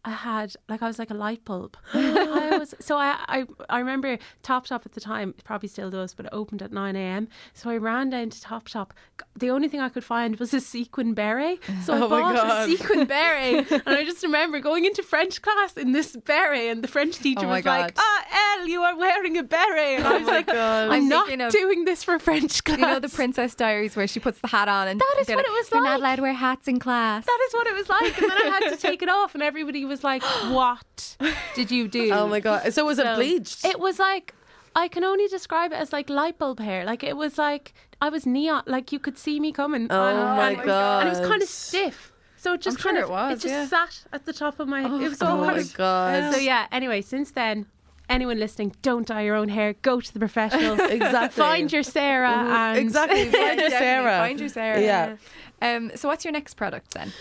I 0.08 0.12
had 0.12 0.54
like 0.70 0.84
I 0.84 0.88
was 0.88 1.00
like 1.00 1.10
a 1.10 1.16
light 1.16 1.44
bulb. 1.46 1.78
I 1.94 2.58
was 2.60 2.76
so 2.80 2.98
I, 2.98 3.18
I 3.28 3.46
I 3.70 3.80
remember 3.80 4.18
Top 4.44 4.68
Shop 4.68 4.84
at 4.86 4.92
the 4.94 5.02
time 5.02 5.34
probably 5.44 5.68
still 5.68 5.90
does, 5.90 6.14
but 6.14 6.28
it 6.28 6.30
opened 6.32 6.62
at 6.62 6.72
nine 6.72 6.96
a.m. 6.96 7.28
So 7.54 7.72
I 7.72 7.78
ran 7.78 8.12
down 8.12 8.30
to 8.30 8.40
Top 8.42 8.68
Shop. 8.68 8.94
The 9.36 9.50
only 9.50 9.68
thing 9.68 9.80
I 9.80 9.90
could 9.90 10.04
find 10.04 10.38
was 10.40 10.54
a 10.54 10.62
sequin 10.62 11.14
beret. 11.16 11.60
So 11.84 11.94
I 11.96 12.00
Oh 12.02 12.10
bought 12.10 12.36
a 12.36 12.66
sequin 12.78 13.06
beret, 13.08 13.72
and 13.72 13.82
I 13.88 14.04
just 14.04 14.22
remember 14.22 14.60
going 14.60 14.86
into 14.86 15.02
French 15.02 15.42
class 15.42 15.74
in 15.76 15.92
this 15.92 16.16
beret, 16.16 16.70
and 16.70 16.84
the 16.84 16.88
French 16.88 17.18
teacher 17.18 17.46
Oh 17.48 17.50
was 17.50 17.66
like, 17.66 17.96
God. 17.96 18.04
"Ah, 18.04 18.58
Elle, 18.60 18.68
you 18.68 18.82
are 18.84 18.96
wearing 18.96 19.38
a 19.38 19.44
beret," 19.44 19.98
and 20.00 20.08
I 20.08 20.18
was 20.20 20.28
like, 20.28 20.46
God. 20.46 20.90
"I'm 20.90 21.10
not 21.10 21.32
of- 21.42 21.52
doing 21.52 21.86
this 21.86 22.04
for 22.04 22.20
French 22.20 22.64
class." 22.64 22.78
You 22.80 22.86
know 22.86 23.00
the 23.00 23.10
Princess 23.10 23.56
Diaries 23.56 23.96
where 23.96 24.06
she 24.08 24.20
puts 24.20 24.40
the 24.40 24.48
hat 24.50 24.68
on 24.68 24.88
and 24.88 25.00
That 25.00 25.16
is 25.22 25.28
what 25.30 25.38
like, 25.38 25.46
it 25.48 25.52
was 25.52 25.72
You're 25.72 25.82
like." 25.82 25.90
not 25.90 26.00
allowed 26.00 26.16
to 26.18 26.22
wear 26.22 26.34
hats 26.34 26.68
in 26.68 26.80
class. 26.80 27.26
That 27.26 27.40
is 27.48 27.54
what 27.54 27.68
it 27.68 27.74
was 27.76 27.90
like, 27.90 28.22
and 28.22 28.30
then 28.30 28.38
I 28.38 28.60
had 28.60 28.70
to 28.72 28.78
take 28.78 29.02
it 29.02 29.10
off, 29.10 29.34
and 29.34 29.42
everybody 29.42 29.84
was 29.86 29.95
like, 30.04 30.24
"What 30.50 31.18
did 31.54 31.72
you 31.72 31.88
do?" 31.88 32.12
oh 32.12 32.28
my 32.28 32.40
god! 32.40 32.74
So 32.74 32.86
was 32.86 33.00
it 33.00 33.16
bleached? 33.16 33.66
It 33.66 33.80
was 33.80 34.00
like 34.00 34.34
I 34.76 34.90
can 34.90 35.04
only 35.04 35.28
describe 35.28 35.72
it 35.72 35.76
as 35.76 35.94
like 35.94 36.10
light 36.10 36.38
bulb 36.38 36.60
hair. 36.60 36.84
Like 36.84 37.04
it 37.04 37.16
was 37.16 37.38
like 37.38 37.74
I 38.02 38.10
was 38.10 38.26
neon. 38.26 38.64
Like 38.68 38.92
you 38.92 39.00
could 39.00 39.18
see 39.18 39.40
me 39.40 39.52
coming. 39.52 39.88
Oh 39.90 40.06
and, 40.06 40.20
my 40.20 40.52
and, 40.52 40.70
and 40.70 41.08
it 41.08 41.18
was 41.18 41.28
kind 41.28 41.42
of 41.42 41.48
stiff. 41.48 42.12
So 42.36 42.54
it 42.54 42.62
just 42.62 42.78
I'm 42.78 42.82
sure 42.82 42.92
kind 42.92 43.04
of 43.04 43.10
it 43.10 43.12
was, 43.12 43.42
just 43.42 43.52
yeah. 43.52 43.66
sat 43.66 44.04
at 44.12 44.26
the 44.26 44.34
top 44.34 44.60
of 44.60 44.68
my. 44.68 44.84
it 44.84 45.10
was 45.10 45.22
all 45.22 45.42
oh 45.42 45.46
kind 45.46 45.58
my 45.58 45.62
of. 45.62 45.74
god! 45.74 46.34
So 46.34 46.40
yeah. 46.40 46.68
Anyway, 46.72 47.02
since 47.02 47.32
then. 47.32 47.68
Anyone 48.08 48.38
listening, 48.38 48.76
don't 48.84 49.08
dye 49.08 49.24
your 49.24 49.34
own 49.34 49.50
hair. 49.50 49.74
Go 49.82 50.00
to 50.00 50.14
the 50.14 50.20
professionals. 50.20 50.80
Exactly. 50.92 51.42
Find 51.42 51.74
your 51.74 51.82
Sarah. 51.82 52.30
And 52.30 52.78
exactly. 52.78 53.26
Find 53.32 53.60
your 53.60 53.72
Sarah. 53.72 54.18
Find 54.20 54.40
your 54.40 54.50
Sarah. 54.50 54.80
Yeah. 54.80 55.16
Um, 55.60 55.92
so 55.96 56.08
what's 56.08 56.24
your 56.24 56.32
next 56.32 56.54
product 56.54 56.94
then? 56.94 57.12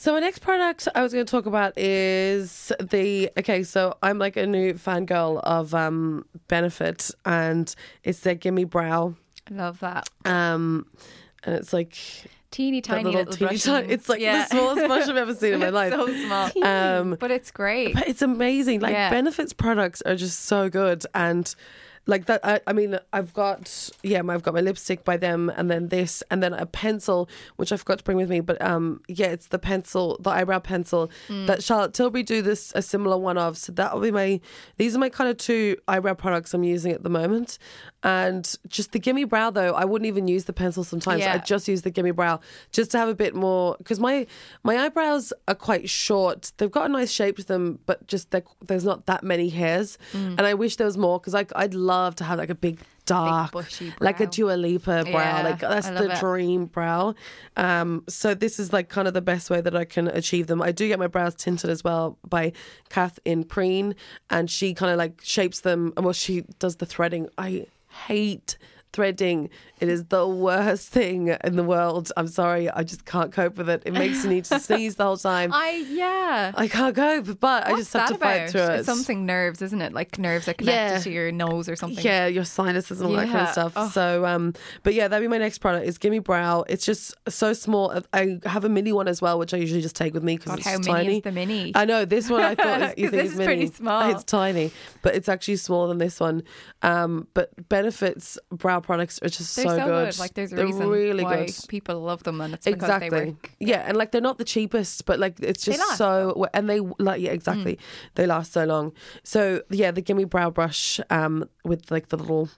So 0.00 0.12
my 0.12 0.20
next 0.20 0.38
product 0.38 0.86
I 0.94 1.02
was 1.02 1.12
going 1.12 1.26
to 1.26 1.30
talk 1.30 1.46
about 1.46 1.76
is 1.76 2.72
the 2.80 3.30
okay. 3.38 3.64
So 3.64 3.96
I'm 4.02 4.18
like 4.18 4.36
a 4.36 4.46
new 4.46 4.74
fangirl 4.74 5.40
of 5.42 5.74
um, 5.74 6.24
Benefit, 6.46 7.10
and 7.24 7.74
it's 8.04 8.20
their 8.20 8.36
Gimme 8.36 8.64
Brow, 8.64 9.14
I 9.50 9.54
love 9.54 9.80
that. 9.80 10.08
um, 10.24 10.86
and 11.42 11.54
it's 11.56 11.72
like 11.72 11.96
Teeny 12.50 12.80
tiny 12.80 13.04
little 13.04 13.20
little, 13.32 13.48
teeny 13.48 13.58
tiny. 13.58 13.92
It's 13.92 14.08
like 14.08 14.20
Yeah. 14.20 14.44
the 14.48 14.54
smallest 14.56 14.86
brush 14.86 15.08
I've 15.08 15.16
ever 15.16 15.34
seen 15.34 15.54
in 15.54 15.60
my 15.60 15.66
It's 15.68 15.74
life. 15.74 15.92
so 15.92 16.06
small. 16.06 16.50
Um, 16.64 17.16
But 17.18 17.30
it's 17.30 17.50
great. 17.50 17.94
but 17.94 18.08
it's 18.08 18.22
amazing. 18.22 18.80
Like 18.80 18.92
Yeah. 18.92 19.10
Benefits 19.10 19.52
products 19.52 20.00
are 20.02 20.14
just 20.16 20.44
so 20.46 20.70
good, 20.70 21.04
and 21.14 21.52
like 22.08 22.24
that. 22.24 22.40
I, 22.42 22.60
I 22.66 22.72
mean, 22.72 22.98
I've 23.12 23.32
got 23.32 23.90
yeah, 24.02 24.22
I've 24.28 24.42
got 24.42 24.54
my 24.54 24.60
lipstick 24.60 25.04
by 25.04 25.16
them, 25.16 25.52
and 25.56 25.70
then 25.70 25.88
this, 25.88 26.22
and 26.30 26.42
then 26.42 26.54
a 26.54 26.66
pencil 26.66 27.28
which 27.56 27.70
I 27.70 27.76
forgot 27.76 27.98
to 27.98 28.04
bring 28.04 28.16
with 28.16 28.30
me. 28.30 28.40
But 28.40 28.60
um, 28.60 29.02
yeah, 29.06 29.26
it's 29.26 29.48
the 29.48 29.58
pencil, 29.58 30.18
the 30.20 30.30
eyebrow 30.30 30.58
pencil 30.58 31.10
that 31.28 31.62
Charlotte 31.62 31.94
Tilbury 31.94 32.24
do 32.24 32.42
this 32.42 32.72
a 32.74 32.82
similar 32.82 33.16
one 33.18 33.38
of. 33.38 33.56
So 33.56 33.70
that 33.72 33.94
will 33.94 34.02
be 34.02 34.10
my. 34.10 34.40
These 34.78 34.96
are 34.96 34.98
my 34.98 35.10
kind 35.10 35.30
of 35.30 35.36
two 35.36 35.76
eyebrow 35.86 36.14
products 36.14 36.54
I'm 36.54 36.64
using 36.64 36.92
at 36.92 37.02
the 37.04 37.10
moment, 37.10 37.58
and 38.02 38.56
just 38.68 38.92
the 38.92 38.98
Gimme 38.98 39.24
Brow 39.24 39.50
though. 39.50 39.74
I 39.74 39.84
wouldn't 39.84 40.06
even 40.06 40.28
use 40.28 40.44
the 40.44 40.52
pencil 40.52 40.84
sometimes. 40.84 41.20
Yeah. 41.20 41.34
I 41.34 41.38
just 41.38 41.66
use 41.66 41.82
the 41.82 41.90
Gimme 41.90 42.12
Brow 42.12 42.40
just 42.70 42.92
to 42.92 42.98
have 42.98 43.08
a 43.08 43.14
bit 43.14 43.34
more 43.34 43.76
because 43.78 43.98
my 43.98 44.26
my 44.62 44.78
eyebrows 44.78 45.32
are 45.48 45.54
quite 45.54 45.88
short. 45.90 46.52
They've 46.56 46.70
got 46.70 46.86
a 46.86 46.92
nice 46.92 47.10
shape 47.10 47.36
to 47.36 47.44
them, 47.44 47.80
but 47.86 48.06
just 48.06 48.34
there's 48.64 48.84
not 48.84 49.06
that 49.06 49.24
many 49.24 49.48
hairs, 49.48 49.98
mm. 50.12 50.36
and 50.38 50.42
I 50.42 50.54
wish 50.54 50.76
there 50.76 50.86
was 50.86 50.96
more 50.96 51.18
because 51.18 51.34
I'd 51.34 51.74
love 51.74 52.14
to 52.16 52.24
have 52.24 52.38
like 52.38 52.50
a 52.50 52.54
big 52.54 52.80
dark, 53.08 53.54
like 54.00 54.20
a. 54.20 54.26
Dua 54.26 54.52
Lipa 54.52 55.04
brow. 55.04 55.12
Yeah, 55.12 55.42
like 55.42 55.60
that's 55.60 55.88
the 55.88 56.12
it. 56.12 56.20
dream 56.20 56.66
brow. 56.66 57.14
Um, 57.56 58.04
so 58.08 58.34
this 58.34 58.60
is 58.60 58.72
like 58.72 58.88
kind 58.88 59.08
of 59.08 59.14
the 59.14 59.22
best 59.22 59.50
way 59.50 59.60
that 59.60 59.74
I 59.74 59.84
can 59.84 60.06
achieve 60.08 60.46
them. 60.46 60.62
I 60.62 60.70
do 60.70 60.86
get 60.86 60.98
my 60.98 61.06
brows 61.06 61.34
tinted 61.34 61.70
as 61.70 61.82
well 61.82 62.18
by 62.28 62.52
Kath 62.88 63.18
in 63.24 63.44
Preen, 63.44 63.94
and 64.30 64.50
she 64.50 64.74
kind 64.74 64.92
of 64.92 64.98
like 64.98 65.20
shapes 65.22 65.60
them. 65.60 65.92
Well, 65.96 66.12
she 66.12 66.42
does 66.58 66.76
the 66.76 66.86
threading. 66.86 67.28
I 67.36 67.66
hate 68.06 68.58
threading. 68.92 69.50
It 69.80 69.88
is 69.88 70.06
the 70.06 70.26
worst 70.26 70.88
thing 70.88 71.36
in 71.44 71.56
the 71.56 71.62
world. 71.62 72.10
I'm 72.16 72.26
sorry, 72.28 72.68
I 72.70 72.82
just 72.82 73.04
can't 73.04 73.32
cope 73.32 73.56
with 73.56 73.68
it. 73.68 73.82
It 73.86 73.92
makes 73.92 74.24
me 74.24 74.34
need 74.36 74.44
to 74.46 74.58
sneeze 74.68 74.96
the 74.96 75.04
whole 75.04 75.16
time. 75.16 75.52
I 75.52 75.86
yeah. 75.88 76.52
I 76.54 76.68
can't 76.68 76.94
cope, 76.96 77.38
but 77.40 77.66
I 77.66 77.76
just 77.76 77.92
have 77.92 78.08
to 78.08 78.18
fight 78.18 78.50
through 78.50 78.62
it. 78.62 78.70
It's 78.80 78.86
something 78.86 79.26
nerves, 79.26 79.62
isn't 79.62 79.80
it? 79.80 79.92
Like 79.92 80.18
nerves 80.18 80.46
that 80.46 80.58
connect 80.58 80.92
Yeah. 80.94 80.98
to 81.00 81.10
your 81.10 81.30
nose 81.32 81.68
or 81.68 81.76
something. 81.76 82.04
Yeah, 82.04 82.26
your 82.26 82.44
sinuses 82.44 83.00
and 83.00 83.08
all 83.10 83.16
that 83.16 83.28
kind 83.28 83.46
of 83.46 83.48
stuff. 83.52 83.72
Oh. 83.76 83.88
So, 83.88 84.26
um, 84.26 84.54
but 84.82 84.94
yeah, 84.94 85.08
that'd 85.08 85.22
be 85.22 85.28
my 85.28 85.38
next 85.38 85.58
product. 85.58 85.86
Is 85.86 85.98
Gimme 85.98 86.18
Brow. 86.20 86.64
It's 86.68 86.84
just 86.84 87.14
so 87.28 87.52
small. 87.52 88.00
I 88.12 88.38
have 88.44 88.64
a 88.64 88.68
mini 88.68 88.92
one 88.92 89.08
as 89.08 89.22
well, 89.22 89.38
which 89.38 89.54
I 89.54 89.58
usually 89.58 89.82
just 89.82 89.96
take 89.96 90.14
with 90.14 90.22
me 90.24 90.36
because 90.36 90.54
it's 90.58 90.66
how 90.66 90.76
just 90.76 90.88
mini 90.88 90.98
tiny. 90.98 91.16
is 91.18 91.22
the 91.22 91.32
mini? 91.32 91.72
I 91.74 91.84
know 91.84 92.04
this 92.04 92.28
one. 92.30 92.42
I 92.42 92.54
thought 92.54 92.82
is, 92.82 92.94
you 92.96 93.10
think 93.10 93.22
this 93.22 93.32
is 93.32 93.38
is 93.38 93.44
pretty 93.46 93.66
small. 93.66 94.10
It's 94.10 94.24
tiny, 94.24 94.72
but 95.02 95.14
it's 95.14 95.28
actually 95.28 95.56
smaller 95.56 95.88
than 95.88 95.98
this 95.98 96.18
one. 96.20 96.42
Um, 96.82 97.28
but 97.34 97.68
Benefits 97.68 98.38
Brow 98.50 98.77
products 98.80 99.18
are 99.22 99.28
just 99.28 99.54
They're 99.56 99.64
so, 99.66 99.76
so, 99.76 99.86
good. 99.86 100.10
good. 100.12 100.18
Like 100.18 100.34
there's 100.34 100.52
a 100.52 100.56
They're 100.56 100.66
reason 100.66 100.88
really 100.88 101.24
why 101.24 101.46
good. 101.46 101.54
people 101.68 102.00
love 102.00 102.22
them, 102.22 102.40
and 102.40 102.54
it's 102.54 102.64
because 102.64 102.82
Exactly. 102.82 103.08
they 103.10 103.24
work. 103.30 103.50
Yeah, 103.60 103.84
and 103.86 103.96
like 103.96 104.10
they're 104.12 104.20
not 104.20 104.38
the 104.38 104.44
cheapest, 104.44 105.04
but 105.06 105.18
like 105.18 105.38
it's 105.40 105.64
just 105.64 105.80
Mm. 105.80 105.96
so 105.96 106.46
and 106.54 106.68
they 106.68 106.80
like 106.98 107.20
yeah 107.20 107.30
exactly 107.32 107.78
they 108.14 108.26
last 108.26 108.52
so 108.52 108.64
long. 108.64 108.92
So 109.24 109.62
yeah, 109.70 109.90
the 109.90 110.00
Gimme 110.02 110.24
Brow 110.24 110.50
Brush 110.50 111.00
um 111.10 111.48
with 111.64 111.90
like 111.90 112.08
the 112.08 112.16
little 112.16 112.48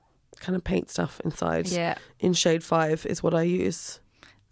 kind 0.40 0.56
of 0.56 0.64
paint 0.64 0.88
stuff 0.90 1.20
inside 1.24 1.68
Yeah, 1.68 1.96
in 2.18 2.33
shade 2.33 2.64
five 2.64 3.04
is 3.06 3.22
what 3.22 3.35
I 3.35 3.42
use. 3.42 4.00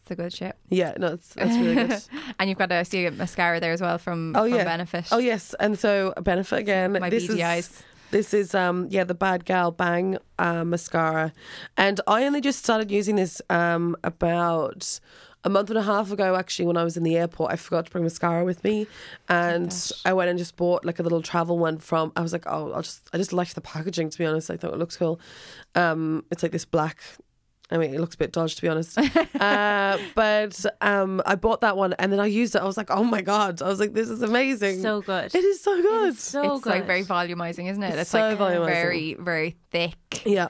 it's 0.03 0.11
a 0.11 0.15
good 0.17 0.33
shit. 0.33 0.55
Yeah, 0.69 0.93
no, 0.99 1.15
it's 1.15 1.35
that's 1.35 1.57
really 1.57 1.75
good. 1.87 2.03
And 2.39 2.49
you've 2.51 2.59
got 2.59 2.71
a 2.73 2.85
see 2.85 3.07
a 3.07 3.11
mascara 3.11 3.59
there 3.61 3.73
as 3.73 3.81
well 3.81 3.99
from, 3.99 4.35
Oh, 4.37 4.45
from 4.45 4.55
yeah. 4.55 4.65
Benefit. 4.65 5.07
oh 5.13 5.19
yes, 5.19 5.55
and 5.61 5.79
so 5.79 6.13
Benefit 6.23 6.59
again. 6.59 6.93
my 6.93 7.09
this 7.11 7.27
beady 7.27 7.41
is, 7.41 7.47
eyes. 7.47 7.83
This 8.11 8.33
is 8.33 8.55
um 8.55 8.87
yeah 8.91 9.05
the 9.05 9.15
Bad 9.15 9.45
Gal 9.45 9.71
Bang 9.71 10.19
uh, 10.39 10.65
mascara, 10.65 11.33
and 11.77 12.01
I 12.07 12.25
only 12.25 12.41
just 12.41 12.61
started 12.61 12.91
using 12.91 13.17
this 13.17 13.43
um 13.51 13.97
about 14.03 15.01
a 15.45 15.51
month 15.51 15.69
and 15.71 15.79
a 15.79 15.83
half 15.83 16.11
ago. 16.11 16.35
Actually, 16.35 16.67
when 16.67 16.77
I 16.77 16.85
was 16.85 16.97
in 16.97 17.03
the 17.03 17.17
airport, 17.17 17.53
I 17.53 17.57
forgot 17.57 17.85
to 17.87 17.91
bring 17.91 18.05
mascara 18.05 18.45
with 18.45 18.65
me, 18.65 18.87
and 19.29 19.69
gosh. 19.69 19.93
I 20.05 20.13
went 20.15 20.31
and 20.31 20.39
just 20.39 20.57
bought 20.57 20.85
like 20.85 20.99
a 20.99 21.03
little 21.03 21.23
travel 21.23 21.59
one 21.59 21.79
from. 21.79 22.13
I 22.17 22.23
was 22.23 22.33
like, 22.33 22.47
oh, 22.47 22.73
I'll 22.73 22.83
just 22.83 23.09
I 23.13 23.19
just 23.19 23.33
liked 23.33 23.55
the 23.55 23.61
packaging. 23.61 24.11
To 24.11 24.19
be 24.19 24.25
honest, 24.25 24.51
I 24.51 24.57
thought 24.57 24.73
it 24.73 24.79
looks 24.79 24.97
cool. 24.97 25.21
Um, 25.75 26.25
it's 26.31 26.43
like 26.43 26.53
this 26.53 26.65
black. 26.65 27.03
I 27.71 27.77
mean, 27.77 27.95
it 27.95 28.01
looks 28.01 28.15
a 28.15 28.19
bit 28.19 28.33
dodged 28.33 28.57
to 28.57 28.63
be 28.63 28.69
honest. 28.69 28.97
uh, 29.41 29.99
but 30.15 30.65
um, 30.81 31.21
I 31.27 31.35
bought 31.35 31.61
that 31.61 31.77
one 31.77 31.93
and 31.99 32.11
then 32.13 32.19
I 32.21 32.27
used 32.27 32.55
it. 32.55 32.63
I 32.63 32.65
was 32.65 32.77
like, 32.77 32.91
oh 32.91 33.05
my 33.05 33.21
god! 33.21 33.61
I 33.61 33.69
was 33.69 33.79
like, 33.79 33.93
this 33.93 34.09
is 34.09 34.23
amazing. 34.23 34.81
So 34.81 35.03
good. 35.03 35.35
it 35.35 35.45
is 35.45 35.61
so 35.63 35.81
good. 35.83 36.09
It's 36.15 36.23
so 36.23 36.55
it's 36.55 36.65
good. 36.65 36.71
like 36.71 36.87
very 36.87 37.05
volumizing, 37.05 37.71
isn't 37.71 37.83
it? 37.83 37.91
It's 37.91 38.03
It's, 38.03 38.11
so 38.11 38.21
like 38.21 38.39
volumizing. 38.39 38.67
very, 38.67 39.15
very 39.15 39.57
thick. 39.71 40.23
yeah. 40.27 40.49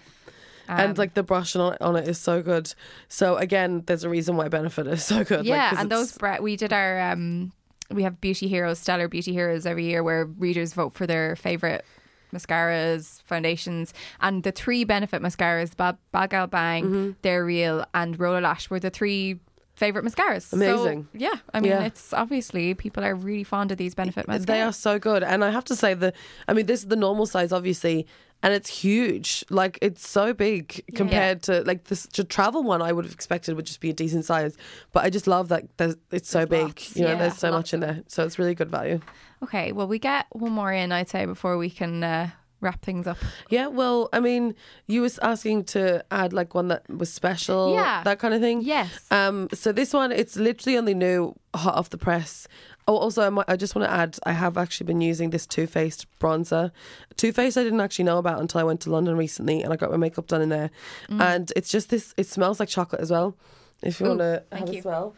Um, 0.69 0.81
and 0.81 0.99
like 0.99 1.15
the 1.15 1.23
brush 1.23 1.57
on 1.57 1.73
it, 1.73 1.81
on 1.81 1.97
it 1.97 2.07
is 2.07 2.19
so 2.19 2.43
good. 2.43 2.73
So 3.09 3.37
again, 3.37 3.85
there's 3.87 4.05
a 4.05 4.11
reason 4.11 4.37
why 4.37 4.49
Benefit 4.49 4.87
is 4.87 5.03
so 5.03 5.25
good. 5.25 5.47
like, 5.47 5.73
and 5.73 5.91
those 5.91 6.13
bre- 6.17 6.41
we 6.43 6.57
did 6.57 6.73
our 6.73 7.01
um 7.11 7.53
we 7.91 8.03
have 8.03 8.21
beauty 8.21 8.49
heroes, 8.49 8.79
stellar 8.79 9.09
beauty 9.09 9.33
heroes 9.33 9.65
every 9.65 9.87
year 9.87 10.03
where 10.03 10.27
readers 10.27 10.75
vote 10.75 10.93
for 10.93 11.07
their 11.07 11.37
favorite 11.37 11.85
mascaras, 12.33 13.23
foundations, 13.23 13.93
and 14.21 14.43
the 14.43 14.53
three 14.53 14.85
benefit 14.85 15.23
mascaras, 15.23 15.77
Bad, 15.77 15.97
Bad 16.13 16.51
Bang, 16.51 16.85
Mm-hmm. 16.85 17.11
They're 17.23 17.45
Real, 17.45 17.85
and 17.95 18.19
Roller 18.19 18.41
Lash 18.41 18.71
were 18.71 18.81
the 18.81 18.91
three 18.91 19.41
favorite 19.75 20.05
mascaras. 20.05 20.43
So, 20.43 20.57
Amazing. 20.57 21.07
yeah, 21.15 21.35
I 21.55 21.61
mean, 21.61 21.71
Yeah. 21.71 21.85
it's 21.85 22.13
obviously 22.13 22.75
people 22.75 23.05
are 23.05 23.15
really 23.15 23.45
fond 23.45 23.71
of 23.71 23.79
these 23.79 23.95
benefit 23.95 24.27
mascaras. 24.27 24.47
They 24.47 24.61
are 24.63 24.73
so 24.73 24.99
good. 24.99 25.23
And 25.23 25.45
I 25.45 25.51
have 25.51 25.65
to 25.67 25.77
say 25.77 25.95
the 25.95 26.13
I 26.49 26.53
mean 26.53 26.67
this 26.67 26.81
is 26.81 26.89
the 26.89 26.97
normal 26.97 27.27
size 27.27 27.53
obviously 27.53 28.05
and 28.43 28.55
it's 28.55 28.69
huge. 28.69 29.45
Like 29.51 29.79
it's 29.83 30.09
so 30.09 30.33
big 30.33 30.85
compared 30.95 31.43
to 31.45 31.63
like 31.65 31.85
this 31.85 32.07
to 32.09 32.25
travel 32.25 32.63
one 32.63 32.81
I 32.83 32.93
would 32.93 33.05
have 33.05 33.15
expected 33.15 33.57
would 33.57 33.67
just 33.67 33.81
be 33.81 33.91
a 33.91 33.93
decent 33.93 34.25
size. 34.25 34.57
But 34.93 35.05
I 35.05 35.11
just 35.11 35.27
love 35.27 35.49
that 35.49 35.65
there's, 35.77 35.97
it's 36.11 36.29
so 36.31 36.47
big. 36.47 36.63
lots. 36.63 36.97
You 36.97 37.05
know, 37.05 37.13
Yeah, 37.13 37.19
there's 37.19 37.37
so 37.39 37.51
much 37.51 37.75
in 37.75 37.81
there. 37.81 38.03
So 38.07 38.25
it's 38.25 38.39
really 38.39 38.55
good 38.55 38.71
value. 38.71 39.01
Okay, 39.43 39.73
well, 39.73 39.87
we 39.87 39.99
get 39.99 40.27
one 40.33 40.53
more 40.53 40.73
in, 40.73 40.91
I'd 40.93 41.09
say, 41.09 41.25
before 41.25 41.57
we 41.59 41.71
can 41.71 42.03
uh, 42.03 42.31
wrap 42.61 42.83
things 42.85 43.07
up. 43.07 43.19
Yeah, 43.51 43.69
well, 43.69 44.09
I 44.13 44.19
mean, 44.19 44.55
you 44.89 45.01
was 45.03 45.19
asking 45.21 45.65
to 45.67 46.05
add 46.11 46.33
like 46.33 46.55
one 46.55 46.69
that 46.69 46.89
was 46.91 47.13
special, 47.13 47.75
Yeah. 47.75 48.03
that 48.03 48.19
kind 48.19 48.35
of 48.35 48.41
thing. 48.41 48.63
Yes. 48.63 49.07
Um, 49.13 49.49
so 49.55 49.71
this 49.73 49.93
one, 49.93 50.11
it's 50.11 50.37
literally 50.37 50.77
only 50.77 50.95
new, 50.95 51.35
hot 51.55 51.75
off 51.77 51.91
the 51.91 51.99
press. 51.99 52.49
Oh, 52.89 52.97
also, 52.97 53.23
I, 53.23 53.29
might, 53.29 53.45
I 53.49 53.57
just 53.57 53.75
want 53.77 53.87
to 53.87 53.93
add, 53.95 54.19
I 54.25 54.33
have 54.33 54.57
actually 54.57 54.87
been 54.87 55.03
using 55.03 55.29
this 55.31 55.47
Too 55.47 55.67
Faced 55.67 56.07
bronzer. 56.19 56.71
Too 57.17 57.33
Faced, 57.33 57.59
I 57.59 57.63
didn't 57.63 57.83
actually 57.83 58.07
know 58.07 58.17
about 58.17 58.41
until 58.41 58.61
I 58.61 58.65
went 58.65 58.81
to 58.81 58.91
London 58.91 59.15
recently, 59.17 59.63
and 59.63 59.73
I 59.73 59.77
got 59.77 59.91
my 59.91 59.99
makeup 59.99 60.27
done 60.27 60.41
in 60.41 60.49
there. 60.49 60.71
And 61.11 61.53
it's 61.55 61.71
just 61.71 61.91
this. 61.91 62.15
It 62.17 62.27
smells 62.27 62.59
like 62.59 62.71
chocolate 62.71 63.03
as 63.03 63.11
well. 63.11 63.37
If 63.83 64.01
you 64.01 64.07
Mm. 64.07 64.09
Want 64.09 64.21
to 64.21 64.43
thank 64.51 64.61
have 64.67 64.73
you. 64.75 64.79
a 64.81 64.83
smell, 64.83 65.15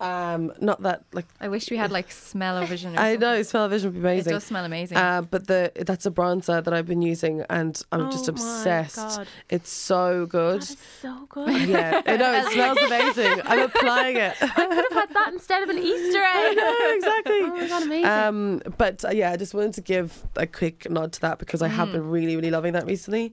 um, 0.00 0.52
not 0.60 0.82
that 0.82 1.04
like 1.12 1.26
I 1.40 1.48
wish 1.48 1.70
we 1.70 1.76
had 1.76 1.92
like 1.92 2.10
smell-o-vision. 2.10 2.90
I 2.98 3.12
something. 3.12 3.20
know 3.20 3.42
smell-o-vision 3.42 3.88
would 3.88 3.94
be 3.94 4.00
amazing. 4.00 4.30
It 4.30 4.34
does 4.34 4.44
smell 4.44 4.64
amazing. 4.64 4.96
Uh, 4.96 5.22
but 5.22 5.46
the 5.46 5.72
that's 5.76 6.06
a 6.06 6.10
bronzer 6.10 6.62
that 6.64 6.72
I've 6.72 6.86
been 6.86 7.02
using, 7.02 7.42
and 7.50 7.80
I'm 7.92 8.10
just 8.10 8.28
Oh 8.28 8.32
my 8.32 8.36
obsessed. 8.38 9.20
It's 9.48 9.70
so 9.70 10.26
good. 10.26 10.62
So 11.02 11.26
good. 11.28 11.50
Yeah, 11.70 12.00
I 12.06 12.16
know 12.16 12.32
it 12.32 12.46
smells 12.52 12.78
amazing. 12.78 13.42
I'm 13.44 13.60
applying 13.62 14.16
it. 14.16 14.34
I 14.40 14.46
could 14.46 14.84
have 14.90 14.92
had 14.92 15.14
that 15.14 15.32
instead 15.32 15.62
of 15.62 15.68
an 15.68 15.78
Easter 15.78 16.22
egg. 16.22 16.56
know, 16.56 16.92
exactly. 16.96 17.40
Oh 17.42 17.56
my 17.56 17.68
god, 17.68 17.82
amazing. 17.82 18.04
Um, 18.06 18.62
but 18.78 19.04
uh, 19.04 19.10
yeah, 19.10 19.30
I 19.32 19.36
just 19.36 19.52
wanted 19.54 19.74
to 19.74 19.80
give 19.82 20.26
a 20.36 20.46
quick 20.46 20.88
nod 20.90 21.12
to 21.12 21.20
that 21.20 21.38
because 21.38 21.62
I 21.62 21.68
have 21.68 21.92
been 21.92 22.08
really, 22.08 22.36
really 22.36 22.50
loving 22.50 22.72
that 22.72 22.86
recently. 22.86 23.32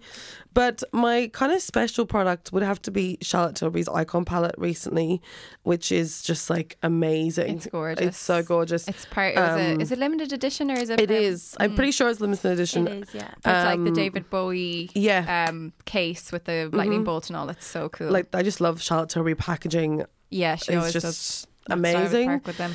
But 0.53 0.83
my 0.91 1.29
kind 1.33 1.51
of 1.51 1.61
special 1.61 2.05
product 2.05 2.51
would 2.51 2.63
have 2.63 2.81
to 2.83 2.91
be 2.91 3.17
Charlotte 3.21 3.55
Tilbury's 3.55 3.87
Icon 3.87 4.25
palette 4.25 4.55
recently, 4.57 5.21
which 5.63 5.91
is 5.91 6.21
just 6.23 6.49
like 6.49 6.56
amazing. 6.83 7.57
It's 7.57 7.67
gorgeous. 7.67 8.05
It's 8.07 8.17
so 8.17 8.43
gorgeous. 8.43 8.87
It's 8.87 9.05
part. 9.05 9.37
Um, 9.37 9.59
it, 9.59 9.81
is 9.81 9.91
it 9.91 9.99
limited 9.99 10.33
edition 10.33 10.69
or 10.71 10.75
is 10.75 10.89
it? 10.89 10.99
It 10.99 11.09
um, 11.09 11.15
is. 11.15 11.55
I'm 11.59 11.75
pretty 11.75 11.91
sure 11.91 12.09
it's 12.09 12.19
limited 12.21 12.51
edition. 12.51 12.87
it 12.87 13.03
is, 13.07 13.15
yeah. 13.15 13.31
It's 13.37 13.45
like 13.45 13.79
the 13.83 13.89
um, 13.89 13.93
David 13.93 14.29
Bowie 14.29 14.89
Yeah. 14.95 15.47
um, 15.49 15.73
case 15.85 16.31
with 16.31 16.45
the 16.45 16.69
lightning 16.71 17.03
bolt 17.03 17.29
and 17.29 17.37
all. 17.37 17.49
It's 17.49 17.65
so 17.65 17.89
cool. 17.89 18.09
Like 18.11 18.27
I 18.33 18.43
just 18.43 18.61
love 18.61 18.81
Charlotte 18.81 19.09
Tilbury 19.09 19.35
packaging. 19.35 20.05
yeah, 20.29 20.55
she 20.55 20.71
It's 20.73 20.77
always 20.77 20.93
just 20.93 21.05
does. 21.05 21.47
that's 21.67 21.81
why 21.81 21.89
I 21.89 21.93
would 21.93 21.95
amazing. 22.05 22.27
park 22.29 22.47
with 22.47 22.57
them. 22.57 22.73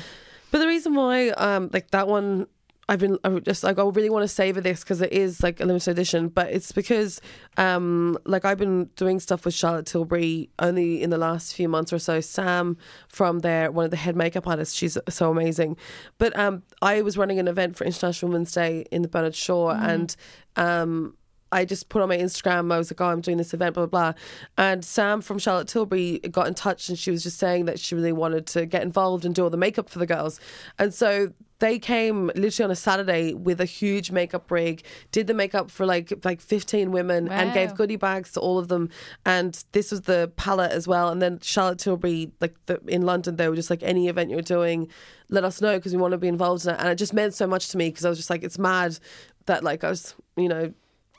But 0.51 0.59
the 0.59 0.67
reason 0.67 0.93
why, 0.93 1.29
um, 1.29 1.69
like 1.73 1.89
that 1.91 2.07
one, 2.07 2.45
I've 2.89 2.99
been 2.99 3.17
I 3.23 3.39
just 3.39 3.63
like 3.63 3.79
I 3.79 3.83
really 3.83 4.09
want 4.09 4.23
to 4.23 4.27
savor 4.27 4.59
this 4.59 4.81
because 4.81 5.01
it 5.01 5.13
is 5.13 5.41
like 5.41 5.59
a 5.59 5.65
limited 5.65 5.91
edition. 5.91 6.27
But 6.27 6.51
it's 6.51 6.71
because, 6.71 7.21
um, 7.57 8.17
like 8.25 8.45
I've 8.45 8.57
been 8.57 8.85
doing 8.95 9.19
stuff 9.19 9.45
with 9.45 9.53
Charlotte 9.53 9.85
Tilbury 9.85 10.49
only 10.59 11.01
in 11.01 11.09
the 11.09 11.17
last 11.17 11.55
few 11.55 11.69
months 11.69 11.93
or 11.93 11.99
so. 11.99 12.19
Sam 12.19 12.77
from 13.07 13.39
there, 13.39 13.71
one 13.71 13.85
of 13.85 13.91
the 13.91 13.97
head 13.97 14.15
makeup 14.15 14.47
artists, 14.47 14.75
she's 14.75 14.97
so 15.09 15.31
amazing. 15.31 15.77
But 16.17 16.37
um, 16.37 16.63
I 16.81 17.01
was 17.01 17.17
running 17.17 17.39
an 17.39 17.47
event 17.47 17.77
for 17.77 17.85
International 17.85 18.31
Women's 18.31 18.51
Day 18.51 18.85
in 18.91 19.01
the 19.01 19.07
Bernard 19.07 19.35
Shaw, 19.35 19.71
and 19.71 20.15
um. 20.55 21.15
I 21.53 21.65
just 21.65 21.89
put 21.89 22.01
on 22.01 22.09
my 22.09 22.17
Instagram, 22.17 22.73
I 22.73 22.77
was 22.77 22.91
like, 22.91 22.99
oh, 22.99 23.05
I'm 23.05 23.21
doing 23.21 23.37
this 23.37 23.53
event, 23.53 23.75
blah, 23.75 23.85
blah, 23.85 24.11
blah. 24.11 24.19
And 24.57 24.83
Sam 24.83 25.21
from 25.21 25.39
Charlotte 25.39 25.67
Tilbury 25.67 26.19
got 26.19 26.47
in 26.47 26.53
touch 26.55 26.89
and 26.89 26.97
she 26.97 27.11
was 27.11 27.23
just 27.23 27.37
saying 27.37 27.65
that 27.65 27.79
she 27.79 27.95
really 27.95 28.11
wanted 28.11 28.47
to 28.47 28.65
get 28.65 28.81
involved 28.81 29.23
and 29.23 29.35
do 29.35 29.43
all 29.43 29.49
the 29.49 29.57
makeup 29.57 29.89
for 29.89 29.99
the 29.99 30.07
girls. 30.07 30.39
And 30.79 30.93
so 30.93 31.31
they 31.59 31.79
came 31.79 32.27
literally 32.35 32.65
on 32.65 32.71
a 32.71 32.75
Saturday 32.75 33.33
with 33.33 33.61
a 33.61 33.65
huge 33.65 34.11
makeup 34.11 34.51
rig, 34.51 34.83
did 35.13 35.27
the 35.27 35.33
makeup 35.33 35.71
for 35.71 35.85
like 35.85 36.11
like 36.25 36.41
15 36.41 36.91
women 36.91 37.29
and 37.29 37.53
gave 37.53 37.73
goodie 37.75 37.95
bags 37.95 38.33
to 38.33 38.41
all 38.41 38.57
of 38.59 38.67
them. 38.67 38.89
And 39.25 39.63
this 39.71 39.91
was 39.91 40.01
the 40.01 40.29
palette 40.35 40.73
as 40.73 40.89
well. 40.89 41.07
And 41.07 41.21
then 41.21 41.39
Charlotte 41.41 41.79
Tilbury, 41.79 42.31
like 42.41 42.53
the, 42.65 42.81
in 42.87 43.03
London, 43.03 43.37
they 43.37 43.47
were 43.47 43.55
just 43.55 43.69
like, 43.69 43.81
any 43.81 44.09
event 44.09 44.29
you're 44.29 44.41
doing, 44.41 44.89
let 45.29 45.45
us 45.45 45.61
know 45.61 45.77
because 45.77 45.93
we 45.93 46.01
want 46.01 46.11
to 46.11 46.17
be 46.17 46.27
involved 46.27 46.65
in 46.65 46.73
it. 46.73 46.79
And 46.79 46.89
it 46.89 46.95
just 46.95 47.13
meant 47.13 47.33
so 47.33 47.47
much 47.47 47.69
to 47.69 47.77
me 47.77 47.87
because 47.87 48.03
I 48.03 48.09
was 48.09 48.17
just 48.17 48.29
like, 48.29 48.43
it's 48.43 48.59
mad 48.59 48.99
that 49.45 49.63
like 49.63 49.85
I 49.85 49.89
was, 49.89 50.15
you 50.35 50.49
know, 50.49 50.73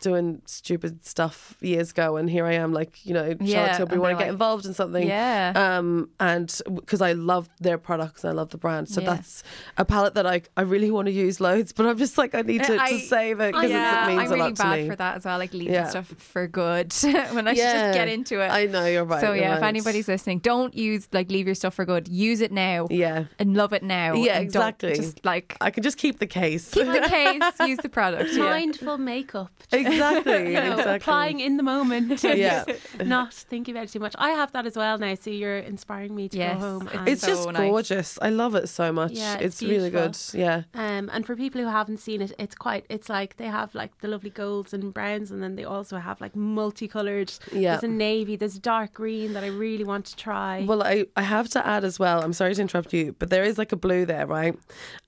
doing 0.05 0.41
stupid 0.47 1.05
stuff 1.05 1.57
years 1.61 1.91
ago 1.91 2.17
and 2.17 2.29
here 2.31 2.45
I 2.47 2.53
am 2.55 2.73
like 2.73 3.05
you 3.07 3.15
know 3.15 3.25
Charlotte 3.25 3.43
Yeah, 3.43 3.77
Tilbury 3.77 3.99
want 3.99 4.11
to 4.13 4.17
they're 4.17 4.19
get 4.19 4.25
like- 4.27 4.33
involved 4.33 4.67
in 4.67 4.75
something 4.75 5.07
Yeah. 5.09 5.53
um 5.79 6.11
and 6.21 6.49
because 6.75 7.01
I 7.01 7.13
love 7.13 7.49
their 7.61 7.79
products 7.79 8.23
and 8.23 8.31
I 8.33 8.35
love 8.35 8.51
the 8.51 8.59
brand 8.59 8.89
so 8.89 9.01
Yeah. 9.01 9.11
that's 9.15 9.43
a 9.79 9.85
palette 9.85 10.15
that 10.15 10.27
I 10.27 10.43
I 10.57 10.63
really 10.63 10.91
want 10.91 11.07
to 11.07 11.13
use 11.13 11.41
loads 11.41 11.73
but 11.73 11.87
I'm 11.87 11.99
just 11.99 12.19
like 12.19 12.35
I 12.35 12.43
need 12.43 12.63
to, 12.65 12.77
I- 12.81 12.91
to 12.93 12.99
save 13.01 13.41
it 13.41 13.53
because 13.55 13.71
yeah, 13.71 14.05
it 14.05 14.17
means 14.17 14.21
I'm 14.21 14.27
a 14.27 14.31
really 14.31 14.41
lot 14.41 14.57
to 14.57 14.63
bad 14.63 14.79
me 14.83 14.89
for 14.89 14.97
that 14.97 15.17
as 15.17 15.25
well, 15.25 15.39
like 15.39 15.53
leaving 15.55 15.75
Yeah. 15.75 15.89
stuff 15.89 16.07
for 16.19 16.47
good 16.47 16.93
when 17.37 17.49
I 17.49 17.55
should 17.55 17.63
just 17.63 17.95
get 17.95 18.09
into 18.09 18.41
it. 18.41 18.49
I 18.49 18.67
know 18.67 18.85
you're 18.87 19.05
right 19.05 19.21
so 19.21 19.33
you're 19.33 19.45
yeah, 19.45 19.57
if 19.57 19.63
anybody's 19.63 20.07
listening, 20.09 20.39
don't 20.41 20.75
use 20.77 21.09
like 21.13 21.31
leave 21.31 21.47
your 21.47 21.55
stuff 21.55 21.75
for 21.75 21.85
good. 21.85 22.09
Use 22.09 22.41
it 22.41 22.53
now 22.53 22.87
yeah 22.91 23.25
and 23.39 23.57
love 23.57 23.73
it 23.73 23.83
now. 23.83 24.15
Yeah, 24.15 24.39
exactly. 24.39 24.95
Just 24.95 25.25
like 25.25 25.57
I 25.61 25.71
can 25.71 25.83
just 25.83 25.97
keep 25.99 26.19
the 26.19 26.27
case 26.27 26.71
keep 26.71 26.87
the 26.87 27.07
case, 27.09 27.43
use 27.69 27.79
the 27.79 27.89
product. 27.89 28.31
Yeah. 28.33 28.51
Mindful 28.51 28.99
makeup. 28.99 29.51
exactly 29.95 30.47
You 30.55 30.61
know, 30.61 30.72
exactly 30.72 30.97
applying 30.97 31.40
in 31.40 31.57
the 31.57 31.62
moment. 31.62 32.22
Yeah. 32.34 32.64
Not 33.05 33.32
thinking 33.32 33.74
about 33.74 33.84
it 33.84 33.92
too 33.92 34.01
much. 34.01 34.14
I 34.18 34.30
have 34.30 34.53
that 34.53 34.66
as 34.66 34.76
well 34.76 34.99
now, 34.99 35.14
so 35.14 35.30
you're 35.30 35.59
inspiring 35.59 36.14
me 36.14 36.28
to 36.30 36.36
Yes, 36.38 36.61
go 36.61 36.61
home. 36.61 36.88
it's 36.92 37.09
it's 37.12 37.20
so 37.22 37.28
just 37.28 37.53
nice. 37.53 37.70
gorgeous 37.70 38.18
I 38.20 38.30
love 38.30 38.55
it 38.55 38.68
so 38.68 38.92
much 38.92 39.12
Yeah, 39.12 39.34
it's, 39.36 39.61
it's 39.61 39.62
really 39.62 39.90
good 39.90 40.16
yeah 40.32 40.62
um, 40.74 41.09
and 41.12 41.24
for 41.26 41.36
people 41.36 41.61
who 41.61 41.68
haven't 41.68 41.99
seen 41.99 42.20
it, 42.22 42.32
it's 42.38 42.55
quite. 42.55 42.84
It's 42.88 43.09
like 43.09 43.36
they 43.36 43.47
have 43.47 43.74
like 43.74 43.99
the 44.01 44.09
lovely 44.09 44.30
golds 44.30 44.74
and 44.74 44.92
browns, 44.92 45.30
and 45.30 45.42
then 45.42 45.57
they 45.57 45.64
also 45.64 45.97
have 45.99 46.20
like 46.20 46.34
multicolored. 46.34 47.32
Yeah. 47.53 47.72
There's 47.72 47.84
a 47.84 47.88
navy. 47.88 48.36
There's 48.36 48.59
dark 48.59 48.95
green 48.95 49.32
that 49.34 49.45
I 49.45 49.49
really 49.49 49.84
want 49.84 50.07
to 50.07 50.16
try. 50.16 50.64
Well, 50.66 50.82
I, 50.82 51.07
I 51.16 51.22
have 51.22 51.49
to 51.51 51.66
add 51.66 51.84
as 51.84 51.99
well, 51.99 52.22
I'm 52.22 52.32
sorry 52.32 52.55
to 52.55 52.61
interrupt 52.61 52.92
you, 52.92 53.14
but 53.18 53.30
there 53.30 53.45
is 53.45 53.59
like 53.59 53.72
a 53.72 53.76
blue 53.76 54.07
there, 54.07 54.26
right? 54.26 54.57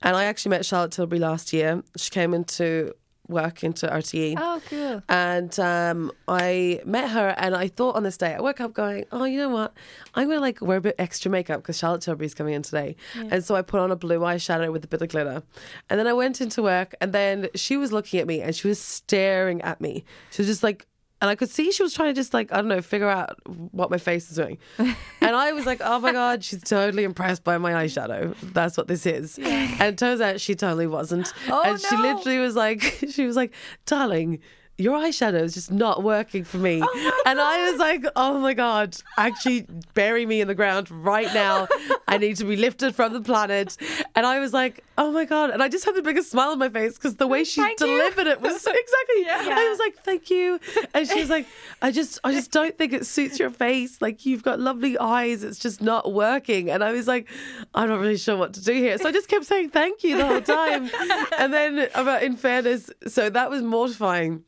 And 0.01 0.15
I 0.15 0.25
actually 0.25 0.51
met 0.51 0.65
Charlotte 0.65 0.91
Tilbury 0.91 1.19
last 1.19 1.53
year. 1.53 1.83
She 1.97 2.09
came 2.09 2.33
into 2.33 2.93
work 3.27 3.63
into 3.63 3.87
RTE. 3.87 4.35
Oh, 4.37 4.61
cool. 4.69 5.03
And 5.09 5.57
um, 5.59 6.11
I 6.27 6.81
met 6.85 7.09
her, 7.11 7.29
and 7.37 7.55
I 7.55 7.67
thought 7.67 7.95
on 7.95 8.03
this 8.03 8.17
day, 8.17 8.33
I 8.35 8.41
woke 8.41 8.61
up 8.61 8.73
going, 8.73 9.05
"Oh, 9.11 9.25
you 9.25 9.37
know 9.37 9.49
what? 9.49 9.73
I'm 10.13 10.27
gonna 10.27 10.39
like 10.41 10.61
wear 10.61 10.77
a 10.77 10.81
bit 10.81 10.95
extra 10.97 11.29
makeup 11.31 11.61
because 11.61 11.77
Charlotte 11.77 12.01
Tilbury's 12.01 12.33
coming 12.33 12.53
in 12.53 12.61
today." 12.61 12.95
And 13.15 13.43
so 13.43 13.55
I 13.55 13.61
put 13.61 13.79
on 13.79 13.91
a 13.91 13.95
blue 13.95 14.19
eyeshadow 14.19 14.71
with 14.71 14.83
a 14.83 14.87
bit 14.87 15.01
of 15.01 15.09
glitter, 15.09 15.43
and 15.89 15.99
then 15.99 16.07
I 16.07 16.13
went 16.13 16.41
into 16.41 16.61
work, 16.63 16.95
and 17.01 17.13
then 17.13 17.49
she 17.55 17.77
was 17.77 17.91
looking 17.91 18.19
at 18.19 18.27
me, 18.27 18.41
and 18.41 18.55
she 18.55 18.67
was 18.67 18.79
staring 18.79 19.61
at 19.61 19.81
me. 19.81 20.03
She 20.31 20.41
was 20.41 20.47
just 20.47 20.63
like 20.63 20.87
and 21.21 21.29
I 21.29 21.35
could 21.35 21.49
see 21.49 21.71
she 21.71 21.83
was 21.83 21.93
trying 21.93 22.09
to 22.09 22.13
just 22.13 22.33
like 22.33 22.51
I 22.51 22.57
don't 22.57 22.67
know 22.67 22.81
figure 22.81 23.09
out 23.09 23.37
what 23.71 23.89
my 23.89 23.97
face 23.97 24.29
is 24.29 24.37
doing, 24.37 24.57
and 24.77 24.95
I 25.21 25.51
was 25.53 25.65
like, 25.65 25.81
oh 25.83 25.99
my 25.99 26.11
god, 26.11 26.43
she's 26.43 26.61
totally 26.61 27.03
impressed 27.03 27.43
by 27.43 27.57
my 27.57 27.71
eyeshadow. 27.73 28.35
That's 28.53 28.77
what 28.77 28.87
this 28.87 29.05
is. 29.05 29.39
And 29.39 29.81
it 29.81 29.97
turns 29.97 30.21
out 30.21 30.39
she 30.39 30.55
totally 30.55 30.87
wasn't. 30.87 31.33
Oh, 31.49 31.63
and 31.63 31.79
she 31.79 31.95
literally 31.95 32.39
was 32.39 32.55
like, 32.55 32.81
she 33.09 33.25
was 33.25 33.35
like, 33.35 33.53
darling. 33.85 34.39
Your 34.79 34.97
eyeshadow 34.99 35.41
is 35.41 35.55
just 35.55 35.71
not 35.71 36.03
working 36.03 36.43
for 36.43 36.57
me. 36.57 36.81
Oh 36.83 37.21
and 37.25 37.39
I 37.41 37.71
was 37.71 37.79
like, 37.79 38.05
oh 38.15 38.39
my 38.39 38.53
God, 38.53 38.95
actually 39.17 39.65
bury 39.95 40.25
me 40.25 40.39
in 40.39 40.47
the 40.47 40.53
ground 40.53 40.91
right 40.91 41.33
now. 41.33 41.67
I 42.07 42.19
need 42.19 42.37
to 42.37 42.45
be 42.45 42.55
lifted 42.55 42.93
from 42.95 43.13
the 43.13 43.21
planet. 43.21 43.75
And 44.15 44.25
I 44.25 44.39
was 44.39 44.53
like, 44.53 44.83
oh 44.99 45.11
my 45.11 45.25
God. 45.25 45.49
And 45.49 45.63
I 45.63 45.67
just 45.67 45.83
had 45.85 45.95
the 45.95 46.03
biggest 46.03 46.29
smile 46.29 46.49
on 46.49 46.59
my 46.59 46.69
face 46.69 46.93
because 46.93 47.15
the 47.15 47.25
way 47.25 47.43
she 47.43 47.59
Thank 47.59 47.79
you. 47.79 47.87
delivered 47.87 48.27
it 48.27 48.39
was 48.39 48.53
exactly. 48.67 49.21
Yeah. 49.23 49.55
I 49.57 49.69
was 49.69 49.79
like, 49.79 49.95
thank 50.03 50.29
you. 50.29 50.59
And 50.93 51.07
she 51.07 51.19
was 51.21 51.29
like, 51.31 51.47
I 51.81 51.91
just, 51.91 52.19
I 52.23 52.31
just 52.31 52.51
don't 52.51 52.77
think 52.77 52.93
it 52.93 53.07
suits 53.07 53.39
your 53.39 53.49
face. 53.49 53.99
Like 53.99 54.27
you've 54.27 54.43
got 54.43 54.59
lovely 54.59 54.95
eyes. 54.99 55.43
It's 55.43 55.57
just 55.59 55.81
not 55.81 56.13
working. 56.13 56.69
And 56.69 56.83
I 56.83 56.91
was 56.91 57.07
like, 57.07 57.27
I'm 57.73 57.89
not 57.89 57.99
really 57.99 58.17
sure 58.17 58.37
what 58.37 58.53
to 58.53 58.63
do 58.63 58.73
here. 58.73 58.97
So 58.99 59.09
I 59.09 59.11
just 59.11 59.27
kept 59.27 59.45
saying 59.45 59.71
thank 59.71 60.03
you 60.03 60.17
the 60.17 60.25
whole 60.27 60.41
time. 60.41 60.89
and 61.39 61.51
then, 61.51 61.89
about 61.95 62.21
in 62.21 62.35
fairness, 62.37 62.91
so 63.07 63.29
that 63.29 63.49
was 63.49 63.63
mortifying. 63.63 64.43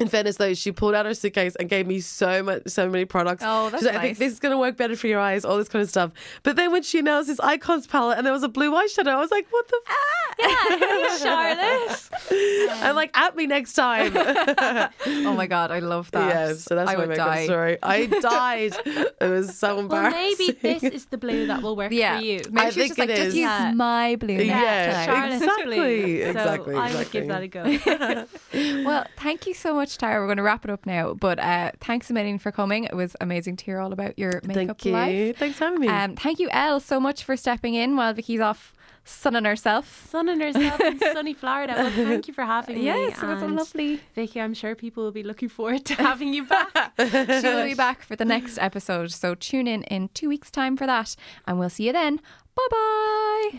In 0.00 0.08
fairness, 0.08 0.38
though, 0.38 0.54
she 0.54 0.72
pulled 0.72 0.94
out 0.94 1.06
her 1.06 1.14
suitcase 1.14 1.54
and 1.54 1.68
gave 1.68 1.86
me 1.86 2.00
so 2.00 2.42
much, 2.42 2.62
so 2.66 2.88
many 2.90 3.04
products. 3.04 3.44
Oh, 3.46 3.70
that's 3.70 3.82
She's 3.84 3.92
like, 3.92 3.96
I 4.00 4.02
think 4.02 4.18
this 4.18 4.32
is 4.32 4.40
going 4.40 4.50
to 4.50 4.58
work 4.58 4.76
better 4.76 4.96
for 4.96 5.06
your 5.06 5.20
eyes, 5.20 5.44
all 5.44 5.56
this 5.56 5.68
kind 5.68 5.84
of 5.84 5.88
stuff. 5.88 6.10
But 6.42 6.56
then 6.56 6.72
when 6.72 6.82
she 6.82 6.98
announced 6.98 7.28
this 7.28 7.38
icons 7.38 7.86
palette 7.86 8.18
and 8.18 8.26
there 8.26 8.32
was 8.32 8.42
a 8.42 8.48
blue 8.48 8.72
eyeshadow, 8.72 9.06
I 9.06 9.20
was 9.20 9.30
like, 9.30 9.46
what 9.50 9.68
the? 9.68 9.80
Ah, 9.88 10.34
F-? 10.40 11.20
Charlotte. 11.22 12.10
I'm 12.82 12.96
like, 12.96 13.16
at 13.16 13.36
me 13.36 13.46
next 13.46 13.74
time. 13.74 14.14
Oh 15.06 15.34
my 15.34 15.46
god, 15.46 15.70
I 15.70 15.78
love 15.80 16.10
that. 16.12 16.28
yeah, 16.28 16.54
so 16.54 16.74
that's 16.74 16.88
I 16.90 16.94
my 16.94 17.00
would 17.00 17.08
makeup 17.10 17.26
die. 17.26 17.44
story. 17.44 17.78
I 17.82 18.06
died. 18.06 18.74
It 18.84 19.30
was 19.30 19.56
so 19.58 19.78
embarrassing. 19.78 20.12
Well, 20.12 20.36
maybe 20.38 20.52
this 20.60 20.82
is 20.82 21.06
the 21.06 21.18
blue 21.18 21.46
that 21.46 21.62
will 21.62 21.76
work 21.76 21.92
Yeah, 21.92 22.18
for 22.18 22.24
you. 22.24 22.40
maybe 22.50 22.66
I 22.66 22.70
she 22.70 22.80
think 22.80 22.88
just 22.90 22.98
like, 22.98 23.08
it 23.10 23.16
just 23.16 23.28
is. 23.28 23.34
use 23.36 23.42
Yeah. 23.42 23.72
my 23.74 24.16
blue 24.16 24.36
next 24.36 24.48
Yeah, 24.48 25.06
time. 25.06 25.32
Exactly, 25.32 25.76
blue. 25.76 26.22
So 26.24 26.30
exactly, 26.30 26.74
I 26.76 26.94
would 26.94 27.14
exactly. 27.14 27.20
give 27.20 27.28
that 27.28 27.42
a 27.42 28.68
go. 28.68 28.84
Well, 28.84 29.06
thank 29.18 29.46
you 29.46 29.54
so 29.54 29.74
much, 29.74 29.93
Tara. 29.98 30.20
We're 30.20 30.26
going 30.26 30.36
to 30.38 30.42
wrap 30.42 30.64
it 30.64 30.70
up 30.70 30.86
now, 30.86 31.14
but 31.14 31.38
uh, 31.38 31.72
thanks 31.80 32.10
a 32.10 32.12
million 32.14 32.38
for 32.38 32.52
coming. 32.52 32.84
It 32.84 32.94
was 32.94 33.16
amazing 33.20 33.56
to 33.56 33.64
hear 33.64 33.78
all 33.80 33.92
about 33.92 34.18
your 34.18 34.40
makeup 34.44 34.80
Thank 34.80 34.84
you. 34.84 34.92
life. 34.92 35.38
Thanks 35.38 35.58
for 35.58 35.64
having 35.64 35.80
me. 35.80 35.88
Um, 35.88 36.16
thank 36.16 36.38
you, 36.38 36.48
Elle, 36.50 36.80
so 36.80 36.98
much 37.00 37.24
for 37.24 37.36
stepping 37.36 37.74
in 37.74 37.96
while 37.96 38.12
Vicky's 38.14 38.40
off 38.40 38.72
sunning 39.04 39.44
herself. 39.44 40.06
Sunning 40.10 40.40
herself 40.40 40.80
in 40.80 40.98
sunny 41.12 41.34
Florida. 41.34 41.74
Well, 41.76 41.90
thank 41.90 42.26
you 42.28 42.34
for 42.34 42.44
having 42.44 42.76
me. 42.78 42.84
Yes, 42.84 43.22
it 43.22 43.26
was 43.26 43.42
and 43.42 43.54
lovely. 43.56 44.00
Vicky, 44.14 44.40
I'm 44.40 44.54
sure 44.54 44.74
people 44.74 45.04
will 45.04 45.12
be 45.12 45.22
looking 45.22 45.48
forward 45.48 45.84
to 45.86 45.94
having 45.94 46.32
you 46.32 46.44
back. 46.46 46.92
She 46.98 47.48
will 47.48 47.64
be 47.64 47.74
back 47.74 48.02
for 48.02 48.16
the 48.16 48.24
next 48.24 48.58
episode, 48.58 49.10
so 49.12 49.34
tune 49.34 49.66
in 49.66 49.82
in 49.84 50.08
two 50.14 50.28
weeks' 50.28 50.50
time 50.50 50.76
for 50.76 50.86
that, 50.86 51.16
and 51.46 51.58
we'll 51.58 51.68
see 51.70 51.86
you 51.86 51.92
then. 51.92 52.16
Bye 52.54 52.66
bye. 52.70 53.50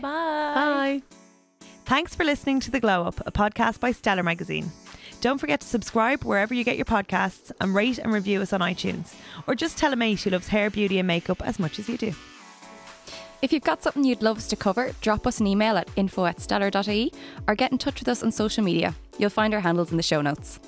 Bye. 0.54 1.02
Thanks 1.84 2.16
for 2.16 2.24
listening 2.24 2.58
to 2.60 2.70
The 2.72 2.80
Glow 2.80 3.04
Up, 3.04 3.20
a 3.26 3.30
podcast 3.30 3.78
by 3.78 3.92
Stellar 3.92 4.24
Magazine. 4.24 4.72
Don't 5.20 5.38
forget 5.38 5.60
to 5.60 5.66
subscribe 5.66 6.24
wherever 6.24 6.54
you 6.54 6.64
get 6.64 6.76
your 6.76 6.84
podcasts 6.84 7.50
and 7.60 7.74
rate 7.74 7.98
and 7.98 8.12
review 8.12 8.42
us 8.42 8.52
on 8.52 8.60
iTunes. 8.60 9.14
Or 9.46 9.54
just 9.54 9.78
tell 9.78 9.92
a 9.92 9.96
mate 9.96 10.22
who 10.22 10.30
loves 10.30 10.48
hair, 10.48 10.70
beauty, 10.70 10.98
and 10.98 11.06
makeup 11.06 11.42
as 11.42 11.58
much 11.58 11.78
as 11.78 11.88
you 11.88 11.96
do. 11.96 12.14
If 13.42 13.52
you've 13.52 13.64
got 13.64 13.82
something 13.82 14.04
you'd 14.04 14.22
love 14.22 14.38
us 14.38 14.48
to 14.48 14.56
cover, 14.56 14.92
drop 15.00 15.26
us 15.26 15.40
an 15.40 15.46
email 15.46 15.76
at 15.76 15.88
info 15.96 16.26
at 16.26 16.40
stellar.ie 16.40 17.12
or 17.46 17.54
get 17.54 17.72
in 17.72 17.78
touch 17.78 18.00
with 18.00 18.08
us 18.08 18.22
on 18.22 18.32
social 18.32 18.64
media. 18.64 18.94
You'll 19.18 19.30
find 19.30 19.52
our 19.54 19.60
handles 19.60 19.90
in 19.90 19.96
the 19.96 20.02
show 20.02 20.22
notes. 20.22 20.58